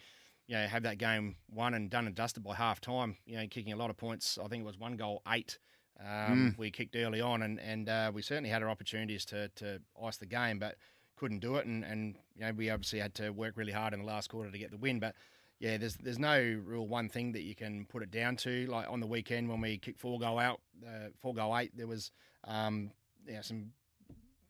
you 0.46 0.56
know, 0.56 0.66
have 0.66 0.82
that 0.82 0.98
game 0.98 1.36
won 1.50 1.72
and 1.72 1.88
done 1.88 2.06
and 2.06 2.14
dusted 2.14 2.42
by 2.42 2.54
half 2.54 2.82
time, 2.82 3.16
you 3.24 3.38
know, 3.38 3.46
kicking 3.48 3.72
a 3.72 3.76
lot 3.76 3.88
of 3.88 3.96
points. 3.96 4.38
I 4.42 4.48
think 4.48 4.62
it 4.62 4.66
was 4.66 4.78
one 4.78 4.96
goal, 4.96 5.22
eight 5.26 5.58
um, 6.00 6.54
mm. 6.54 6.58
We 6.58 6.70
kicked 6.70 6.96
early 6.96 7.20
on, 7.20 7.42
and 7.42 7.58
and 7.60 7.88
uh, 7.88 8.12
we 8.14 8.22
certainly 8.22 8.50
had 8.50 8.62
our 8.62 8.70
opportunities 8.70 9.24
to 9.26 9.48
to 9.56 9.80
ice 10.02 10.16
the 10.16 10.26
game, 10.26 10.58
but 10.58 10.76
couldn't 11.16 11.40
do 11.40 11.56
it. 11.56 11.66
And 11.66 11.84
and 11.84 12.14
you 12.36 12.42
know 12.42 12.52
we 12.52 12.70
obviously 12.70 13.00
had 13.00 13.14
to 13.16 13.30
work 13.30 13.56
really 13.56 13.72
hard 13.72 13.92
in 13.94 14.00
the 14.00 14.06
last 14.06 14.28
quarter 14.28 14.50
to 14.50 14.58
get 14.58 14.70
the 14.70 14.76
win. 14.76 15.00
But 15.00 15.14
yeah, 15.58 15.76
there's 15.76 15.96
there's 15.96 16.18
no 16.18 16.40
real 16.64 16.86
one 16.86 17.08
thing 17.08 17.32
that 17.32 17.42
you 17.42 17.54
can 17.54 17.84
put 17.86 18.02
it 18.02 18.10
down 18.10 18.36
to. 18.36 18.66
Like 18.66 18.88
on 18.88 19.00
the 19.00 19.06
weekend 19.06 19.48
when 19.48 19.60
we 19.60 19.78
kicked 19.78 20.00
four 20.00 20.20
goal 20.20 20.38
out, 20.38 20.60
uh, 20.86 21.08
four 21.20 21.34
goal 21.34 21.56
eight, 21.56 21.76
there 21.76 21.88
was 21.88 22.12
um, 22.44 22.92
you 23.26 23.34
know, 23.34 23.42
some 23.42 23.72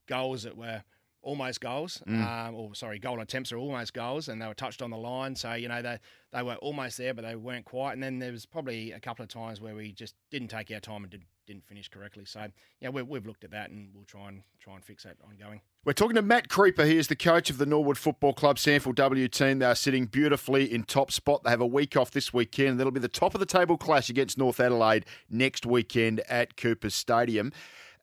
goals 0.06 0.42
that 0.42 0.56
were 0.56 0.82
almost 1.22 1.60
goals, 1.60 2.02
mm. 2.06 2.24
um, 2.24 2.54
or 2.54 2.74
sorry, 2.74 2.98
goal 2.98 3.20
attempts 3.20 3.52
are 3.52 3.58
almost 3.58 3.92
goals, 3.92 4.28
and 4.28 4.40
they 4.40 4.46
were 4.46 4.54
touched 4.54 4.82
on 4.82 4.90
the 4.90 4.96
line. 4.96 5.34
So 5.34 5.54
you 5.54 5.68
know 5.68 5.80
they 5.80 5.98
they 6.32 6.42
were 6.42 6.56
almost 6.56 6.98
there, 6.98 7.14
but 7.14 7.24
they 7.24 7.36
weren't 7.36 7.64
quite. 7.64 7.92
And 7.92 8.02
then 8.02 8.18
there 8.18 8.32
was 8.32 8.44
probably 8.44 8.92
a 8.92 9.00
couple 9.00 9.22
of 9.22 9.28
times 9.28 9.60
where 9.60 9.74
we 9.74 9.92
just 9.92 10.14
didn't 10.30 10.48
take 10.48 10.70
our 10.70 10.80
time 10.80 11.04
and 11.04 11.10
did, 11.10 11.24
didn't 11.48 11.66
finish 11.66 11.88
correctly. 11.88 12.24
So 12.24 12.46
yeah, 12.80 12.90
we, 12.90 13.02
we've 13.02 13.26
looked 13.26 13.42
at 13.42 13.50
that 13.50 13.70
and 13.70 13.88
we'll 13.92 14.04
try 14.04 14.28
and 14.28 14.42
try 14.60 14.74
and 14.74 14.84
fix 14.84 15.02
that 15.02 15.16
ongoing. 15.26 15.60
We're 15.84 15.94
talking 15.94 16.14
to 16.14 16.22
Matt 16.22 16.48
Creeper. 16.48 16.84
He 16.84 16.96
is 16.96 17.08
the 17.08 17.16
coach 17.16 17.50
of 17.50 17.58
the 17.58 17.66
Norwood 17.66 17.98
Football 17.98 18.34
Club 18.34 18.56
SANFL 18.56 18.94
W 18.94 19.26
team. 19.26 19.58
They 19.58 19.66
are 19.66 19.74
sitting 19.74 20.06
beautifully 20.06 20.72
in 20.72 20.84
top 20.84 21.10
spot. 21.10 21.42
They 21.42 21.50
have 21.50 21.60
a 21.60 21.66
week 21.66 21.96
off 21.96 22.10
this 22.10 22.32
weekend. 22.32 22.78
That'll 22.78 22.92
be 22.92 23.00
the 23.00 23.08
top 23.08 23.34
of 23.34 23.40
the 23.40 23.46
table 23.46 23.76
clash 23.76 24.10
against 24.10 24.38
North 24.38 24.60
Adelaide 24.60 25.06
next 25.28 25.66
weekend 25.66 26.20
at 26.28 26.56
Coopers 26.56 26.94
Stadium. 26.94 27.52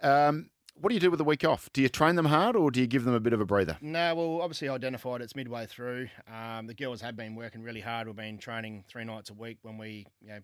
Um, 0.02 0.50
what 0.76 0.90
do 0.90 0.96
you 0.96 1.00
do 1.00 1.10
with 1.10 1.20
the 1.20 1.24
week 1.24 1.46
off? 1.46 1.70
Do 1.72 1.82
you 1.82 1.88
train 1.88 2.16
them 2.16 2.26
hard 2.26 2.56
or 2.56 2.70
do 2.70 2.82
you 2.82 2.88
give 2.88 3.06
them 3.06 3.14
a 3.14 3.20
bit 3.20 3.32
of 3.32 3.40
a 3.40 3.46
breather? 3.46 3.78
No, 3.80 4.14
well, 4.16 4.42
obviously 4.42 4.68
identified 4.68 5.22
it's 5.22 5.36
midway 5.36 5.66
through. 5.68 6.10
Um, 6.28 6.68
the 6.68 6.74
girls 6.74 7.00
have 7.02 7.16
been 7.16 7.36
working 7.36 7.64
really 7.64 7.80
hard. 7.80 8.08
We've 8.08 8.16
been 8.16 8.38
training 8.38 8.84
three 8.90 9.06
nights 9.06 9.30
a 9.30 9.34
week 9.34 9.60
when 9.62 9.78
we, 9.78 10.06
you 10.22 10.30
know, 10.30 10.40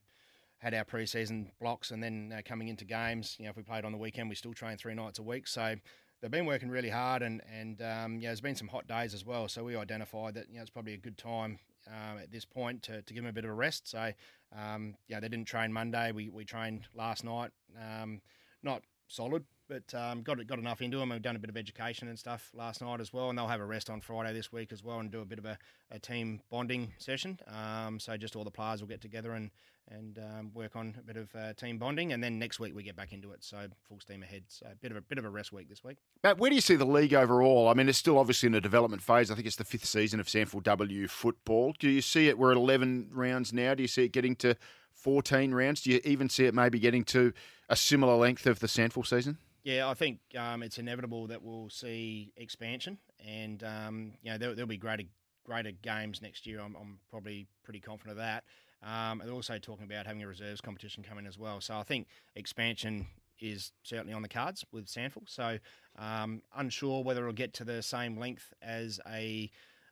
had 0.61 0.75
our 0.75 0.85
preseason 0.85 1.47
blocks, 1.59 1.89
and 1.89 2.03
then 2.03 2.33
uh, 2.37 2.41
coming 2.45 2.67
into 2.67 2.85
games, 2.85 3.35
you 3.39 3.45
know, 3.45 3.49
if 3.49 3.57
we 3.57 3.63
played 3.63 3.83
on 3.83 3.91
the 3.91 3.97
weekend, 3.97 4.29
we 4.29 4.35
still 4.35 4.53
train 4.53 4.77
three 4.77 4.93
nights 4.93 5.17
a 5.17 5.23
week. 5.23 5.47
So 5.47 5.75
they've 6.21 6.29
been 6.29 6.45
working 6.45 6.69
really 6.69 6.89
hard, 6.89 7.23
and 7.23 7.41
and 7.51 7.81
um, 7.81 8.19
yeah, 8.19 8.29
there's 8.29 8.41
been 8.41 8.55
some 8.55 8.67
hot 8.67 8.87
days 8.87 9.13
as 9.15 9.25
well. 9.25 9.47
So 9.47 9.63
we 9.63 9.75
identified 9.75 10.35
that 10.35 10.49
you 10.49 10.57
know 10.57 10.61
it's 10.61 10.69
probably 10.69 10.93
a 10.93 10.97
good 10.97 11.17
time 11.17 11.57
um, 11.87 12.19
at 12.19 12.31
this 12.31 12.45
point 12.45 12.83
to, 12.83 13.01
to 13.01 13.13
give 13.13 13.23
them 13.23 13.29
a 13.29 13.33
bit 13.33 13.43
of 13.43 13.49
a 13.49 13.55
rest. 13.55 13.89
So 13.89 14.11
um, 14.55 14.95
yeah, 15.07 15.19
they 15.19 15.29
didn't 15.29 15.47
train 15.47 15.73
Monday. 15.73 16.11
We 16.11 16.29
we 16.29 16.45
trained 16.45 16.81
last 16.93 17.23
night. 17.23 17.49
Um, 17.79 18.21
not 18.61 18.83
solid, 19.07 19.43
but 19.67 19.93
um, 19.95 20.21
got 20.21 20.45
got 20.45 20.59
enough 20.59 20.81
into 20.81 20.97
them. 20.97 21.09
We've 21.09 21.21
done 21.21 21.35
a 21.35 21.39
bit 21.39 21.49
of 21.49 21.57
education 21.57 22.07
and 22.07 22.19
stuff 22.19 22.51
last 22.53 22.81
night 22.81 22.99
as 23.01 23.11
well, 23.11 23.29
and 23.29 23.37
they'll 23.37 23.47
have 23.47 23.61
a 23.61 23.65
rest 23.65 23.89
on 23.89 23.99
Friday 23.99 24.31
this 24.33 24.51
week 24.51 24.71
as 24.71 24.83
well, 24.83 24.99
and 24.99 25.09
do 25.09 25.21
a 25.21 25.25
bit 25.25 25.39
of 25.39 25.45
a, 25.45 25.57
a 25.89 25.97
team 25.97 26.41
bonding 26.51 26.93
session. 26.99 27.39
Um, 27.47 27.99
so 27.99 28.15
just 28.15 28.35
all 28.35 28.43
the 28.43 28.51
players 28.51 28.81
will 28.81 28.89
get 28.89 29.01
together 29.01 29.33
and 29.33 29.49
and 29.91 30.19
um, 30.19 30.51
work 30.53 30.75
on 30.75 30.95
a 30.97 31.01
bit 31.03 31.17
of 31.17 31.33
uh, 31.35 31.53
team 31.53 31.77
bonding, 31.77 32.13
and 32.13 32.23
then 32.23 32.39
next 32.39 32.59
week 32.59 32.75
we 32.75 32.83
get 32.83 32.95
back 32.95 33.13
into 33.13 33.31
it. 33.31 33.43
So 33.43 33.65
full 33.87 33.99
steam 33.99 34.23
ahead. 34.23 34.43
So 34.47 34.67
a 34.71 34.75
bit 34.75 34.91
of 34.91 34.97
a 34.97 35.01
bit 35.01 35.17
of 35.17 35.25
a 35.25 35.29
rest 35.29 35.51
week 35.51 35.69
this 35.69 35.83
week. 35.83 35.97
Matt, 36.23 36.37
where 36.37 36.49
do 36.49 36.55
you 36.55 36.61
see 36.61 36.75
the 36.75 36.85
league 36.85 37.13
overall? 37.13 37.67
I 37.67 37.73
mean, 37.73 37.89
it's 37.89 37.97
still 37.97 38.17
obviously 38.17 38.47
in 38.47 38.55
a 38.55 38.61
development 38.61 39.01
phase. 39.01 39.29
I 39.29 39.35
think 39.35 39.47
it's 39.47 39.55
the 39.55 39.65
fifth 39.65 39.85
season 39.85 40.19
of 40.19 40.27
SANFL 40.27 40.63
W 40.63 41.07
football. 41.07 41.73
Do 41.77 41.89
you 41.89 42.01
see 42.01 42.27
it? 42.27 42.37
We're 42.37 42.51
at 42.51 42.57
eleven 42.57 43.09
rounds 43.11 43.53
now. 43.53 43.73
Do 43.73 43.83
you 43.83 43.87
see 43.87 44.05
it 44.05 44.11
getting 44.11 44.35
to 44.37 44.55
fourteen 44.93 45.53
rounds? 45.53 45.81
Do 45.81 45.91
you 45.91 46.01
even 46.03 46.29
see 46.29 46.45
it 46.45 46.53
maybe 46.53 46.79
getting 46.79 47.03
to 47.05 47.33
a 47.69 47.75
similar 47.75 48.15
length 48.15 48.45
of 48.47 48.59
the 48.59 48.67
SANFL 48.67 49.05
season? 49.05 49.37
Yeah, 49.63 49.87
I 49.87 49.93
think 49.93 50.19
um, 50.37 50.63
it's 50.63 50.79
inevitable 50.79 51.27
that 51.27 51.43
we'll 51.43 51.69
see 51.69 52.33
expansion, 52.35 52.97
and 53.25 53.63
um, 53.63 54.13
you 54.23 54.31
know 54.31 54.37
there, 54.37 54.55
will 54.55 54.65
be 54.65 54.77
greater 54.77 55.03
greater 55.45 55.71
games 55.71 56.21
next 56.21 56.47
year. 56.47 56.59
I'm, 56.59 56.75
I'm 56.75 56.99
probably 57.09 57.47
pretty 57.63 57.79
confident 57.79 58.11
of 58.11 58.17
that. 58.17 58.43
Um, 58.83 59.21
they're 59.23 59.33
also 59.33 59.57
talking 59.57 59.85
about 59.85 60.05
having 60.05 60.23
a 60.23 60.27
reserves 60.27 60.61
competition 60.61 61.03
coming 61.03 61.27
as 61.27 61.37
well. 61.37 61.61
So 61.61 61.75
I 61.75 61.83
think 61.83 62.07
expansion 62.35 63.07
is 63.39 63.71
certainly 63.83 64.13
on 64.13 64.21
the 64.21 64.29
cards 64.29 64.63
with 64.71 64.87
SANFL. 64.87 65.27
So 65.27 65.57
um, 65.97 66.41
unsure 66.55 67.03
whether 67.03 67.21
it'll 67.21 67.33
get 67.33 67.53
to 67.55 67.63
the 67.63 67.81
same 67.81 68.17
length 68.17 68.53
as 68.61 68.99
a 69.07 69.49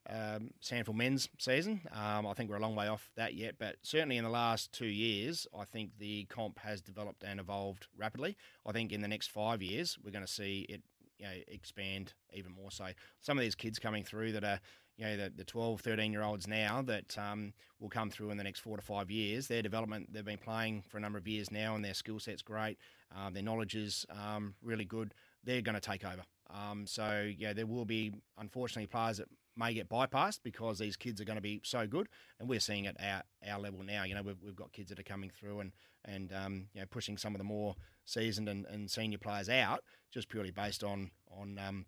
um, 0.10 0.52
SANFL 0.62 0.96
men's 0.96 1.30
season. 1.38 1.82
Um, 1.94 2.26
I 2.26 2.34
think 2.34 2.50
we're 2.50 2.58
a 2.58 2.62
long 2.62 2.76
way 2.76 2.88
off 2.88 3.12
that 3.16 3.34
yet, 3.36 3.56
but 3.60 3.76
certainly 3.82 4.18
in 4.18 4.24
the 4.24 4.30
last 4.30 4.72
two 4.72 4.88
years, 4.88 5.46
I 5.58 5.66
think 5.66 5.92
the 6.00 6.26
comp 6.26 6.60
has 6.60 6.82
developed 6.82 7.24
and 7.24 7.40
evolved 7.40 7.88
rapidly. 7.98 8.38
I 8.66 8.72
think 8.72 8.92
in 8.92 9.02
the 9.02 9.08
next 9.08 9.32
five 9.32 9.62
years, 9.62 9.98
we're 10.04 10.12
going 10.12 10.26
to 10.26 10.32
see 10.32 10.66
it 10.70 10.82
you 11.20 11.26
know, 11.26 11.34
expand 11.48 12.14
even 12.34 12.54
more 12.54 12.72
so. 12.72 12.88
Some 13.20 13.38
of 13.38 13.44
these 13.44 13.56
kids 13.56 13.78
coming 13.78 14.04
through 14.04 14.32
that 14.34 14.44
are, 14.44 14.60
you 15.00 15.06
know, 15.06 15.18
the, 15.18 15.32
the 15.34 15.44
12, 15.46 15.80
13 15.80 16.12
year 16.12 16.22
olds 16.22 16.46
now 16.46 16.82
that 16.82 17.18
um, 17.18 17.54
will 17.80 17.90
come 17.90 18.10
through 18.10 18.32
in 18.32 18.38
the 18.38 18.44
next 18.44 18.60
four 18.60 18.76
to 18.76 18.84
five 18.84 19.10
years, 19.10 19.48
their 19.48 19.62
development, 19.62 20.12
they've 20.12 20.26
been 20.26 20.38
playing 20.38 20.84
for 20.90 20.98
a 20.98 21.00
number 21.00 21.18
of 21.18 21.28
years 21.28 21.52
now 21.52 21.74
and 21.76 21.86
their 21.86 21.94
skill 21.94 22.20
set's 22.20 22.42
great. 22.42 22.78
Uh, 23.16 23.30
their 23.30 23.42
knowledge 23.42 23.76
is 23.76 24.06
um, 24.10 24.56
really 24.62 24.84
good. 24.84 25.14
They're 25.44 25.62
going 25.62 25.76
to 25.76 25.82
take 25.82 26.04
over. 26.04 26.24
Um, 26.54 26.86
so, 26.86 27.32
yeah, 27.38 27.54
there 27.54 27.66
will 27.66 27.86
be, 27.86 28.12
unfortunately, 28.38 28.88
players 28.88 29.18
that 29.18 29.28
may 29.56 29.74
get 29.74 29.88
bypassed 29.88 30.40
because 30.44 30.80
these 30.80 30.98
kids 30.98 31.22
are 31.22 31.26
going 31.26 31.38
to 31.38 31.42
be 31.42 31.62
so 31.64 31.88
good, 31.88 32.10
and 32.40 32.50
we're 32.50 32.60
seeing 32.60 32.86
it 32.86 32.98
at 33.00 33.26
our 33.48 33.60
level 33.60 33.84
now. 33.84 34.04
You 34.04 34.16
know, 34.16 34.22
we've, 34.22 34.42
we've 34.44 34.56
got 34.56 34.74
kids 34.74 34.90
that 34.90 35.00
are 35.00 35.04
coming 35.04 35.30
through 35.30 35.62
and 35.62 35.72
and 36.06 36.32
um, 36.34 36.68
you 36.74 36.80
know 36.80 36.88
pushing 36.90 37.18
some 37.18 37.36
of 37.36 37.40
the 37.40 37.44
more 37.44 37.76
seasoned 38.06 38.48
and, 38.48 38.66
and 38.68 38.90
senior 38.90 39.18
players 39.18 39.50
out 39.50 39.84
just 40.12 40.30
purely 40.30 40.52
based 40.52 40.84
on 40.84 41.12
on 41.30 41.60
um, 41.60 41.86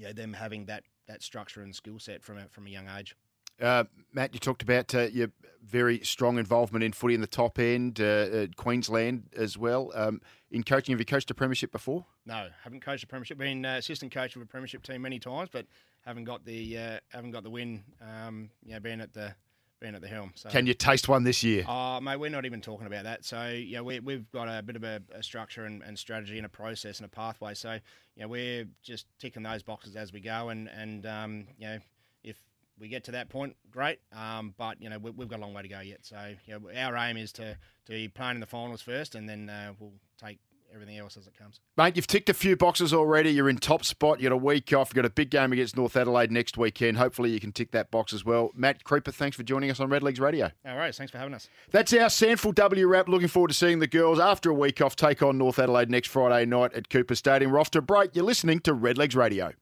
you 0.00 0.06
know, 0.06 0.12
them 0.12 0.32
having 0.32 0.64
that 0.66 0.84
that 1.06 1.22
structure 1.22 1.60
and 1.60 1.74
skill 1.74 1.98
set 1.98 2.22
from 2.22 2.38
a, 2.38 2.48
from 2.48 2.66
a 2.66 2.70
young 2.70 2.88
age. 2.88 3.14
Uh, 3.60 3.84
Matt, 4.12 4.32
you 4.32 4.40
talked 4.40 4.62
about 4.62 4.94
uh, 4.94 5.08
your 5.12 5.28
very 5.62 6.00
strong 6.00 6.38
involvement 6.38 6.82
in 6.82 6.92
footy 6.92 7.14
in 7.14 7.20
the 7.20 7.26
top 7.26 7.58
end, 7.58 8.00
uh, 8.00 8.46
Queensland 8.56 9.24
as 9.36 9.58
well. 9.58 9.92
Um, 9.94 10.22
in 10.50 10.62
coaching, 10.62 10.94
have 10.94 11.00
you 11.00 11.04
coached 11.04 11.30
a 11.30 11.34
premiership 11.34 11.70
before? 11.70 12.06
No, 12.24 12.48
haven't 12.64 12.80
coached 12.80 13.04
a 13.04 13.06
premiership. 13.06 13.36
Been 13.36 13.66
uh, 13.66 13.76
assistant 13.76 14.12
coach 14.12 14.34
of 14.34 14.40
a 14.42 14.46
premiership 14.46 14.82
team 14.82 15.02
many 15.02 15.18
times, 15.18 15.50
but 15.52 15.66
haven't 16.02 16.24
got 16.24 16.44
the 16.46 16.78
uh, 16.78 16.98
haven't 17.10 17.32
got 17.32 17.42
the 17.42 17.50
win. 17.50 17.84
Um, 18.00 18.50
yeah, 18.64 18.78
being 18.78 19.02
at 19.02 19.12
the 19.12 19.34
being 19.80 19.94
at 19.94 20.02
the 20.02 20.08
helm. 20.08 20.32
So, 20.34 20.50
Can 20.50 20.66
you 20.66 20.74
taste 20.74 21.08
one 21.08 21.24
this 21.24 21.42
year? 21.42 21.64
Oh, 21.66 22.00
mate, 22.00 22.16
we're 22.16 22.30
not 22.30 22.44
even 22.44 22.60
talking 22.60 22.86
about 22.86 23.04
that. 23.04 23.24
So, 23.24 23.48
yeah, 23.48 23.80
we, 23.80 24.00
we've 24.00 24.30
got 24.30 24.46
a 24.46 24.62
bit 24.62 24.76
of 24.76 24.84
a, 24.84 25.00
a 25.14 25.22
structure 25.22 25.64
and, 25.64 25.82
and, 25.82 25.98
strategy 25.98 26.36
and 26.36 26.46
a 26.46 26.50
process 26.50 26.98
and 26.98 27.06
a 27.06 27.08
pathway. 27.08 27.54
So, 27.54 27.78
yeah, 28.16 28.26
we're 28.26 28.66
just 28.82 29.06
ticking 29.18 29.42
those 29.42 29.62
boxes 29.62 29.96
as 29.96 30.12
we 30.12 30.20
go. 30.20 30.50
And, 30.50 30.68
and 30.68 31.06
um, 31.06 31.46
you 31.58 31.66
know, 31.66 31.78
if 32.22 32.36
we 32.78 32.88
get 32.88 33.04
to 33.04 33.12
that 33.12 33.28
point, 33.28 33.56
great. 33.70 34.00
Um, 34.12 34.54
but, 34.58 34.80
you 34.80 34.90
know, 34.90 34.98
we, 34.98 35.10
have 35.18 35.28
got 35.28 35.38
a 35.38 35.42
long 35.42 35.54
way 35.54 35.62
to 35.62 35.68
go 35.68 35.80
yet. 35.80 36.00
So, 36.02 36.34
you 36.46 36.58
know, 36.58 36.70
our 36.78 36.96
aim 36.96 37.16
is 37.16 37.32
to, 37.32 37.56
to 37.86 37.92
be 37.92 38.08
playing 38.08 38.36
in 38.36 38.40
the 38.40 38.46
finals 38.46 38.82
first 38.82 39.14
and 39.14 39.28
then 39.28 39.48
uh, 39.48 39.72
we'll 39.78 39.92
take 40.22 40.38
everything 40.74 40.98
else 40.98 41.16
as 41.16 41.26
it 41.26 41.36
comes. 41.36 41.60
Mate, 41.76 41.96
you've 41.96 42.06
ticked 42.06 42.28
a 42.28 42.34
few 42.34 42.56
boxes 42.56 42.92
already. 42.92 43.30
You're 43.30 43.48
in 43.48 43.58
top 43.58 43.84
spot. 43.84 44.20
You 44.20 44.28
got 44.28 44.34
a 44.34 44.38
week 44.38 44.72
off. 44.72 44.90
You've 44.90 44.96
got 44.96 45.04
a 45.04 45.10
big 45.10 45.30
game 45.30 45.52
against 45.52 45.76
North 45.76 45.96
Adelaide 45.96 46.30
next 46.30 46.56
weekend. 46.56 46.96
Hopefully, 46.96 47.30
you 47.30 47.40
can 47.40 47.52
tick 47.52 47.70
that 47.72 47.90
box 47.90 48.12
as 48.12 48.24
well. 48.24 48.50
Matt 48.54 48.84
Creeper, 48.84 49.12
thanks 49.12 49.36
for 49.36 49.42
joining 49.42 49.70
us 49.70 49.80
on 49.80 49.88
Redlegs 49.88 50.20
Radio. 50.20 50.50
All 50.66 50.76
right, 50.76 50.94
thanks 50.94 51.10
for 51.10 51.18
having 51.18 51.34
us. 51.34 51.48
That's 51.70 51.92
our 51.92 52.08
SANFL 52.08 52.54
W 52.54 52.86
wrap. 52.86 53.08
Looking 53.08 53.28
forward 53.28 53.48
to 53.48 53.54
seeing 53.54 53.78
the 53.78 53.86
girls 53.86 54.18
after 54.18 54.50
a 54.50 54.54
week 54.54 54.80
off 54.80 54.96
take 54.96 55.22
on 55.22 55.38
North 55.38 55.58
Adelaide 55.58 55.90
next 55.90 56.08
Friday 56.08 56.46
night 56.46 56.72
at 56.74 56.88
Cooper 56.90 57.14
Stadium. 57.14 57.52
We're 57.52 57.60
off 57.60 57.70
to 57.72 57.82
break. 57.82 58.14
You're 58.14 58.24
listening 58.24 58.60
to 58.60 58.74
Redlegs 58.74 59.16
Radio. 59.16 59.52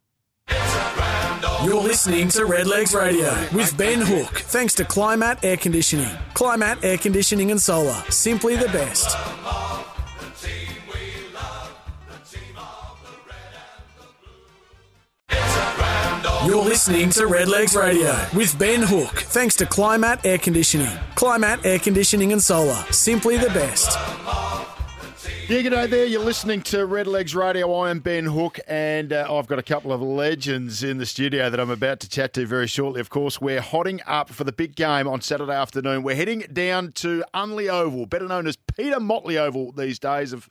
You're 1.64 1.82
listening 1.82 2.28
to 2.28 2.40
Redlegs 2.42 2.98
Radio 2.98 3.30
with 3.56 3.76
Ben 3.76 4.00
Hook, 4.00 4.30
thanks 4.30 4.74
to 4.74 4.84
Climat 4.84 5.42
Air 5.42 5.56
Conditioning. 5.56 6.06
Climat 6.34 6.84
Air 6.84 6.98
Conditioning 6.98 7.50
and 7.50 7.60
Solar, 7.60 8.00
simply 8.10 8.54
the 8.54 8.66
best. 8.66 9.16
You're 16.48 16.64
listening 16.64 17.10
to 17.10 17.24
Redlegs 17.24 17.78
Radio 17.78 18.16
with 18.34 18.58
Ben 18.58 18.80
Hook, 18.80 19.18
thanks 19.18 19.54
to 19.56 19.66
Climat 19.66 20.24
Air 20.24 20.38
Conditioning. 20.38 20.96
Climat 21.14 21.62
Air 21.66 21.78
Conditioning 21.78 22.32
and 22.32 22.42
Solar, 22.42 22.82
simply 22.90 23.36
the 23.36 23.48
best. 23.48 23.90
Yeah, 25.46 25.60
g'day 25.60 25.90
there. 25.90 26.06
You're 26.06 26.24
listening 26.24 26.62
to 26.62 26.78
Redlegs 26.86 27.34
Radio. 27.34 27.70
I 27.74 27.90
am 27.90 27.98
Ben 27.98 28.24
Hook, 28.24 28.58
and 28.66 29.12
uh, 29.12 29.26
I've 29.30 29.46
got 29.46 29.58
a 29.58 29.62
couple 29.62 29.92
of 29.92 30.00
legends 30.00 30.82
in 30.82 30.96
the 30.96 31.04
studio 31.04 31.50
that 31.50 31.60
I'm 31.60 31.68
about 31.68 32.00
to 32.00 32.08
chat 32.08 32.32
to 32.32 32.46
very 32.46 32.66
shortly. 32.66 33.02
Of 33.02 33.10
course, 33.10 33.42
we're 33.42 33.60
hotting 33.60 34.00
up 34.06 34.30
for 34.30 34.44
the 34.44 34.52
big 34.52 34.74
game 34.74 35.06
on 35.06 35.20
Saturday 35.20 35.52
afternoon. 35.52 36.02
We're 36.02 36.16
heading 36.16 36.46
down 36.50 36.92
to 36.92 37.24
Unley 37.34 37.68
Oval, 37.68 38.06
better 38.06 38.26
known 38.26 38.46
as 38.46 38.56
Peter 38.56 39.00
Motley 39.00 39.36
Oval 39.36 39.72
these 39.72 39.98
days, 39.98 40.32
of 40.32 40.48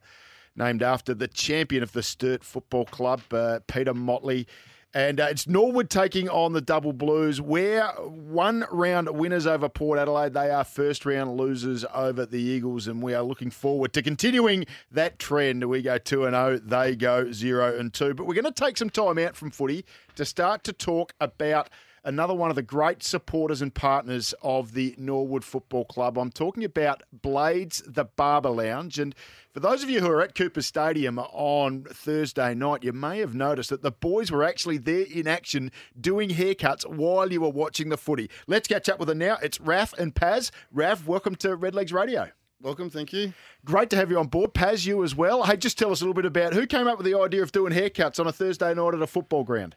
named 0.56 0.84
after 0.84 1.16
the 1.16 1.28
champion 1.28 1.82
of 1.82 1.94
the 1.94 2.04
Sturt 2.04 2.44
Football 2.44 2.86
Club, 2.86 3.22
uh, 3.32 3.62
Peter 3.66 3.96
Motley. 3.96 4.46
And 4.94 5.20
uh, 5.20 5.28
it's 5.30 5.48
Norwood 5.48 5.90
taking 5.90 6.30
on 6.30 6.54
the 6.54 6.62
Double 6.62 6.94
Blues. 6.94 7.42
We're 7.42 7.86
one 8.00 8.66
round 8.72 9.10
winners 9.10 9.46
over 9.46 9.68
Port 9.68 10.00
Adelaide. 10.00 10.34
They 10.34 10.50
are 10.50 10.64
first 10.64 11.06
round 11.06 11.38
losers 11.38 11.86
over 11.94 12.26
the 12.26 12.40
Eagles, 12.40 12.88
and 12.88 13.02
we 13.02 13.14
are 13.14 13.22
looking 13.22 13.52
forward 13.52 13.94
to 13.94 14.02
continuing 14.02 14.66
that 14.92 15.20
trend. 15.20 15.64
We 15.66 15.82
go 15.82 15.98
2 15.98 16.26
and 16.26 16.34
0, 16.34 16.60
they 16.60 16.96
go 16.96 17.32
0 17.32 17.78
and 17.78 17.94
2. 17.94 18.14
But 18.14 18.28
we're 18.28 18.34
going 18.34 18.46
to 18.46 18.52
take 18.52 18.78
some 18.78 18.90
time 18.90 19.18
out 19.18 19.36
from 19.36 19.52
footy 19.52 19.86
to 20.16 20.26
start 20.26 20.64
to 20.64 20.74
talk 20.74 21.14
about 21.20 21.70
another 22.08 22.34
one 22.34 22.50
of 22.50 22.56
the 22.56 22.62
great 22.62 23.04
supporters 23.04 23.62
and 23.62 23.74
partners 23.74 24.34
of 24.42 24.74
the 24.74 24.96
Norwood 24.98 25.44
Football 25.44 25.84
Club. 25.84 26.18
I'm 26.18 26.32
talking 26.32 26.64
about 26.64 27.04
Blades, 27.12 27.84
the 27.86 28.06
Barber 28.06 28.50
Lounge. 28.50 28.98
And 28.98 29.14
for 29.54 29.60
those 29.60 29.84
of 29.84 29.90
you 29.90 30.00
who 30.00 30.10
are 30.10 30.22
at 30.22 30.34
Cooper 30.34 30.62
Stadium 30.62 31.20
on 31.20 31.84
Thursday 31.84 32.56
night, 32.56 32.86
you 32.86 32.94
may 32.94 33.20
have 33.20 33.36
noticed 33.36 33.70
that 33.72 33.82
the 33.82 33.92
boys 33.92 34.32
were 34.32 34.46
actually 34.46 34.78
there 34.78 35.06
in 35.12 35.28
action 35.28 35.70
doing 36.00 36.30
haircuts 36.30 36.88
while 36.88 37.30
you 37.30 37.42
were 37.42 37.50
watching 37.50 37.90
the 37.90 37.98
footy. 37.98 38.30
Let's 38.48 38.70
catch 38.70 38.88
up 38.88 39.00
with 39.00 39.10
them 39.10 39.18
now. 39.18 39.38
It's 39.44 39.60
Raf 39.60 39.92
and 40.00 40.16
Paz. 40.16 40.50
Raf, 40.72 41.06
welcome 41.06 41.36
to 41.36 41.58
Redlegs 41.58 41.92
Radio. 41.92 42.32
Welcome, 42.62 42.90
thank 42.90 43.12
you. 43.12 43.34
Great 43.66 43.90
to 43.90 43.98
have 43.98 44.10
you 44.10 44.18
on 44.18 44.28
board. 44.28 44.54
Paz, 44.54 44.86
you 44.86 45.04
as 45.04 45.14
well. 45.14 45.44
Hey, 45.44 45.58
just 45.58 45.78
tell 45.78 45.92
us 45.92 46.00
a 46.00 46.06
little 46.06 46.14
bit 46.14 46.26
about 46.26 46.54
who 46.54 46.66
came 46.68 46.88
up 46.88 46.98
with 46.98 47.06
the 47.06 47.20
idea 47.20 47.44
of 47.44 47.52
doing 47.52 47.74
haircuts 47.74 48.18
on 48.18 48.28
a 48.28 48.32
Thursday 48.32 48.74
night 48.74 48.94
at 48.94 49.02
a 49.02 49.08
football 49.08 49.44
ground. 49.44 49.76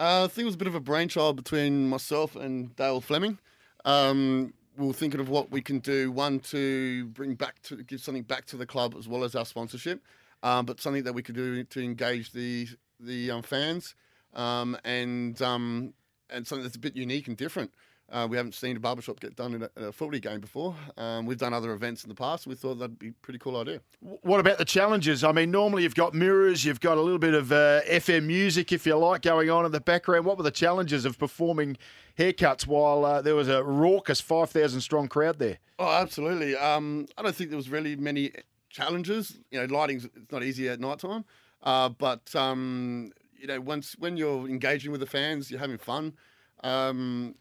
Uh, 0.00 0.24
I 0.24 0.28
think 0.28 0.44
it 0.44 0.46
was 0.46 0.54
a 0.54 0.58
bit 0.58 0.66
of 0.66 0.74
a 0.74 0.80
brainchild 0.80 1.36
between 1.36 1.86
myself 1.90 2.34
and 2.34 2.74
Dale 2.74 3.02
Fleming. 3.02 3.36
Um, 3.84 4.54
we 4.78 4.86
were 4.86 4.94
thinking 4.94 5.20
of 5.20 5.28
what 5.28 5.50
we 5.50 5.60
can 5.60 5.78
do. 5.78 6.10
One 6.10 6.40
to 6.40 7.04
bring 7.08 7.34
back 7.34 7.60
to 7.64 7.82
give 7.82 8.00
something 8.00 8.22
back 8.22 8.46
to 8.46 8.56
the 8.56 8.64
club 8.64 8.94
as 8.98 9.06
well 9.06 9.24
as 9.24 9.34
our 9.34 9.44
sponsorship, 9.44 10.02
um, 10.42 10.64
but 10.64 10.80
something 10.80 11.02
that 11.02 11.12
we 11.12 11.22
could 11.22 11.34
do 11.34 11.64
to 11.64 11.84
engage 11.84 12.32
the 12.32 12.66
the 12.98 13.30
um, 13.30 13.42
fans 13.42 13.94
and 14.32 15.42
um, 15.42 15.92
and 16.30 16.46
something 16.46 16.62
that's 16.62 16.76
a 16.76 16.80
bit 16.80 16.96
unique 16.96 17.28
and 17.28 17.36
different. 17.36 17.70
Uh, 18.10 18.26
we 18.28 18.36
haven't 18.36 18.54
seen 18.54 18.76
a 18.76 18.80
barbershop 18.80 19.20
get 19.20 19.36
done 19.36 19.54
in 19.54 19.62
a, 19.62 19.70
a 19.88 19.92
footy 19.92 20.18
game 20.18 20.40
before. 20.40 20.74
Um, 20.96 21.26
we've 21.26 21.38
done 21.38 21.54
other 21.54 21.72
events 21.72 22.02
in 22.02 22.08
the 22.08 22.14
past. 22.14 22.46
We 22.46 22.56
thought 22.56 22.78
that'd 22.78 22.98
be 22.98 23.08
a 23.08 23.12
pretty 23.22 23.38
cool 23.38 23.56
idea. 23.56 23.80
What 24.00 24.40
about 24.40 24.58
the 24.58 24.64
challenges? 24.64 25.22
I 25.22 25.32
mean, 25.32 25.50
normally 25.50 25.84
you've 25.84 25.94
got 25.94 26.12
mirrors, 26.12 26.64
you've 26.64 26.80
got 26.80 26.98
a 26.98 27.00
little 27.00 27.18
bit 27.18 27.34
of 27.34 27.52
uh, 27.52 27.82
FM 27.82 28.24
music, 28.24 28.72
if 28.72 28.84
you 28.84 28.96
like, 28.96 29.22
going 29.22 29.48
on 29.48 29.64
in 29.64 29.72
the 29.72 29.80
background. 29.80 30.24
What 30.24 30.36
were 30.36 30.42
the 30.42 30.50
challenges 30.50 31.04
of 31.04 31.18
performing 31.18 31.76
haircuts 32.18 32.66
while 32.66 33.04
uh, 33.04 33.22
there 33.22 33.36
was 33.36 33.48
a 33.48 33.62
raucous 33.62 34.20
5,000 34.20 34.80
strong 34.80 35.06
crowd 35.06 35.38
there? 35.38 35.58
Oh, 35.78 35.90
absolutely. 35.90 36.56
Um, 36.56 37.06
I 37.16 37.22
don't 37.22 37.34
think 37.34 37.50
there 37.50 37.56
was 37.56 37.70
really 37.70 37.94
many 37.94 38.32
challenges. 38.70 39.38
You 39.50 39.60
know, 39.60 39.74
lighting's 39.74 40.04
it's 40.04 40.32
not 40.32 40.42
easy 40.42 40.68
at 40.68 40.80
night 40.80 40.98
time, 40.98 41.24
uh, 41.62 41.90
but 41.90 42.34
um, 42.34 43.12
you 43.38 43.46
know, 43.46 43.60
once 43.60 43.94
when 43.98 44.16
you're 44.16 44.48
engaging 44.48 44.90
with 44.90 45.00
the 45.00 45.06
fans, 45.06 45.50
you're 45.50 45.60
having 45.60 45.78
fun. 45.78 46.14
Um, 46.62 47.34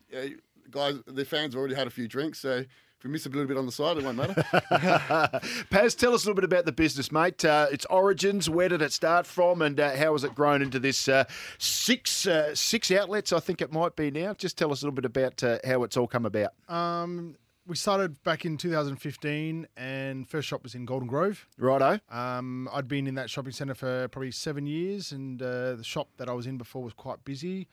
guys, 0.71 0.99
the 1.05 1.25
fans 1.25 1.53
have 1.53 1.59
already 1.59 1.75
had 1.75 1.87
a 1.87 1.91
few 1.91 2.07
drinks, 2.07 2.39
so 2.39 2.63
if 2.99 3.05
we 3.05 3.09
miss 3.11 3.25
a 3.25 3.29
little 3.29 3.45
bit 3.45 3.55
on 3.55 3.65
the 3.65 3.71
side, 3.71 3.97
it 3.97 4.03
won't 4.03 4.17
matter. 4.17 5.41
Paz, 5.69 5.95
tell 5.95 6.13
us 6.13 6.25
a 6.25 6.27
little 6.27 6.35
bit 6.35 6.43
about 6.43 6.65
the 6.65 6.73
business, 6.73 7.13
mate. 7.13 7.45
Uh, 7.45 7.67
its 7.71 7.85
origins, 7.85 8.49
where 8.49 8.67
did 8.67 8.81
it 8.81 8.91
start 8.91 9.25
from, 9.25 9.61
and 9.61 9.79
uh, 9.79 9.95
how 9.95 10.11
has 10.11 10.25
it 10.25 10.35
grown 10.35 10.61
into 10.61 10.79
this 10.79 11.07
uh, 11.07 11.23
six 11.59 12.27
uh, 12.27 12.53
six 12.53 12.91
outlets? 12.91 13.31
I 13.31 13.39
think 13.39 13.61
it 13.61 13.71
might 13.71 13.95
be 13.95 14.11
now. 14.11 14.33
Just 14.33 14.57
tell 14.57 14.71
us 14.73 14.81
a 14.81 14.85
little 14.85 14.95
bit 14.95 15.05
about 15.05 15.41
uh, 15.43 15.59
how 15.65 15.83
it's 15.83 15.95
all 15.95 16.07
come 16.07 16.25
about. 16.25 16.51
Um, 16.67 17.37
we 17.65 17.77
started 17.77 18.21
back 18.23 18.43
in 18.43 18.57
2015, 18.57 19.67
and 19.77 20.27
first 20.27 20.49
shop 20.49 20.63
was 20.63 20.75
in 20.75 20.83
Golden 20.83 21.07
Grove. 21.07 21.47
Righto. 21.57 22.01
Um, 22.09 22.67
I'd 22.73 22.89
been 22.89 23.07
in 23.07 23.15
that 23.15 23.29
shopping 23.29 23.53
centre 23.53 23.75
for 23.75 24.09
probably 24.09 24.31
seven 24.31 24.65
years, 24.65 25.13
and 25.13 25.41
uh, 25.41 25.75
the 25.75 25.83
shop 25.85 26.09
that 26.17 26.27
I 26.27 26.33
was 26.33 26.47
in 26.47 26.57
before 26.57 26.83
was 26.83 26.93
quite 26.93 27.23
busy. 27.23 27.69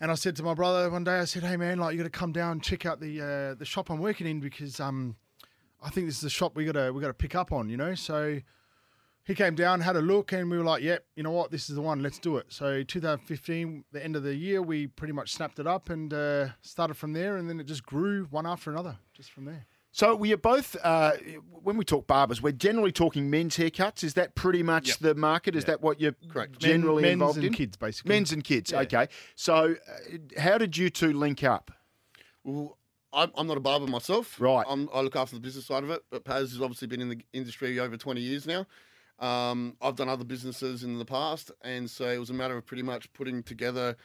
And 0.00 0.10
I 0.10 0.14
said 0.14 0.34
to 0.36 0.42
my 0.42 0.54
brother 0.54 0.88
one 0.88 1.04
day, 1.04 1.18
I 1.18 1.24
said, 1.26 1.42
"Hey 1.42 1.58
man, 1.58 1.78
like 1.78 1.92
you 1.92 1.98
got 1.98 2.04
to 2.04 2.10
come 2.10 2.32
down 2.32 2.52
and 2.52 2.62
check 2.62 2.86
out 2.86 3.00
the 3.00 3.20
uh, 3.20 3.54
the 3.54 3.66
shop 3.66 3.90
I'm 3.90 3.98
working 3.98 4.26
in 4.26 4.40
because 4.40 4.80
um, 4.80 5.16
I 5.82 5.90
think 5.90 6.06
this 6.06 6.16
is 6.16 6.22
the 6.22 6.30
shop 6.30 6.56
we 6.56 6.64
got 6.64 6.72
to 6.72 6.90
we 6.90 7.02
got 7.02 7.08
to 7.08 7.14
pick 7.14 7.34
up 7.34 7.52
on, 7.52 7.68
you 7.68 7.76
know." 7.76 7.94
So 7.94 8.40
he 9.24 9.34
came 9.34 9.54
down, 9.54 9.82
had 9.82 9.96
a 9.96 10.00
look, 10.00 10.32
and 10.32 10.50
we 10.50 10.56
were 10.56 10.64
like, 10.64 10.82
"Yep, 10.82 11.04
you 11.16 11.22
know 11.22 11.30
what? 11.30 11.50
This 11.50 11.68
is 11.68 11.76
the 11.76 11.82
one. 11.82 12.02
Let's 12.02 12.18
do 12.18 12.38
it." 12.38 12.46
So 12.48 12.82
2015, 12.82 13.84
the 13.92 14.02
end 14.02 14.16
of 14.16 14.22
the 14.22 14.34
year, 14.34 14.62
we 14.62 14.86
pretty 14.86 15.12
much 15.12 15.32
snapped 15.32 15.58
it 15.58 15.66
up 15.66 15.90
and 15.90 16.14
uh, 16.14 16.48
started 16.62 16.94
from 16.94 17.12
there, 17.12 17.36
and 17.36 17.48
then 17.48 17.60
it 17.60 17.64
just 17.64 17.84
grew 17.84 18.24
one 18.30 18.46
after 18.46 18.70
another, 18.70 18.96
just 19.12 19.30
from 19.30 19.44
there. 19.44 19.66
So 19.92 20.14
we 20.14 20.32
are 20.32 20.36
both, 20.36 20.76
uh, 20.84 21.12
when 21.50 21.76
we 21.76 21.84
talk 21.84 22.06
barbers, 22.06 22.40
we're 22.40 22.52
generally 22.52 22.92
talking 22.92 23.28
men's 23.28 23.56
haircuts. 23.56 24.04
Is 24.04 24.14
that 24.14 24.34
pretty 24.36 24.62
much 24.62 24.88
Yep. 24.88 24.98
the 24.98 25.14
market? 25.16 25.56
Is 25.56 25.64
that 25.64 25.80
what 25.82 26.00
you're 26.00 26.14
Correct. 26.28 26.58
generally 26.60 27.02
Men- 27.02 27.12
involved 27.14 27.38
in? 27.38 27.42
men's 27.42 27.48
and 27.50 27.56
kids, 27.56 27.76
basically. 27.76 28.08
Men's 28.08 28.32
and 28.32 28.44
kids. 28.44 28.72
Okay. 28.72 29.08
So 29.34 29.74
uh, 29.74 30.40
how 30.40 30.58
did 30.58 30.76
you 30.76 30.90
two 30.90 31.12
link 31.12 31.42
up? 31.42 31.72
well, 32.44 32.78
I'm, 33.12 33.32
I'm 33.36 33.48
not 33.48 33.56
a 33.56 33.60
barber 33.60 33.88
myself. 33.88 34.40
Right. 34.40 34.64
I'm, 34.68 34.88
I 34.94 35.00
look 35.00 35.16
after 35.16 35.34
the 35.34 35.40
business 35.40 35.66
side 35.66 35.82
of 35.82 35.90
it, 35.90 36.02
but 36.10 36.24
Paz 36.24 36.52
has 36.52 36.60
obviously 36.62 36.86
been 36.86 37.02
in 37.02 37.08
the 37.08 37.18
industry 37.32 37.78
over 37.80 37.96
20 37.96 38.20
years 38.20 38.46
now. 38.46 38.66
Um, 39.18 39.76
I've 39.82 39.96
done 39.96 40.08
other 40.08 40.24
businesses 40.24 40.84
in 40.84 40.96
the 40.98 41.04
past, 41.04 41.50
and 41.62 41.90
so 41.90 42.08
it 42.08 42.18
was 42.18 42.30
a 42.30 42.34
matter 42.34 42.56
of 42.56 42.64
pretty 42.64 42.84
much 42.84 43.12
putting 43.12 43.42
together 43.42 43.96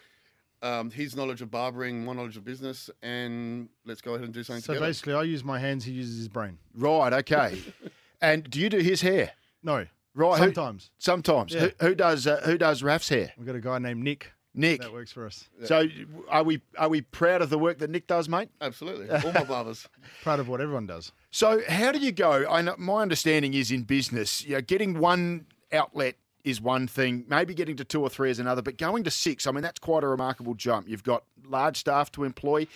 um, 0.65 0.89
his 0.91 1.15
knowledge 1.15 1.41
of 1.41 1.51
barbering, 1.51 2.03
my 2.03 2.13
knowledge 2.13 2.37
of 2.37 2.43
business, 2.43 2.89
and 3.03 3.69
let's 3.85 4.01
go 4.01 4.13
ahead 4.15 4.25
and 4.25 4.33
do 4.33 4.43
something 4.43 4.61
So 4.61 4.73
together. 4.73 4.87
basically, 4.89 5.13
I 5.13 5.23
use 5.23 5.43
my 5.43 5.59
hands, 5.59 5.85
he 5.85 5.91
uses 5.93 6.17
his 6.17 6.27
brain. 6.27 6.57
Right. 6.75 7.13
Okay. 7.13 7.61
and 8.21 8.49
do 8.49 8.59
you 8.59 8.69
do 8.69 8.79
his 8.79 9.01
hair? 9.01 9.31
No, 9.63 9.85
Right. 10.13 10.37
who- 10.39 10.45
sometimes 10.45 10.91
sometimes. 10.97 11.53
Yeah. 11.53 11.59
Who, 11.79 11.87
who 11.87 11.95
does 11.95 12.25
uh, 12.27 12.41
who 12.45 12.57
does 12.57 12.81
Raf's 12.83 13.09
hair? 13.09 13.31
we've 13.37 13.45
got 13.47 13.55
a 13.55 13.59
guy 13.61 13.79
named 13.79 14.01
Nick 14.03 14.31
Nick. 14.53 14.79
that 14.81 14.93
works 14.93 15.11
for 15.11 15.25
us. 15.25 15.49
So 15.65 15.87
are 16.29 16.43
we 16.43 16.61
are 16.77 16.87
we 16.89 17.01
proud 17.01 17.41
of 17.41 17.49
the 17.49 17.59
work 17.59 17.79
that 17.79 17.89
Nick 17.89 18.07
does, 18.07 18.29
mate? 18.29 18.49
Absolutely. 18.61 19.09
All 19.09 19.33
my 19.33 19.43
barbers. 19.43 19.87
Proud 20.23 20.39
of 20.39 20.47
what 20.47 20.61
everyone 20.61 20.87
does. 20.87 21.11
So 21.31 21.61
how 21.67 21.91
do 21.91 21.99
you 21.99 22.13
go? 22.13 22.45
I 22.49 22.61
know, 22.61 22.75
my 22.77 23.01
understanding 23.01 23.53
is 23.53 23.69
in 23.71 23.83
business, 23.83 24.45
you 24.45 24.55
know, 24.55 24.61
getting 24.61 24.97
one 24.99 25.47
outlet 25.73 26.15
is 26.45 26.61
one 26.61 26.87
thing, 26.87 27.25
maybe 27.27 27.53
getting 27.53 27.75
to 27.75 27.83
two 27.83 28.01
or 28.01 28.09
three 28.09 28.29
is 28.29 28.39
another, 28.39 28.61
but 28.61 28.77
going 28.77 29.03
to 29.03 29.11
six, 29.11 29.47
I 29.47 29.51
mean, 29.51 29.63
that's 29.63 29.79
quite 29.79 30.03
a 30.03 30.07
remarkable 30.07 30.53
jump. 30.53 30.87
You've 30.87 31.03
got 31.03 31.23
large 31.45 31.77
staff 31.77 32.11
to 32.13 32.23
employ. 32.23 32.67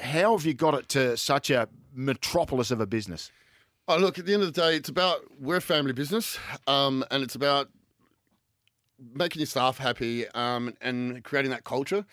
How 0.00 0.36
have 0.36 0.46
you 0.46 0.54
got 0.54 0.74
it 0.74 0.88
to 0.90 1.16
such 1.16 1.50
a 1.50 1.68
metropolis 1.92 2.70
of 2.70 2.80
a 2.80 2.86
business? 2.86 3.30
Oh, 3.86 3.98
look, 3.98 4.18
at 4.18 4.26
the 4.26 4.32
end 4.32 4.42
of 4.42 4.52
the 4.52 4.60
day, 4.60 4.76
it's 4.76 4.88
about 4.88 5.20
we're 5.38 5.56
a 5.56 5.60
family 5.60 5.92
business, 5.92 6.38
um, 6.66 7.04
and 7.10 7.22
it's 7.22 7.34
about 7.34 7.68
making 9.14 9.40
your 9.40 9.46
staff 9.46 9.78
happy 9.78 10.26
um, 10.28 10.74
and 10.80 11.22
creating 11.22 11.50
that 11.50 11.64
culture. 11.64 12.06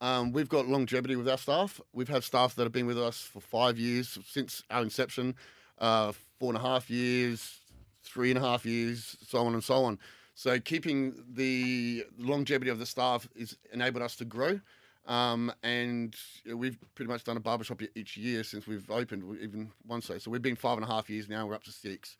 Um, 0.00 0.32
we've 0.32 0.48
got 0.48 0.66
longevity 0.66 1.16
with 1.16 1.28
our 1.28 1.38
staff. 1.38 1.80
We've 1.92 2.08
had 2.08 2.24
staff 2.24 2.54
that 2.54 2.62
have 2.62 2.72
been 2.72 2.86
with 2.86 2.98
us 2.98 3.20
for 3.20 3.40
five 3.40 3.78
years 3.78 4.18
since 4.26 4.62
our 4.70 4.82
inception, 4.82 5.34
uh, 5.78 6.12
four 6.38 6.50
and 6.50 6.58
a 6.58 6.60
half 6.60 6.88
years, 6.90 7.60
three 8.02 8.30
and 8.30 8.38
a 8.38 8.42
half 8.42 8.64
years, 8.64 9.16
so 9.26 9.40
on 9.40 9.54
and 9.54 9.64
so 9.64 9.84
on. 9.84 9.98
So 10.34 10.58
keeping 10.58 11.14
the 11.32 12.04
longevity 12.18 12.70
of 12.70 12.78
the 12.78 12.86
staff 12.86 13.28
has 13.38 13.56
enabled 13.72 14.02
us 14.02 14.16
to 14.16 14.24
grow. 14.24 14.60
Um, 15.06 15.52
and 15.62 16.16
we've 16.54 16.78
pretty 16.94 17.10
much 17.10 17.24
done 17.24 17.36
a 17.36 17.40
barbershop 17.40 17.82
each 17.94 18.16
year 18.16 18.42
since 18.42 18.66
we've 18.66 18.90
opened, 18.90 19.38
even 19.40 19.70
one 19.86 20.00
so. 20.00 20.16
So 20.18 20.30
we've 20.30 20.42
been 20.42 20.56
five 20.56 20.78
and 20.78 20.84
a 20.84 20.88
half 20.88 21.10
years 21.10 21.28
now. 21.28 21.46
We're 21.46 21.54
up 21.54 21.64
to 21.64 21.72
six, 21.72 22.16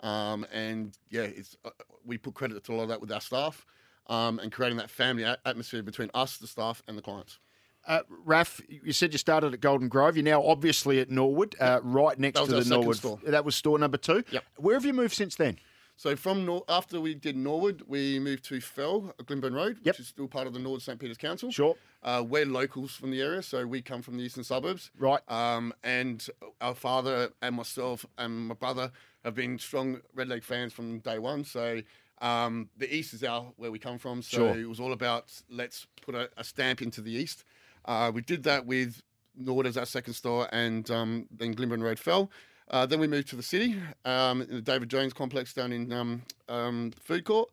um, 0.00 0.44
and 0.52 0.98
yeah, 1.10 1.22
it's 1.22 1.56
uh, 1.64 1.70
we 2.04 2.18
put 2.18 2.34
credit 2.34 2.64
to 2.64 2.72
a 2.72 2.74
lot 2.74 2.82
of 2.82 2.88
that 2.88 3.00
with 3.00 3.12
our 3.12 3.20
staff, 3.20 3.64
um, 4.08 4.40
and 4.40 4.50
creating 4.50 4.78
that 4.78 4.90
family 4.90 5.22
atmosphere 5.22 5.84
between 5.84 6.10
us, 6.12 6.36
the 6.38 6.48
staff, 6.48 6.82
and 6.88 6.98
the 6.98 7.02
clients. 7.02 7.38
Uh, 7.86 8.00
Raf, 8.24 8.60
you 8.68 8.92
said 8.92 9.12
you 9.12 9.18
started 9.18 9.54
at 9.54 9.60
Golden 9.60 9.88
Grove. 9.88 10.16
You're 10.16 10.24
now 10.24 10.42
obviously 10.42 10.98
at 10.98 11.10
Norwood, 11.10 11.54
uh, 11.60 11.80
right 11.84 12.18
next 12.18 12.40
to 12.40 12.46
the 12.46 12.64
Norwood. 12.64 12.96
store. 12.96 13.20
That 13.26 13.44
was 13.44 13.54
store 13.54 13.78
number 13.78 13.98
two. 13.98 14.24
Yep. 14.30 14.44
Where 14.56 14.74
have 14.74 14.84
you 14.84 14.92
moved 14.92 15.14
since 15.14 15.36
then? 15.36 15.58
So 15.96 16.16
from 16.16 16.44
Nor- 16.44 16.64
after 16.68 17.00
we 17.00 17.14
did 17.14 17.36
Norwood, 17.36 17.82
we 17.86 18.18
moved 18.18 18.44
to 18.46 18.60
Firle, 18.60 19.12
Glynburn 19.26 19.54
Road, 19.54 19.78
Yep. 19.82 19.94
which 19.94 20.00
is 20.00 20.08
still 20.08 20.26
part 20.26 20.46
of 20.46 20.52
the 20.52 20.58
Norwood 20.58 20.82
St 20.82 20.98
Peter's 20.98 21.16
Council. 21.16 21.50
Sure. 21.52 21.76
Uh, 22.02 22.22
we're 22.26 22.44
locals 22.44 22.90
from 22.92 23.10
the 23.12 23.20
area, 23.22 23.42
so 23.42 23.64
we 23.66 23.80
come 23.80 24.02
from 24.02 24.16
the 24.16 24.24
eastern 24.24 24.44
suburbs. 24.44 24.90
Right. 24.98 25.20
Um, 25.30 25.72
and 25.84 26.26
our 26.60 26.74
father 26.74 27.30
and 27.40 27.54
myself 27.56 28.04
and 28.18 28.48
my 28.48 28.54
brother 28.54 28.90
have 29.24 29.34
been 29.34 29.58
strong 29.58 30.00
Red 30.14 30.28
Leg 30.28 30.42
fans 30.42 30.72
from 30.72 30.98
day 30.98 31.18
one. 31.18 31.44
So 31.44 31.80
um, 32.20 32.68
the 32.76 32.92
east 32.94 33.14
is 33.14 33.22
our 33.22 33.52
where 33.56 33.70
we 33.70 33.78
come 33.78 33.98
from. 33.98 34.20
So 34.20 34.36
Sure. 34.38 34.58
it 34.60 34.68
was 34.68 34.80
all 34.80 34.92
about 34.92 35.32
let's 35.48 35.86
put 36.02 36.14
a, 36.14 36.28
a 36.36 36.42
stamp 36.44 36.82
into 36.82 37.00
the 37.00 37.12
east. 37.12 37.44
Uh, 37.84 38.10
we 38.12 38.20
did 38.20 38.42
that 38.42 38.66
with 38.66 39.00
Norwood 39.36 39.66
as 39.66 39.76
our 39.76 39.86
second 39.86 40.14
store, 40.14 40.48
and 40.52 40.90
um, 40.90 41.26
then 41.30 41.52
Glynburn 41.52 41.82
Road 41.82 41.98
Firle. 41.98 42.30
Uh, 42.70 42.86
then 42.86 42.98
we 42.98 43.06
moved 43.06 43.28
to 43.28 43.36
the 43.36 43.42
city, 43.42 43.76
um, 44.04 44.40
in 44.42 44.48
the 44.50 44.62
David 44.62 44.88
Jones 44.88 45.12
complex 45.12 45.52
down 45.52 45.72
in 45.72 45.92
um, 45.92 46.22
um, 46.48 46.92
Food 47.02 47.24
Court. 47.24 47.48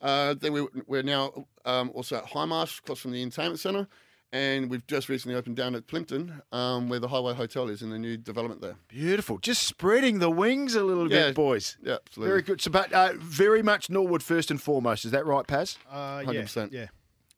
Uh, 0.00 0.34
then 0.34 0.52
we, 0.52 0.66
we're 0.86 1.02
now 1.02 1.46
um, 1.64 1.90
also 1.94 2.16
at 2.16 2.24
Hindmarsh, 2.24 2.78
across 2.80 2.98
from 2.98 3.12
the 3.12 3.22
entertainment 3.22 3.60
centre. 3.60 3.86
And 4.32 4.68
we've 4.68 4.84
just 4.88 5.08
recently 5.08 5.36
opened 5.36 5.54
down 5.56 5.76
at 5.76 5.86
Plympton, 5.86 6.42
um, 6.50 6.88
where 6.88 6.98
the 6.98 7.06
Highway 7.06 7.34
Hotel 7.34 7.68
is 7.68 7.82
in 7.82 7.90
the 7.90 7.98
new 8.00 8.16
development 8.16 8.60
there. 8.62 8.74
Beautiful. 8.88 9.38
Just 9.38 9.62
spreading 9.62 10.18
the 10.18 10.28
wings 10.30 10.74
a 10.74 10.82
little 10.82 11.08
Yeah. 11.10 11.26
bit, 11.26 11.36
boys. 11.36 11.76
Yeah, 11.80 11.98
absolutely. 12.04 12.30
Very 12.30 12.42
good. 12.42 12.60
So, 12.60 12.70
but 12.72 12.92
uh, 12.92 13.12
very 13.16 13.62
much 13.62 13.90
Norwood 13.90 14.24
first 14.24 14.50
and 14.50 14.60
foremost. 14.60 15.04
Is 15.04 15.12
that 15.12 15.24
right, 15.24 15.46
Paz? 15.46 15.78
Uh, 15.88 16.24
yeah, 16.26 16.42
100%. 16.42 16.72
yeah. 16.72 16.86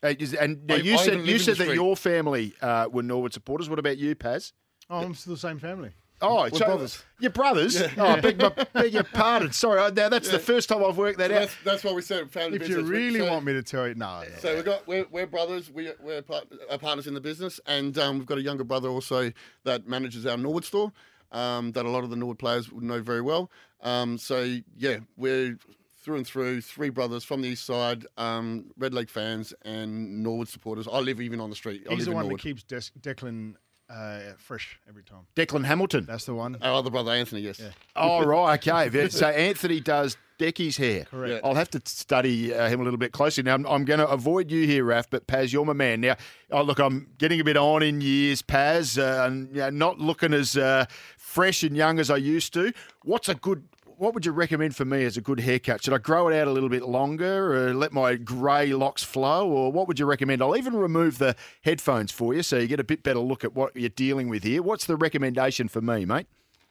Uh, 0.03 0.14
and 0.41 0.66
now 0.66 0.74
I- 0.77 0.79
you 0.79 0.95
I 0.95 0.97
said 0.97 1.14
even 1.14 1.27
you 1.27 1.39
said 1.39 1.57
that 1.59 1.74
your 1.74 1.97
family 1.97 2.55
uh, 2.62 2.89
were 2.91 3.03
Norwood 3.03 3.35
supporters. 3.35 3.68
What 3.68 3.79
about 3.79 3.99
you, 3.99 4.14
Paz? 4.14 4.55
Oh, 4.89 5.01
I'm 5.05 5.14
still 5.14 5.35
the 5.35 5.39
same 5.41 5.59
family. 5.59 5.91
Oh, 6.22 6.42
We're 6.44 6.50
so 6.50 6.64
brothers. 6.64 7.04
Your 7.20 7.30
brothers? 7.30 7.82
Oh, 7.98 8.06
I 8.06 8.20
beg, 8.20 8.38
my, 8.38 8.48
beg 8.72 8.92
your 8.94 9.04
pardon. 9.04 9.52
Sorry, 9.52 9.78
now 9.92 10.08
that's 10.08 10.30
the 10.30 10.38
first 10.38 10.68
time 10.68 10.82
I've 10.82 10.96
worked 10.96 11.18
that 11.18 11.30
out. 11.30 11.40
That's, 11.40 11.56
that's 11.64 11.84
why 11.84 11.92
we 11.92 12.00
said 12.02 12.30
family 12.30 12.56
If 12.58 12.68
you 12.68 12.82
really 12.82 13.20
So- 13.20 13.30
want 13.30 13.44
me 13.44 13.52
to 13.52 13.62
tell 13.62 13.86
you, 13.86 13.94
no. 13.94 14.22
no. 14.22 14.28
So 14.38 14.56
we 14.56 14.62
got 14.62 14.86
we're, 14.86 15.06
we're 15.10 15.26
brothers. 15.26 15.70
We 15.70 15.90
we're 16.02 16.22
part, 16.22 16.46
partners 16.80 17.06
in 17.06 17.14
the 17.14 17.20
business, 17.20 17.60
and 17.66 17.96
um, 17.98 18.18
we've 18.18 18.26
got 18.26 18.38
a 18.38 18.42
younger 18.42 18.64
brother 18.64 18.88
also 18.88 19.30
that 19.64 19.86
manages 19.86 20.24
our 20.26 20.36
Norwood 20.36 20.64
store. 20.64 20.92
Um, 21.32 21.72
that 21.72 21.84
a 21.84 21.90
lot 21.90 22.04
of 22.04 22.10
the 22.10 22.16
Norwood 22.16 22.38
players 22.38 22.70
would 22.72 22.84
know 22.84 23.02
very 23.02 23.20
well. 23.20 23.50
Um, 23.82 24.16
so 24.16 24.56
yeah, 24.76 24.98
we're 25.16 25.58
through 26.02 26.16
and 26.16 26.26
through 26.26 26.60
three 26.60 26.88
brothers 26.88 27.24
from 27.24 27.42
the 27.42 27.48
east 27.48 27.66
side, 27.66 28.06
um, 28.16 28.66
Red 28.78 28.94
Leg 28.94 29.10
fans 29.10 29.52
and 29.62 30.22
Norwood 30.22 30.48
supporters. 30.48 30.86
I 30.86 31.00
live 31.00 31.20
even 31.20 31.40
on 31.40 31.50
the 31.50 31.56
street. 31.56 31.84
I 31.90 31.94
He's 31.94 32.04
the 32.06 32.12
one 32.12 32.22
Norwood. 32.26 32.38
that 32.38 32.42
keeps 32.42 32.62
Des- 32.62 32.92
Declan 33.00 33.54
uh, 33.89 34.20
fresh 34.39 34.78
every 34.89 35.03
time. 35.03 35.26
Declan 35.34 35.64
Hamilton. 35.64 36.07
That's 36.07 36.24
the 36.24 36.34
one. 36.34 36.57
Our 36.61 36.74
other 36.74 36.91
brother 36.91 37.12
Anthony, 37.12 37.43
yes. 37.43 37.61
Oh, 37.97 38.24
right. 38.24 38.66
Okay. 38.66 39.09
So 39.09 39.26
Anthony 39.49 39.80
does 39.80 40.16
Decky's 40.39 40.76
hair. 40.76 41.05
Correct. 41.05 41.32
Yeah. 41.32 41.49
I'll 41.49 41.55
have 41.55 41.70
to 41.70 41.82
study 41.84 42.55
uh, 42.55 42.68
him 42.68 42.80
a 42.80 42.84
little 42.84 42.99
bit 42.99 43.12
closely. 43.12 43.43
Now, 43.43 43.55
I'm, 43.55 43.66
I'm 43.66 43.84
going 43.84 44.01
to 44.01 44.09
avoid 44.09 44.51
you 44.51 44.66
here, 44.66 44.84
Raf, 44.84 45.09
but 45.09 45.26
Paz, 45.26 45.53
you're 45.53 45.64
my 45.64 45.72
man. 45.72 46.01
Now, 46.01 46.16
oh, 46.51 46.62
look, 46.62 46.78
I'm 46.78 47.09
getting 47.18 47.41
a 47.41 47.45
bit 47.45 47.57
on 47.57 47.82
in 47.82 48.01
years, 48.01 48.43
Paz, 48.43 48.99
uh, 48.99 49.24
and 49.26 49.49
you 49.51 49.62
know, 49.62 49.70
not 49.70 49.99
looking 49.99 50.34
as 50.34 50.57
uh, 50.57 50.87
fresh 51.16 51.62
and 51.62 51.76
young 51.76 51.99
as 51.99 52.11
I 52.11 52.16
used 52.16 52.53
to. 52.55 52.72
What's 53.03 53.28
a 53.28 53.34
good. 53.34 53.68
What 53.99 54.12
would 54.14 54.26
you 54.26 54.32
recommend 54.32 54.76
for 54.76 54.84
me 54.84 55.05
as 55.05 55.16
a 55.16 55.22
good 55.22 55.40
haircut? 55.40 55.82
Should 55.82 55.94
I 55.94 55.99
grow 55.99 56.28
it 56.28 56.36
out 56.38 56.49
a 56.49 56.51
little 56.51 56.68
bit 56.68 56.82
longer 56.82 57.55
or 57.70 57.74
let 57.74 57.92
my 57.92 58.16
grey 58.16 58.72
locks 58.74 59.03
flow? 59.03 59.49
Or 59.49 59.72
what 59.72 59.88
would 59.88 59.99
you 59.99 60.05
recommend? 60.05 60.42
I'll 60.42 60.57
even 60.57 60.76
remove 60.76 61.16
the 61.18 61.34
headphones 61.62 62.12
for 62.12 62.34
you 62.34 62.42
so 62.42 62.59
you 62.59 62.66
get 62.66 62.78
a 62.80 62.84
bit 62.84 63.03
better 63.03 63.20
look 63.20 63.42
at 63.42 63.55
what 63.55 63.74
you're 63.74 63.88
dealing 63.88 64.28
with 64.28 64.42
here. 64.42 64.62
What's 64.62 64.84
the 64.84 64.97
recommendation 64.97 65.68
for 65.68 65.80
me, 65.80 66.05
mate? 66.05 66.26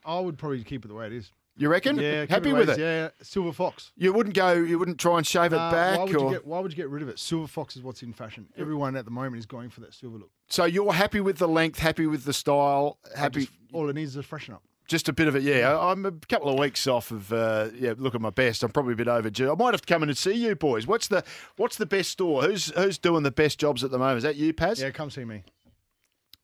I 0.06 0.20
would 0.20 0.38
probably 0.38 0.64
keep 0.64 0.86
it 0.86 0.88
the 0.90 0.94
way 0.94 1.08
it 1.08 1.14
is. 1.14 1.32
You 1.58 1.70
reckon? 1.70 1.98
Yeah, 1.98 2.26
Happy 2.30 2.52
way 2.52 2.60
with 2.60 2.70
it? 2.72 2.80
Yeah, 2.80 3.10
silver 3.22 3.54
fox. 3.54 3.92
You 3.96 4.12
wouldn't 4.12 4.36
go. 4.36 4.52
You 4.54 4.78
wouldn't 4.78 5.00
try 5.00 5.18
and 5.18 5.26
shave 5.26 5.54
it 5.54 5.56
back, 5.56 5.98
why 5.98 6.04
would 6.04 6.16
or 6.18 6.26
you 6.26 6.32
get? 6.32 6.46
Why 6.46 6.60
would 6.60 6.72
you 6.72 6.76
get 6.76 6.90
rid 6.90 7.02
of 7.02 7.08
it? 7.08 7.18
Silver 7.18 7.48
fox 7.48 7.78
is 7.78 7.82
what's 7.82 8.04
in 8.04 8.12
fashion. 8.12 8.46
Everyone 8.58 8.96
at 8.98 9.06
the 9.06 9.12
moment 9.12 9.40
is 9.40 9.46
going 9.46 9.70
for 9.70 9.80
that 9.82 9.94
silver 9.94 10.18
look. 10.18 10.30
so 10.50 10.66
you're 10.66 10.92
happy 10.92 11.22
with 11.22 11.38
the 11.38 11.48
length, 11.48 11.80
happy 11.80 12.08
with 12.08 12.26
the 12.26 12.34
style, 12.34 12.98
happy. 13.16 13.46
Just- 13.46 13.54
all 13.72 13.90
it 13.90 13.94
needs 13.96 14.12
is 14.12 14.18
a 14.18 14.24
freshen 14.24 14.54
up. 14.54 14.64
Just 14.88 15.10
a 15.10 15.14
bit 15.14 15.28
of 15.28 15.36
it, 15.36 15.42
yeah. 15.42 15.78
I'm 15.80 16.06
a 16.06 16.12
couple 16.12 16.50
of 16.50 16.60
weeks 16.60 16.86
off 16.86 17.10
of, 17.10 17.34
uh, 17.34 17.70
yeah. 17.76 17.94
Look 17.98 18.14
at 18.14 18.22
my 18.22 18.30
best. 18.30 18.62
I'm 18.62 18.72
probably 18.72 18.94
a 18.94 18.96
bit 18.98 19.08
overdue. 19.08 19.52
I 19.52 19.56
might 19.56 19.74
have 19.74 19.82
to 19.82 19.92
come 19.92 20.04
in 20.04 20.10
and 20.10 20.18
see 20.18 20.34
you 20.34 20.56
boys. 20.56 20.86
What's 20.86 21.08
the 21.08 21.24
What's 21.58 21.78
the 21.78 21.88
best 21.88 22.12
store? 22.12 22.44
Who's 22.44 22.68
Who's 22.76 22.98
doing 23.00 23.24
the 23.24 23.32
best 23.32 23.60
jobs 23.60 23.84
at 23.84 23.90
the 23.92 23.98
moment? 23.98 24.18
Is 24.18 24.24
that 24.24 24.36
you, 24.36 24.54
Paz? 24.54 24.80
Yeah, 24.80 24.92
come 24.92 25.10
see 25.10 25.26
me. 25.26 25.44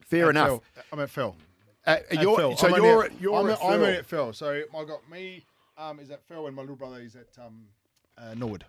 Fair 0.02 0.26
At 0.26 0.30
enough. 0.32 0.50
Firle. 0.50 0.64
I'm 0.92 1.00
at 1.02 1.10
Firle. 1.10 1.36
Uh, 1.86 1.98
At 2.10 2.22
you're, 2.22 2.36
Firle. 2.38 2.58
so 2.58 2.68
I'm 2.68 2.84
you're 2.84 3.06
at, 3.06 3.22
you're 3.22 3.36
I'm, 3.36 3.46
at 3.50 3.54
at, 3.54 3.60
I'm 3.60 3.66
Firle. 3.72 3.74
only 3.74 3.98
at 3.98 4.06
Firle. 4.08 4.34
So 4.34 4.50
I 4.76 4.86
got 4.86 5.10
me 5.10 5.46
um, 5.78 6.00
is 6.00 6.12
at 6.12 6.28
Firle 6.28 6.48
and 6.48 6.56
my 6.56 6.62
little 6.64 6.76
brother 6.76 7.00
is 7.00 7.16
at 7.16 7.28
um, 7.44 7.66
uh, 8.18 8.34
Norwood. 8.36 8.66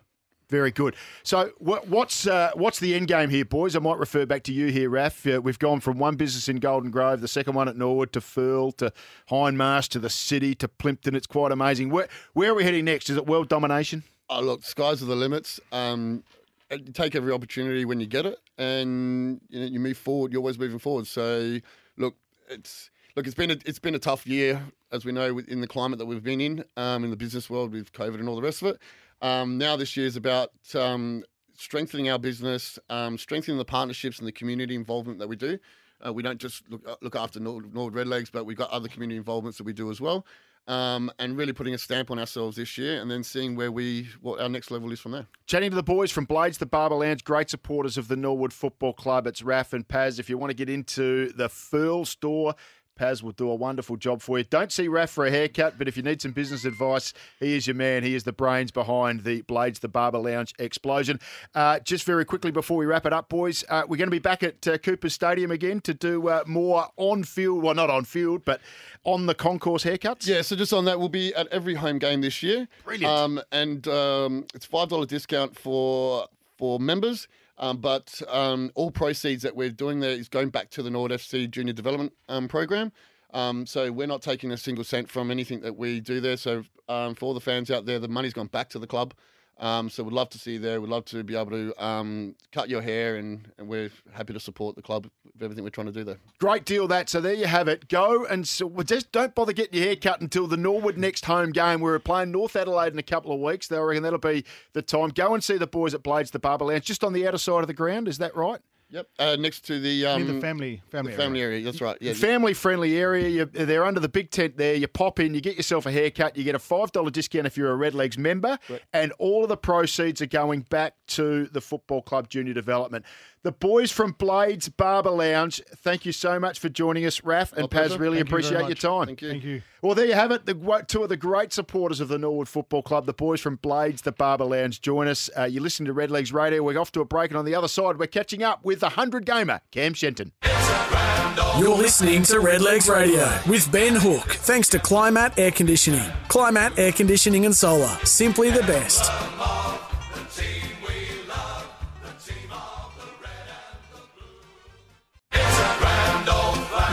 Very 0.49 0.71
good. 0.71 0.95
So, 1.23 1.51
what, 1.57 1.87
what's 1.87 2.27
uh, 2.27 2.51
what's 2.53 2.79
the 2.79 2.93
end 2.95 3.07
game 3.07 3.29
here, 3.29 3.45
boys? 3.45 3.75
I 3.75 3.79
might 3.79 3.97
refer 3.97 4.25
back 4.25 4.43
to 4.43 4.53
you 4.53 4.67
here, 4.67 4.89
Raf. 4.89 5.25
Uh, 5.25 5.41
we've 5.41 5.57
gone 5.57 5.79
from 5.79 5.97
one 5.97 6.15
business 6.15 6.49
in 6.49 6.57
Golden 6.57 6.91
Grove, 6.91 7.21
the 7.21 7.27
second 7.27 7.53
one 7.53 7.67
at 7.67 7.77
Norwood, 7.77 8.13
to 8.13 8.19
Firle, 8.19 8.71
to 8.77 8.91
Hindmarsh, 9.29 9.87
to 9.89 9.99
the 9.99 10.09
city, 10.09 10.53
to 10.55 10.67
Plympton. 10.67 11.15
It's 11.15 11.27
quite 11.27 11.51
amazing. 11.51 11.89
Where 11.89 12.07
where 12.33 12.51
are 12.51 12.55
we 12.55 12.63
heading 12.63 12.85
next? 12.85 13.09
Is 13.09 13.17
it 13.17 13.25
world 13.25 13.49
domination? 13.49 14.03
Oh, 14.29 14.41
look, 14.41 14.63
skies 14.63 15.01
are 15.01 15.05
the 15.05 15.15
limits. 15.15 15.59
Um, 15.71 16.23
you 16.71 16.91
take 16.91 17.15
every 17.15 17.31
opportunity 17.31 17.85
when 17.85 17.99
you 17.99 18.07
get 18.07 18.25
it, 18.25 18.39
and 18.57 19.41
you, 19.49 19.59
know, 19.59 19.65
you 19.65 19.79
move 19.79 19.97
forward. 19.97 20.31
You're 20.31 20.41
always 20.41 20.59
moving 20.59 20.79
forward. 20.79 21.07
So, 21.07 21.59
look, 21.97 22.15
it's 22.49 22.89
look, 23.15 23.27
it's 23.27 23.35
been 23.35 23.51
a, 23.51 23.57
it's 23.65 23.79
been 23.79 23.95
a 23.95 23.99
tough 23.99 24.25
year, 24.25 24.61
as 24.91 25.05
we 25.05 25.11
know, 25.11 25.39
in 25.39 25.61
the 25.61 25.67
climate 25.67 25.99
that 25.99 26.05
we've 26.05 26.23
been 26.23 26.41
in, 26.41 26.63
um, 26.77 27.03
in 27.03 27.09
the 27.09 27.15
business 27.15 27.49
world 27.49 27.71
with 27.71 27.91
COVID 27.93 28.15
and 28.15 28.27
all 28.27 28.35
the 28.35 28.41
rest 28.41 28.61
of 28.61 28.69
it. 28.69 28.79
Um, 29.23 29.57
now 29.57 29.77
this 29.77 29.95
year 29.95 30.05
is 30.05 30.17
about 30.17 30.51
um, 30.75 31.23
strengthening 31.55 32.09
our 32.09 32.19
business, 32.19 32.77
um, 32.89 33.17
strengthening 33.17 33.57
the 33.57 33.65
partnerships 33.65 34.19
and 34.19 34.27
the 34.27 34.33
community 34.33 34.75
involvement 34.75 35.17
that 35.19 35.29
we 35.29 35.37
do. 35.37 35.57
Uh, 36.05 36.11
we 36.11 36.21
don't 36.21 36.39
just 36.39 36.69
look 36.69 36.85
look 37.01 37.15
after 37.15 37.39
Nord, 37.39 37.73
Nord 37.73 37.93
Redlegs, 37.93 38.29
but 38.31 38.45
we've 38.45 38.57
got 38.57 38.69
other 38.69 38.89
community 38.89 39.17
involvements 39.17 39.57
that 39.57 39.63
we 39.63 39.71
do 39.71 39.89
as 39.89 40.01
well. 40.01 40.25
Um, 40.65 41.11
and 41.19 41.37
really 41.37 41.51
putting 41.51 41.73
a 41.73 41.77
stamp 41.77 42.09
on 42.09 42.19
ourselves 42.19 42.55
this 42.55 42.77
year, 42.77 43.01
and 43.01 43.11
then 43.11 43.21
seeing 43.23 43.55
where 43.55 43.71
we 43.71 44.07
what 44.21 44.41
our 44.41 44.49
next 44.49 44.71
level 44.71 44.91
is 44.91 44.99
from 44.99 45.11
there. 45.13 45.27
Chatting 45.45 45.69
to 45.71 45.75
the 45.75 45.83
boys 45.83 46.11
from 46.11 46.25
Blades, 46.25 46.57
the 46.57 46.65
Barber 46.65 46.95
Lounge, 46.95 47.23
great 47.23 47.49
supporters 47.49 47.97
of 47.97 48.07
the 48.09 48.15
Norwood 48.15 48.53
Football 48.53 48.93
Club. 48.93 49.27
It's 49.27 49.41
Raf 49.41 49.73
and 49.73 49.87
Paz. 49.87 50.19
If 50.19 50.29
you 50.29 50.37
want 50.37 50.51
to 50.51 50.55
get 50.55 50.69
into 50.69 51.33
the 51.33 51.49
Firle 51.49 52.05
store, 52.05 52.55
Paz 52.95 53.23
will 53.23 53.31
do 53.31 53.49
a 53.49 53.55
wonderful 53.55 53.97
job 53.97 54.21
for 54.21 54.37
you. 54.37 54.43
Don't 54.43 54.71
see 54.71 54.87
Raf 54.87 55.09
for 55.09 55.25
a 55.25 55.31
haircut, 55.31 55.77
but 55.77 55.87
if 55.87 55.97
you 55.97 56.03
need 56.03 56.21
some 56.21 56.31
business 56.31 56.65
advice, 56.65 57.13
he 57.39 57.55
is 57.55 57.67
your 57.67 57.75
man. 57.75 58.03
He 58.03 58.15
is 58.15 58.23
the 58.23 58.31
brains 58.31 58.71
behind 58.71 59.23
the 59.23 59.41
Blades, 59.41 59.79
the 59.79 59.87
Barber 59.87 60.19
Lounge 60.19 60.53
explosion. 60.59 61.19
Uh, 61.55 61.79
just 61.79 62.05
very 62.05 62.25
quickly 62.25 62.51
before 62.51 62.77
we 62.77 62.85
wrap 62.85 63.05
it 63.05 63.13
up, 63.13 63.29
boys, 63.29 63.63
uh, 63.69 63.83
we're 63.87 63.97
going 63.97 64.07
to 64.07 64.11
be 64.11 64.19
back 64.19 64.43
at 64.43 64.67
uh, 64.67 64.77
Cooper 64.77 65.09
Stadium 65.09 65.51
again 65.51 65.81
to 65.81 65.93
do 65.93 66.27
uh, 66.27 66.43
more 66.45 66.87
on 66.97 67.23
field, 67.23 67.63
well, 67.63 67.75
not 67.75 67.89
on 67.89 68.05
field, 68.05 68.45
but 68.45 68.61
on 69.03 69.25
the 69.25 69.35
concourse 69.35 69.83
haircuts. 69.83 70.27
Yeah, 70.27 70.41
so 70.41 70.55
just 70.55 70.73
on 70.73 70.85
that, 70.85 70.99
we'll 70.99 71.09
be 71.09 71.33
at 71.35 71.47
every 71.47 71.75
home 71.75 71.99
game 71.99 72.21
this 72.21 72.43
year. 72.43 72.67
Brilliant. 72.83 73.11
Um, 73.11 73.41
and 73.51 73.87
um, 73.87 74.45
it's 74.53 74.65
five 74.65 74.89
dollar 74.89 75.05
discount 75.05 75.57
for 75.57 76.27
for 76.57 76.79
members. 76.79 77.27
Um, 77.57 77.77
but 77.77 78.21
um, 78.29 78.71
all 78.75 78.91
proceeds 78.91 79.43
that 79.43 79.55
we're 79.55 79.69
doing 79.69 79.99
there 79.99 80.11
is 80.11 80.27
going 80.27 80.49
back 80.49 80.69
to 80.71 80.83
the 80.83 80.89
Nord 80.89 81.11
FC 81.11 81.49
Junior 81.49 81.73
Development 81.73 82.11
um, 82.27 82.47
Program. 82.47 82.91
Um, 83.33 83.65
so 83.65 83.91
we're 83.91 84.07
not 84.07 84.21
taking 84.21 84.51
a 84.51 84.57
single 84.57 84.83
cent 84.83 85.09
from 85.09 85.31
anything 85.31 85.61
that 85.61 85.75
we 85.75 85.99
do 85.99 86.19
there. 86.19 86.37
So 86.37 86.63
um, 86.87 87.15
for 87.15 87.25
all 87.25 87.33
the 87.33 87.41
fans 87.41 87.71
out 87.71 87.85
there, 87.85 87.99
the 87.99 88.07
money's 88.07 88.33
gone 88.33 88.47
back 88.47 88.69
to 88.69 88.79
the 88.79 88.87
club. 88.87 89.13
Um, 89.59 89.89
so 89.89 90.03
we'd 90.03 90.13
love 90.13 90.29
to 90.31 90.39
see 90.39 90.53
you 90.53 90.59
there. 90.59 90.81
We'd 90.81 90.89
love 90.89 91.05
to 91.05 91.23
be 91.23 91.35
able 91.35 91.51
to 91.51 91.83
um, 91.83 92.35
cut 92.51 92.69
your 92.69 92.81
hair, 92.81 93.17
and, 93.17 93.49
and 93.57 93.67
we're 93.67 93.91
happy 94.11 94.33
to 94.33 94.39
support 94.39 94.75
the 94.75 94.81
club 94.81 95.07
with 95.33 95.43
everything 95.43 95.63
we're 95.63 95.69
trying 95.69 95.87
to 95.87 95.93
do 95.93 96.03
there. 96.03 96.17
Great 96.39 96.65
deal 96.65 96.87
that. 96.87 97.09
So 97.09 97.21
there 97.21 97.33
you 97.33 97.45
have 97.45 97.67
it. 97.67 97.87
Go 97.87 98.25
and 98.25 98.47
so, 98.47 98.65
well, 98.65 98.83
just 98.83 99.11
don't 99.11 99.33
bother 99.35 99.53
getting 99.53 99.79
your 99.79 99.85
hair 99.85 99.95
cut 99.95 100.21
until 100.21 100.47
the 100.47 100.57
Norwood 100.57 100.97
next 100.97 101.25
home 101.25 101.51
game. 101.51 101.81
We're 101.81 101.99
playing 101.99 102.31
North 102.31 102.55
Adelaide 102.55 102.93
in 102.93 102.99
a 102.99 103.03
couple 103.03 103.31
of 103.31 103.39
weeks. 103.39 103.71
I 103.71 103.77
reckon 103.77 104.03
that'll 104.03 104.19
be 104.19 104.43
the 104.73 104.81
time. 104.81 105.09
Go 105.09 105.33
and 105.33 105.43
see 105.43 105.57
the 105.57 105.67
boys 105.67 105.93
at 105.93 106.03
Blades, 106.03 106.31
the 106.31 106.39
Barber 106.39 106.65
Lounge, 106.65 106.85
just 106.85 107.03
on 107.03 107.13
the 107.13 107.27
outer 107.27 107.37
side 107.37 107.61
of 107.61 107.67
the 107.67 107.73
ground. 107.73 108.07
Is 108.07 108.17
that 108.17 108.35
right? 108.35 108.59
Yep. 108.93 109.07
Uh, 109.17 109.35
next 109.39 109.65
to 109.65 109.79
the 109.79 110.05
um, 110.05 110.27
the 110.27 110.39
family 110.39 110.83
family 110.91 111.13
the 111.13 111.17
family 111.17 111.41
area. 111.41 111.63
That's 111.63 111.81
right. 111.81 111.97
Yeah. 111.99 112.13
Family 112.13 112.53
friendly 112.53 112.95
area. 112.95 113.27
You, 113.27 113.45
they're 113.45 113.85
under 113.85 113.99
the 113.99 114.07
big 114.07 114.29
tent 114.29 114.55
there. 114.55 114.75
You 114.75 114.87
pop 114.87 115.19
in, 115.19 115.33
you 115.33 115.41
get 115.41 115.57
yourself 115.57 115.87
a 115.87 115.91
haircut. 115.91 116.37
You 116.37 116.43
get 116.43 116.53
a 116.53 116.59
$5 116.59 117.11
discount 117.11 117.47
if 117.47 117.57
you're 117.57 117.71
a 117.71 117.75
Red 117.75 117.95
Legs 117.95 118.19
member. 118.19 118.59
And 118.93 119.11
all 119.17 119.41
of 119.41 119.49
the 119.49 119.57
proceeds 119.57 120.21
are 120.21 120.27
going 120.27 120.61
back 120.61 120.93
to 121.07 121.47
the 121.47 121.59
Football 121.59 122.03
Club 122.03 122.29
Junior 122.29 122.53
Development. 122.53 123.03
The 123.43 123.51
boys 123.51 123.91
from 123.91 124.13
Blades 124.13 124.69
Barber 124.69 125.09
Lounge, 125.09 125.61
thank 125.75 126.05
you 126.05 126.13
so 126.13 126.39
much 126.39 126.59
for 126.59 126.69
joining 126.69 127.05
us, 127.05 127.25
Raf 127.25 127.51
and 127.51 127.69
Paz. 127.69 127.97
Really 127.97 128.19
Thank 128.19 128.29
you 128.29 128.35
appreciate 128.37 128.67
your 128.67 128.75
time. 128.75 129.07
Thank 129.07 129.21
you. 129.21 129.29
Thank 129.31 129.43
you. 129.43 129.61
Well, 129.81 129.95
there 129.95 130.05
you 130.05 130.13
have 130.13 130.31
it. 130.31 130.45
The 130.45 130.85
two 130.87 131.03
of 131.03 131.09
the 131.09 131.17
great 131.17 131.51
supporters 131.51 131.99
of 131.99 132.07
the 132.07 132.17
Norwood 132.17 132.47
Football 132.47 132.83
Club, 132.83 133.05
the 133.05 133.11
boys 133.11 133.41
from 133.41 133.57
Blades, 133.57 134.03
the 134.03 134.13
Barber 134.13 134.45
Lounge, 134.45 134.79
join 134.79 135.09
us. 135.09 135.29
Uh, 135.37 135.43
you 135.43 135.59
listen 135.59 135.85
to 135.87 135.93
Redlegs 135.93 136.31
Radio. 136.31 136.63
We're 136.63 136.79
off 136.79 136.93
to 136.93 137.01
a 137.01 137.05
break, 137.05 137.31
and 137.31 137.37
on 137.37 137.43
the 137.43 137.53
other 137.53 137.67
side, 137.67 137.99
we're 137.99 138.07
catching 138.07 138.43
up 138.43 138.63
with 138.63 138.79
the 138.79 138.89
hundred 138.89 139.25
gamer 139.25 139.59
Cam 139.71 139.93
Shenton. 139.93 140.31
It's 140.41 140.69
a 140.69 140.87
brand 140.89 141.61
You're 141.61 141.75
listening 141.75 142.23
to 142.23 142.35
Redlegs 142.35 142.89
Radio 142.89 143.29
with 143.51 143.69
Ben 143.73 143.95
Hook, 143.95 144.23
thanks 144.23 144.69
to 144.69 144.79
Climat 144.79 145.37
Air 145.37 145.51
Conditioning. 145.51 145.99
Climat 146.29 146.79
Air 146.79 146.93
Conditioning 146.93 147.45
and 147.45 147.53
Solar, 147.53 147.93
simply 148.05 148.51
the 148.51 148.61
best. 148.61 149.11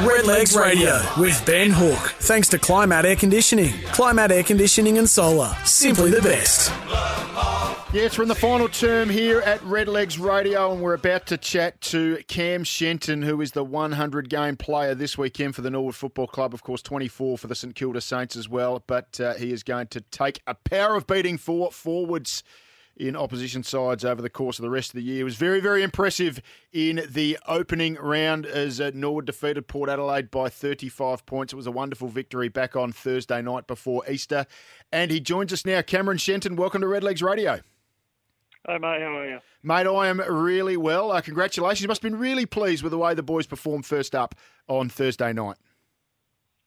Redlegs 0.01 0.59
Radio 0.59 0.99
with 1.21 1.45
Ben 1.45 1.71
Hook, 1.71 2.15
thanks 2.21 2.49
to 2.49 2.59
Climat 2.59 3.05
Air 3.05 3.17
Conditioning. 3.17 3.73
Climat 3.93 4.31
Air 4.31 4.43
Conditioning 4.43 4.97
and 4.97 5.07
Solar, 5.07 5.55
simply 5.67 6.11
the 6.11 6.23
best. 6.23 6.71
Yes, 7.93 8.17
we're 8.17 8.23
in 8.23 8.29
the 8.29 8.35
final 8.35 8.71
term 8.71 9.11
here 9.11 9.41
at 9.41 9.61
Redlegs 9.61 10.19
Radio, 10.19 10.73
and 10.73 10.81
we're 10.81 10.95
about 10.95 11.27
to 11.27 11.37
chat 11.37 11.79
to 11.83 12.19
Cam 12.29 12.65
Shenton, 12.65 13.21
who 13.21 13.43
is 13.43 13.53
the 13.53 13.63
100 13.63 14.31
game 14.31 14.57
player 14.57 14.95
this 14.95 15.19
weekend 15.19 15.55
for 15.55 15.61
the 15.61 15.71
Norwood 15.71 15.97
Football 15.97 16.29
Club. 16.29 16.55
Of 16.55 16.63
course, 16.63 16.81
24 16.81 17.37
for 17.37 17.47
the 17.47 17.55
St 17.55 17.75
Kilda 17.75 18.01
Saints 18.01 18.37
as 18.37 18.49
well, 18.49 18.83
but 18.87 19.21
uh, 19.21 19.35
he 19.35 19.53
is 19.53 19.63
going 19.63 19.89
to 19.89 20.01
take 20.01 20.41
a 20.47 20.55
power 20.55 20.97
of 20.97 21.07
beating 21.07 21.37
for 21.37 21.71
forwards 21.73 22.43
in 22.97 23.17
opposition 23.17 23.63
sides 23.63 24.05
over 24.05 24.21
the 24.21 24.31
course 24.31 24.59
of 24.59 24.63
the 24.63 24.71
rest 24.71 24.91
of 24.91 24.95
the 24.97 25.03
year. 25.03 25.21
It 25.21 25.25
was 25.25 25.37
very, 25.37 25.61
very 25.61 25.83
impressive 25.83 26.41
in 26.73 27.03
the 27.09 27.39
opening 27.47 27.95
round 27.95 28.47
as 28.47 28.81
uh, 28.81 28.91
Norwood 28.95 29.27
defeated 29.27 29.67
Port 29.69 29.89
Adelaide 29.89 30.31
by 30.31 30.49
35 30.49 31.25
points. 31.25 31.53
It 31.53 31.57
was 31.57 31.67
a 31.67 31.73
wonderful 31.73 32.09
victory 32.09 32.49
back 32.49 32.77
on 32.77 32.93
Thursday 32.93 33.41
night 33.41 33.67
before 33.67 34.03
Easter. 34.09 34.47
And 34.93 35.11
he 35.11 35.21
joins 35.21 35.53
us 35.53 35.65
now. 35.65 35.83
Cameron 35.83 36.19
Shenton, 36.19 36.57
welcome 36.57 36.83
to 36.83 36.87
Redlegs 36.87 37.23
Radio. 37.23 37.61
Hey, 38.67 38.77
mate, 38.77 39.01
how 39.01 39.17
are 39.17 39.29
you? 39.29 39.39
Mate, 39.63 39.87
I 39.87 40.09
am 40.09 40.21
really 40.21 40.77
well. 40.77 41.11
Uh, 41.13 41.21
congratulations. 41.23 41.81
You 41.81 41.89
must 41.89 42.03
have 42.03 42.11
been 42.11 42.21
really 42.21 42.45
pleased 42.45 42.83
with 42.83 42.91
the 42.91 42.99
way 42.99 43.15
the 43.15 43.23
boys 43.23 43.47
performed 43.47 43.87
first 43.87 44.15
up 44.15 44.35
on 44.69 44.91
Thursday 44.91 45.33
night. 45.33 45.57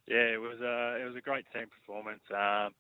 Yeah, 0.08 0.34
it 0.34 0.42
was 0.42 0.60
a 0.60 1.00
it 1.02 1.06
was 1.06 1.16
a 1.16 1.22
great 1.22 1.46
team 1.54 1.68
performance. 1.70 2.24
Um, 2.32 2.74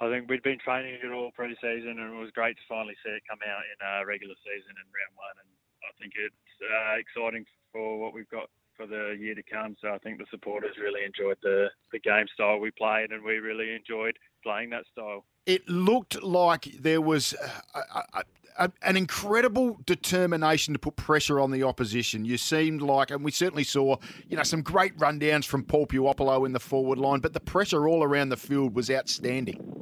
I 0.00 0.10
think 0.10 0.28
we'd 0.28 0.42
been 0.42 0.58
training 0.58 0.98
it 0.98 1.12
all 1.12 1.30
pre-season, 1.32 1.96
and 2.02 2.14
it 2.14 2.18
was 2.18 2.30
great 2.34 2.56
to 2.56 2.62
finally 2.68 2.96
see 3.04 3.14
it 3.14 3.22
come 3.30 3.38
out 3.46 3.62
in 3.62 3.78
uh, 3.78 4.04
regular 4.04 4.34
season 4.42 4.74
in 4.74 4.86
round 4.90 5.14
one. 5.14 5.36
And 5.38 5.50
I 5.86 5.92
think 6.00 6.12
it's 6.18 6.54
uh, 6.62 6.98
exciting 6.98 7.46
for 7.72 7.98
what 7.98 8.12
we've 8.12 8.28
got 8.28 8.50
for 8.76 8.86
the 8.86 9.16
year 9.18 9.34
to 9.34 9.42
come. 9.42 9.76
So 9.80 9.94
I 9.94 9.98
think 9.98 10.18
the 10.18 10.26
supporters 10.30 10.76
really 10.80 11.04
enjoyed 11.04 11.38
the 11.42 11.68
the 11.92 12.00
game 12.00 12.26
style 12.34 12.58
we 12.58 12.70
played, 12.72 13.12
and 13.12 13.22
we 13.22 13.38
really 13.38 13.74
enjoyed 13.74 14.18
playing 14.42 14.70
that 14.70 14.84
style. 14.92 15.24
It 15.46 15.68
looked 15.68 16.22
like 16.22 16.64
there 16.80 17.00
was 17.00 17.34
a, 17.74 17.78
a, 17.78 18.24
a, 18.58 18.70
an 18.82 18.96
incredible 18.96 19.78
determination 19.84 20.74
to 20.74 20.78
put 20.78 20.96
pressure 20.96 21.38
on 21.40 21.50
the 21.50 21.62
opposition. 21.62 22.24
You 22.24 22.38
seemed 22.38 22.82
like, 22.82 23.10
and 23.10 23.24
we 23.24 23.30
certainly 23.30 23.64
saw, 23.64 23.96
you 24.28 24.36
know, 24.36 24.42
some 24.42 24.62
great 24.62 24.96
rundowns 24.98 25.44
from 25.44 25.64
Paul 25.64 25.86
Puopolo 25.86 26.46
in 26.46 26.52
the 26.52 26.60
forward 26.60 26.98
line, 26.98 27.20
but 27.20 27.32
the 27.32 27.40
pressure 27.40 27.88
all 27.88 28.02
around 28.02 28.30
the 28.30 28.36
field 28.36 28.74
was 28.74 28.90
outstanding. 28.90 29.73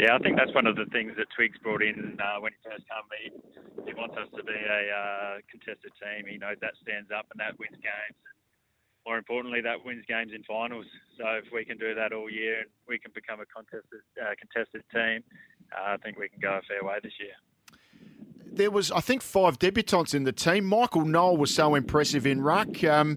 Yeah, 0.00 0.16
I 0.16 0.18
think 0.24 0.40
that's 0.40 0.54
one 0.56 0.64
of 0.64 0.80
the 0.80 0.88
things 0.96 1.12
that 1.20 1.28
Twiggs 1.36 1.60
brought 1.60 1.84
in 1.84 2.16
uh, 2.16 2.40
when 2.40 2.56
he 2.56 2.60
first 2.64 2.88
came. 2.88 3.04
He, 3.20 3.28
he 3.84 3.92
wants 3.92 4.16
us 4.16 4.32
to 4.32 4.40
be 4.40 4.56
a 4.56 4.82
uh, 4.88 5.44
contested 5.52 5.92
team. 6.00 6.24
He 6.24 6.40
knows 6.40 6.56
that 6.64 6.72
stands 6.80 7.12
up 7.12 7.28
and 7.28 7.36
that 7.36 7.60
wins 7.60 7.76
games. 7.84 8.16
More 9.04 9.20
importantly, 9.20 9.60
that 9.60 9.84
wins 9.84 10.08
games 10.08 10.32
in 10.32 10.40
finals. 10.48 10.88
So 11.20 11.28
if 11.36 11.52
we 11.52 11.68
can 11.68 11.76
do 11.76 11.92
that 11.92 12.16
all 12.16 12.32
year 12.32 12.64
and 12.64 12.72
we 12.88 12.96
can 12.96 13.12
become 13.12 13.44
a 13.44 13.48
contested 13.52 14.00
uh, 14.16 14.32
contested 14.40 14.88
team, 14.88 15.20
uh, 15.68 15.92
I 15.92 15.96
think 16.00 16.16
we 16.16 16.32
can 16.32 16.40
go 16.40 16.56
a 16.56 16.64
fair 16.64 16.80
way 16.80 16.96
this 17.04 17.20
year 17.20 17.36
there 18.52 18.70
was, 18.70 18.90
I 18.90 19.00
think, 19.00 19.22
five 19.22 19.58
debutants 19.58 20.14
in 20.14 20.24
the 20.24 20.32
team. 20.32 20.64
Michael 20.64 21.04
Noel 21.04 21.36
was 21.36 21.54
so 21.54 21.74
impressive 21.74 22.26
in 22.26 22.40
ruck. 22.40 22.82
Um, 22.84 23.16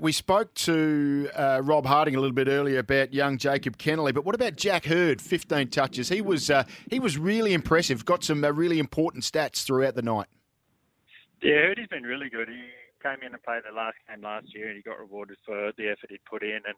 we 0.00 0.12
spoke 0.12 0.54
to 0.54 1.28
uh, 1.34 1.60
Rob 1.62 1.86
Harding 1.86 2.14
a 2.14 2.20
little 2.20 2.34
bit 2.34 2.48
earlier 2.48 2.78
about 2.78 3.12
young 3.12 3.38
Jacob 3.38 3.76
Kennerley, 3.78 4.12
but 4.14 4.24
what 4.24 4.34
about 4.34 4.56
Jack 4.56 4.86
Hurd? 4.86 5.20
Fifteen 5.20 5.68
touches. 5.68 6.08
He 6.08 6.20
was 6.20 6.50
uh, 6.50 6.64
he 6.90 6.98
was 6.98 7.18
really 7.18 7.54
impressive. 7.54 8.04
Got 8.04 8.24
some 8.24 8.42
uh, 8.44 8.50
really 8.50 8.78
important 8.78 9.24
stats 9.24 9.64
throughout 9.64 9.94
the 9.94 10.02
night. 10.02 10.26
Yeah, 11.42 11.54
Hurd 11.54 11.78
has 11.78 11.88
been 11.88 12.02
really 12.02 12.28
good. 12.28 12.48
He 12.48 12.62
came 13.02 13.22
in 13.24 13.32
and 13.32 13.42
played 13.42 13.62
the 13.68 13.74
last 13.74 13.96
game 14.08 14.22
last 14.22 14.54
year, 14.54 14.68
and 14.68 14.76
he 14.76 14.82
got 14.82 14.98
rewarded 14.98 15.36
for 15.44 15.72
the 15.76 15.88
effort 15.88 16.10
he 16.10 16.18
put 16.28 16.42
in, 16.42 16.60
and 16.66 16.74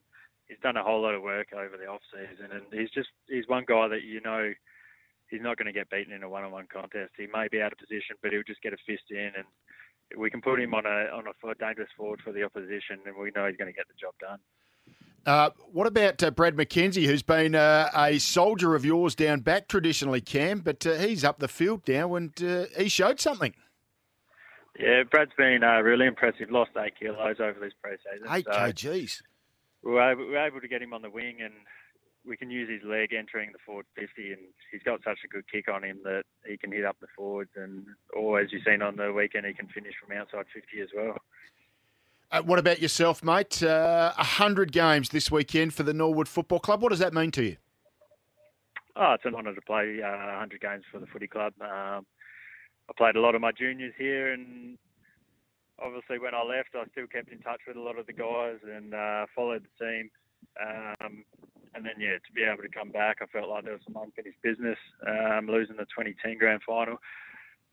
he's 0.48 0.58
done 0.62 0.76
a 0.76 0.82
whole 0.82 1.00
lot 1.00 1.14
of 1.14 1.22
work 1.22 1.48
over 1.54 1.76
the 1.76 1.86
off 1.86 2.02
season. 2.12 2.50
And 2.52 2.62
he's 2.72 2.90
just 2.90 3.08
he's 3.28 3.48
one 3.48 3.64
guy 3.66 3.88
that 3.88 4.02
you 4.02 4.20
know 4.20 4.52
he's 5.30 5.40
not 5.42 5.56
going 5.56 5.66
to 5.66 5.72
get 5.72 5.88
beaten 5.90 6.12
in 6.12 6.22
a 6.22 6.28
one-on-one 6.28 6.66
contest. 6.72 7.12
He 7.16 7.26
may 7.32 7.48
be 7.48 7.60
out 7.62 7.72
of 7.72 7.78
position, 7.78 8.16
but 8.22 8.32
he'll 8.32 8.42
just 8.46 8.62
get 8.62 8.72
a 8.72 8.76
fist 8.86 9.04
in, 9.10 9.32
and 9.36 9.46
we 10.16 10.30
can 10.30 10.40
put 10.40 10.60
him 10.60 10.74
on 10.74 10.86
a 10.86 11.08
on 11.14 11.24
a 11.26 11.54
dangerous 11.54 11.88
forward 11.96 12.20
for 12.22 12.32
the 12.32 12.42
opposition, 12.42 12.98
and 13.06 13.16
we 13.16 13.30
know 13.34 13.46
he's 13.46 13.56
going 13.56 13.72
to 13.72 13.76
get 13.76 13.86
the 13.88 13.94
job 14.00 14.14
done. 14.20 14.38
Uh, 15.26 15.50
what 15.70 15.86
about 15.86 16.22
uh, 16.22 16.30
Brad 16.30 16.56
McKenzie, 16.56 17.04
who's 17.04 17.22
been 17.22 17.54
uh, 17.54 17.90
a 17.94 18.18
soldier 18.18 18.74
of 18.74 18.84
yours 18.84 19.14
down 19.14 19.40
back 19.40 19.68
traditionally, 19.68 20.20
Cam? 20.20 20.60
But 20.60 20.86
uh, 20.86 20.94
he's 20.94 21.24
up 21.24 21.38
the 21.38 21.48
field 21.48 21.82
now, 21.86 22.14
and 22.14 22.32
uh, 22.42 22.64
he 22.76 22.88
showed 22.88 23.20
something. 23.20 23.54
Yeah, 24.78 25.02
Brad's 25.10 25.32
been 25.36 25.62
uh, 25.62 25.80
really 25.80 26.06
impressive. 26.06 26.50
Lost 26.50 26.70
eight 26.78 26.94
kilos 26.98 27.36
over 27.38 27.60
this 27.60 27.74
pre-season. 27.82 28.26
Eight 28.30 28.46
so 28.46 28.52
kgs. 28.52 29.22
We 29.82 29.92
were, 29.92 30.12
able, 30.12 30.26
we 30.26 30.32
were 30.32 30.46
able 30.46 30.60
to 30.60 30.68
get 30.68 30.80
him 30.80 30.94
on 30.94 31.02
the 31.02 31.10
wing, 31.10 31.38
and 31.42 31.52
we 32.30 32.36
can 32.36 32.48
use 32.48 32.70
his 32.70 32.88
leg 32.88 33.12
entering 33.12 33.50
the 33.52 33.58
forward 33.66 33.86
50, 33.96 34.32
and 34.32 34.40
he's 34.70 34.82
got 34.84 35.00
such 35.02 35.18
a 35.24 35.28
good 35.28 35.50
kick 35.50 35.68
on 35.68 35.82
him 35.82 35.98
that 36.04 36.22
he 36.46 36.56
can 36.56 36.70
hit 36.70 36.84
up 36.84 36.96
the 37.00 37.08
forwards, 37.16 37.50
and 37.56 37.84
or 38.16 38.40
as 38.40 38.52
you've 38.52 38.62
seen 38.64 38.82
on 38.82 38.94
the 38.94 39.12
weekend, 39.12 39.44
he 39.46 39.52
can 39.52 39.66
finish 39.66 39.94
from 40.00 40.16
outside 40.16 40.46
50 40.54 40.80
as 40.80 40.88
well. 40.94 41.18
Uh, 42.30 42.42
what 42.42 42.60
about 42.60 42.80
yourself, 42.80 43.24
mate? 43.24 43.60
Uh, 43.60 44.12
a 44.16 44.20
uh, 44.20 44.24
hundred 44.24 44.70
games 44.70 45.08
this 45.08 45.32
weekend 45.32 45.74
for 45.74 45.82
the 45.82 45.92
Norwood 45.92 46.28
Football 46.28 46.60
Club. 46.60 46.80
What 46.80 46.90
does 46.90 47.00
that 47.00 47.12
mean 47.12 47.32
to 47.32 47.42
you? 47.42 47.56
Oh, 48.94 49.14
it's 49.14 49.24
an 49.24 49.34
honour 49.34 49.52
to 49.52 49.60
play 49.62 50.00
uh, 50.00 50.38
100 50.38 50.60
games 50.60 50.84
for 50.92 51.00
the 51.00 51.06
footy 51.06 51.26
club. 51.26 51.52
Um, 51.60 52.06
I 52.88 52.92
played 52.96 53.16
a 53.16 53.20
lot 53.20 53.34
of 53.34 53.40
my 53.40 53.50
juniors 53.50 53.94
here, 53.98 54.32
and 54.32 54.78
obviously 55.82 56.20
when 56.20 56.34
I 56.36 56.44
left, 56.44 56.76
I 56.76 56.88
still 56.92 57.08
kept 57.08 57.32
in 57.32 57.40
touch 57.40 57.62
with 57.66 57.76
a 57.76 57.80
lot 57.80 57.98
of 57.98 58.06
the 58.06 58.12
guys 58.12 58.58
and 58.64 58.94
uh, 58.94 59.26
followed 59.34 59.66
the 59.66 59.84
team. 59.84 60.10
Um, 60.64 61.24
and 61.74 61.84
then 61.84 61.94
yeah, 61.98 62.18
to 62.18 62.32
be 62.34 62.42
able 62.42 62.62
to 62.62 62.68
come 62.68 62.90
back, 62.90 63.18
I 63.22 63.26
felt 63.26 63.48
like 63.48 63.64
there 63.64 63.74
was 63.74 63.82
some 63.84 64.02
unfinished 64.02 64.42
business. 64.42 64.78
Um, 65.06 65.46
losing 65.46 65.76
the 65.76 65.86
2010 65.86 66.38
grand 66.38 66.62
final, 66.66 66.96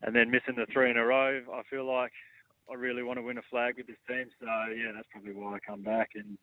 and 0.02 0.14
then 0.14 0.30
missing 0.30 0.54
the 0.56 0.66
three 0.72 0.90
in 0.90 0.96
a 0.96 1.04
row, 1.04 1.42
I 1.52 1.62
feel 1.70 1.84
like 1.84 2.12
I 2.70 2.74
really 2.74 3.02
want 3.02 3.18
to 3.18 3.22
win 3.22 3.38
a 3.38 3.42
flag 3.50 3.76
with 3.76 3.86
this 3.86 3.96
team. 4.06 4.26
So 4.40 4.46
yeah, 4.46 4.92
that's 4.94 5.08
probably 5.10 5.32
why 5.32 5.56
I 5.56 5.58
come 5.66 5.82
back. 5.82 6.10
And 6.14 6.38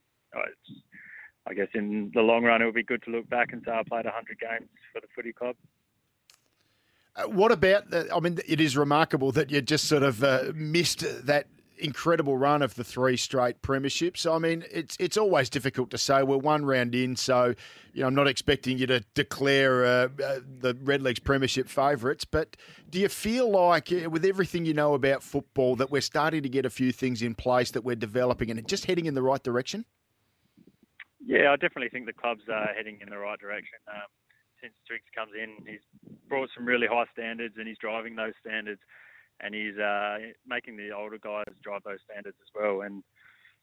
I 1.47 1.53
guess 1.53 1.67
in 1.73 2.11
the 2.13 2.21
long 2.21 2.43
run, 2.43 2.61
it 2.61 2.65
would 2.65 2.75
be 2.75 2.83
good 2.83 3.03
to 3.03 3.11
look 3.11 3.29
back 3.29 3.53
and 3.53 3.61
say 3.65 3.71
I 3.71 3.83
played 3.87 4.05
100 4.05 4.39
games 4.39 4.69
for 4.91 5.01
the 5.01 5.07
footy 5.15 5.31
club. 5.31 5.55
Uh, 7.15 7.29
what 7.29 7.51
about 7.51 7.83
I 7.93 8.19
mean, 8.19 8.39
it 8.47 8.59
is 8.59 8.75
remarkable 8.75 9.31
that 9.33 9.51
you 9.51 9.61
just 9.61 9.85
sort 9.85 10.03
of 10.03 10.23
uh, 10.23 10.51
missed 10.53 11.05
that 11.25 11.47
incredible 11.77 12.37
run 12.37 12.61
of 12.61 12.75
the 12.75 12.83
three 12.83 13.17
straight 13.17 13.61
premierships. 13.61 14.29
I 14.29 14.37
mean, 14.37 14.63
it's 14.71 14.95
it's 14.99 15.17
always 15.17 15.49
difficult 15.49 15.91
to 15.91 15.97
say. 15.97 16.23
We're 16.23 16.37
one 16.37 16.65
round 16.65 16.95
in, 16.95 17.15
so 17.15 17.55
you 17.93 18.01
know 18.01 18.07
I'm 18.07 18.15
not 18.15 18.27
expecting 18.27 18.77
you 18.77 18.87
to 18.87 19.01
declare 19.13 19.85
uh, 19.85 19.89
uh, 19.89 20.39
the 20.59 20.73
Redlegs 20.75 21.23
premiership 21.23 21.67
favourites. 21.67 22.25
But 22.25 22.57
do 22.89 22.99
you 22.99 23.09
feel 23.09 23.49
like, 23.49 23.91
uh, 23.91 24.09
with 24.09 24.25
everything 24.25 24.65
you 24.65 24.73
know 24.73 24.93
about 24.93 25.23
football, 25.23 25.75
that 25.77 25.91
we're 25.91 26.01
starting 26.01 26.43
to 26.43 26.49
get 26.49 26.65
a 26.65 26.69
few 26.69 26.91
things 26.91 27.21
in 27.21 27.35
place 27.35 27.71
that 27.71 27.83
we're 27.83 27.95
developing 27.95 28.49
and 28.49 28.67
just 28.67 28.85
heading 28.85 29.05
in 29.05 29.13
the 29.13 29.23
right 29.23 29.43
direction? 29.43 29.85
Yeah, 31.25 31.51
I 31.51 31.55
definitely 31.55 31.89
think 31.89 32.05
the 32.05 32.13
club's 32.13 32.43
are 32.51 32.67
heading 32.75 32.99
in 33.01 33.09
the 33.09 33.17
right 33.17 33.39
direction. 33.39 33.79
Um, 33.87 34.07
since 34.61 34.73
Twiggs 34.87 35.09
comes 35.15 35.31
in, 35.33 35.65
he's 35.65 35.81
brought 36.29 36.49
some 36.55 36.65
really 36.65 36.87
high 36.87 37.05
standards 37.13 37.55
and 37.57 37.67
he's 37.67 37.77
driving 37.77 38.15
those 38.15 38.33
standards 38.41 38.81
and 39.41 39.53
he's 39.53 39.77
uh, 39.77 40.17
making 40.47 40.77
the 40.77 40.91
older 40.91 41.17
guys 41.17 41.45
drive 41.63 41.83
those 41.83 41.99
standards 42.09 42.37
as 42.41 42.49
well. 42.53 42.81
And 42.81 43.03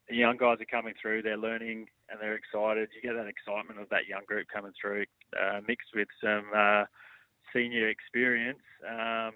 the 0.08 0.16
young 0.16 0.36
guys 0.36 0.58
are 0.60 0.66
coming 0.66 0.94
through, 1.00 1.22
they're 1.22 1.36
learning 1.36 1.86
and 2.08 2.20
they're 2.20 2.34
excited. 2.34 2.90
You 2.94 3.02
get 3.02 3.16
that 3.16 3.28
excitement 3.28 3.80
of 3.80 3.88
that 3.90 4.06
young 4.08 4.22
group 4.26 4.46
coming 4.52 4.72
through, 4.80 5.04
uh, 5.38 5.60
mixed 5.66 5.88
with 5.94 6.08
some 6.22 6.44
uh, 6.54 6.84
senior 7.54 7.88
experience. 7.88 8.62
Um, 8.86 9.32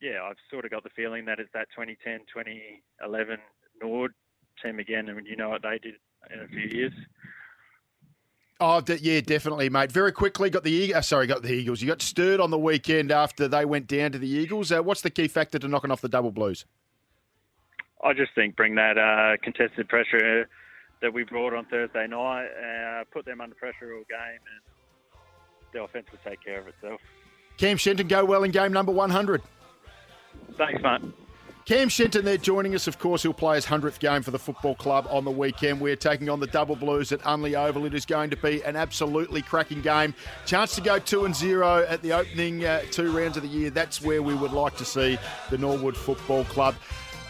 yeah, 0.00 0.22
I've 0.24 0.36
sort 0.50 0.64
of 0.64 0.70
got 0.70 0.82
the 0.82 0.90
feeling 0.96 1.24
that 1.26 1.38
it's 1.38 1.50
that 1.52 1.68
2010, 1.76 2.20
2011 2.32 3.38
Nord 3.82 4.12
team 4.62 4.78
again, 4.78 5.08
and 5.08 5.26
you 5.26 5.36
know 5.36 5.50
what 5.50 5.62
they 5.62 5.78
did 5.78 5.94
in 6.32 6.40
a 6.40 6.48
few 6.48 6.68
years. 6.78 6.92
Oh, 8.62 8.82
yeah, 9.00 9.22
definitely, 9.22 9.70
mate. 9.70 9.90
Very 9.90 10.12
quickly, 10.12 10.50
got 10.50 10.64
the 10.64 10.94
uh, 10.94 11.00
sorry, 11.00 11.26
got 11.26 11.42
the 11.42 11.50
Eagles. 11.50 11.80
You 11.80 11.88
got 11.88 12.02
stirred 12.02 12.40
on 12.40 12.50
the 12.50 12.58
weekend 12.58 13.10
after 13.10 13.48
they 13.48 13.64
went 13.64 13.86
down 13.86 14.12
to 14.12 14.18
the 14.18 14.28
Eagles. 14.28 14.70
Uh, 14.70 14.82
what's 14.82 15.00
the 15.00 15.08
key 15.08 15.28
factor 15.28 15.58
to 15.58 15.66
knocking 15.66 15.90
off 15.90 16.02
the 16.02 16.10
double 16.10 16.30
blues? 16.30 16.66
I 18.04 18.12
just 18.12 18.34
think 18.34 18.56
bring 18.56 18.74
that 18.74 18.98
uh, 18.98 19.42
contested 19.42 19.88
pressure 19.88 20.46
that 21.00 21.12
we 21.12 21.24
brought 21.24 21.54
on 21.54 21.64
Thursday 21.66 22.06
night, 22.06 22.48
uh, 22.48 23.04
put 23.10 23.24
them 23.24 23.40
under 23.40 23.54
pressure 23.54 23.94
all 23.94 24.04
game, 24.10 24.40
and 24.52 25.22
the 25.72 25.82
offense 25.82 26.06
will 26.12 26.18
take 26.30 26.44
care 26.44 26.60
of 26.60 26.68
itself. 26.68 27.00
Cam 27.56 27.78
Shenton, 27.78 28.08
go 28.08 28.26
well 28.26 28.44
in 28.44 28.50
game 28.50 28.72
number 28.72 28.92
100. 28.92 29.42
Thanks, 30.58 30.82
mate. 30.82 31.02
Cam 31.66 31.88
Shenton 31.88 32.24
there 32.24 32.36
joining 32.36 32.74
us. 32.74 32.86
Of 32.86 32.98
course, 32.98 33.22
he'll 33.22 33.32
play 33.32 33.54
his 33.54 33.66
100th 33.66 34.00
game 34.00 34.22
for 34.22 34.30
the 34.30 34.38
football 34.38 34.74
club 34.74 35.06
on 35.10 35.24
the 35.24 35.30
weekend. 35.30 35.80
We're 35.80 35.96
taking 35.96 36.28
on 36.28 36.40
the 36.40 36.46
Double 36.46 36.74
Blues 36.74 37.12
at 37.12 37.20
Unley 37.20 37.54
Oval. 37.54 37.84
It 37.84 37.94
is 37.94 38.04
going 38.04 38.30
to 38.30 38.36
be 38.36 38.62
an 38.64 38.76
absolutely 38.76 39.42
cracking 39.42 39.80
game. 39.80 40.14
Chance 40.46 40.74
to 40.76 40.80
go 40.80 40.98
2 40.98 41.26
and 41.26 41.36
0 41.36 41.86
at 41.88 42.02
the 42.02 42.12
opening 42.12 42.64
uh, 42.64 42.82
two 42.90 43.16
rounds 43.16 43.36
of 43.36 43.44
the 43.44 43.48
year. 43.48 43.70
That's 43.70 44.02
where 44.02 44.22
we 44.22 44.34
would 44.34 44.52
like 44.52 44.76
to 44.78 44.84
see 44.84 45.18
the 45.50 45.58
Norwood 45.58 45.96
Football 45.96 46.44
Club. 46.44 46.74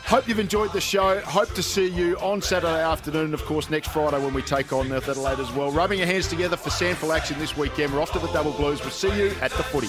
Hope 0.05 0.27
you've 0.27 0.41
enjoyed 0.41 0.73
the 0.73 0.81
show. 0.81 1.21
Hope 1.21 1.53
to 1.55 1.63
see 1.63 1.89
you 1.89 2.17
on 2.19 2.41
Saturday 2.43 2.83
afternoon, 2.83 3.27
and 3.27 3.35
of 3.35 3.45
course 3.45 3.71
next 3.71 3.89
Friday 3.89 4.19
when 4.19 4.35
we 4.35 4.43
take 4.43 4.73
on 4.73 4.89
North 4.89 5.09
Adelaide 5.09 5.39
as 5.39 5.53
well. 5.53 5.71
Rubbing 5.71 5.99
your 5.99 6.09
hands 6.09 6.27
together 6.27 6.57
for 6.57 6.71
SANFL 6.71 7.15
action 7.15 7.39
this 7.39 7.57
weekend. 7.57 7.93
We're 7.93 8.01
off 8.01 8.13
to 8.13 8.19
the 8.19 8.33
Double 8.33 8.53
Blues. 8.53 8.81
We'll 8.81 8.91
see 8.91 9.17
you 9.17 9.31
at 9.41 9.53
the 9.53 9.63
footy. 9.63 9.89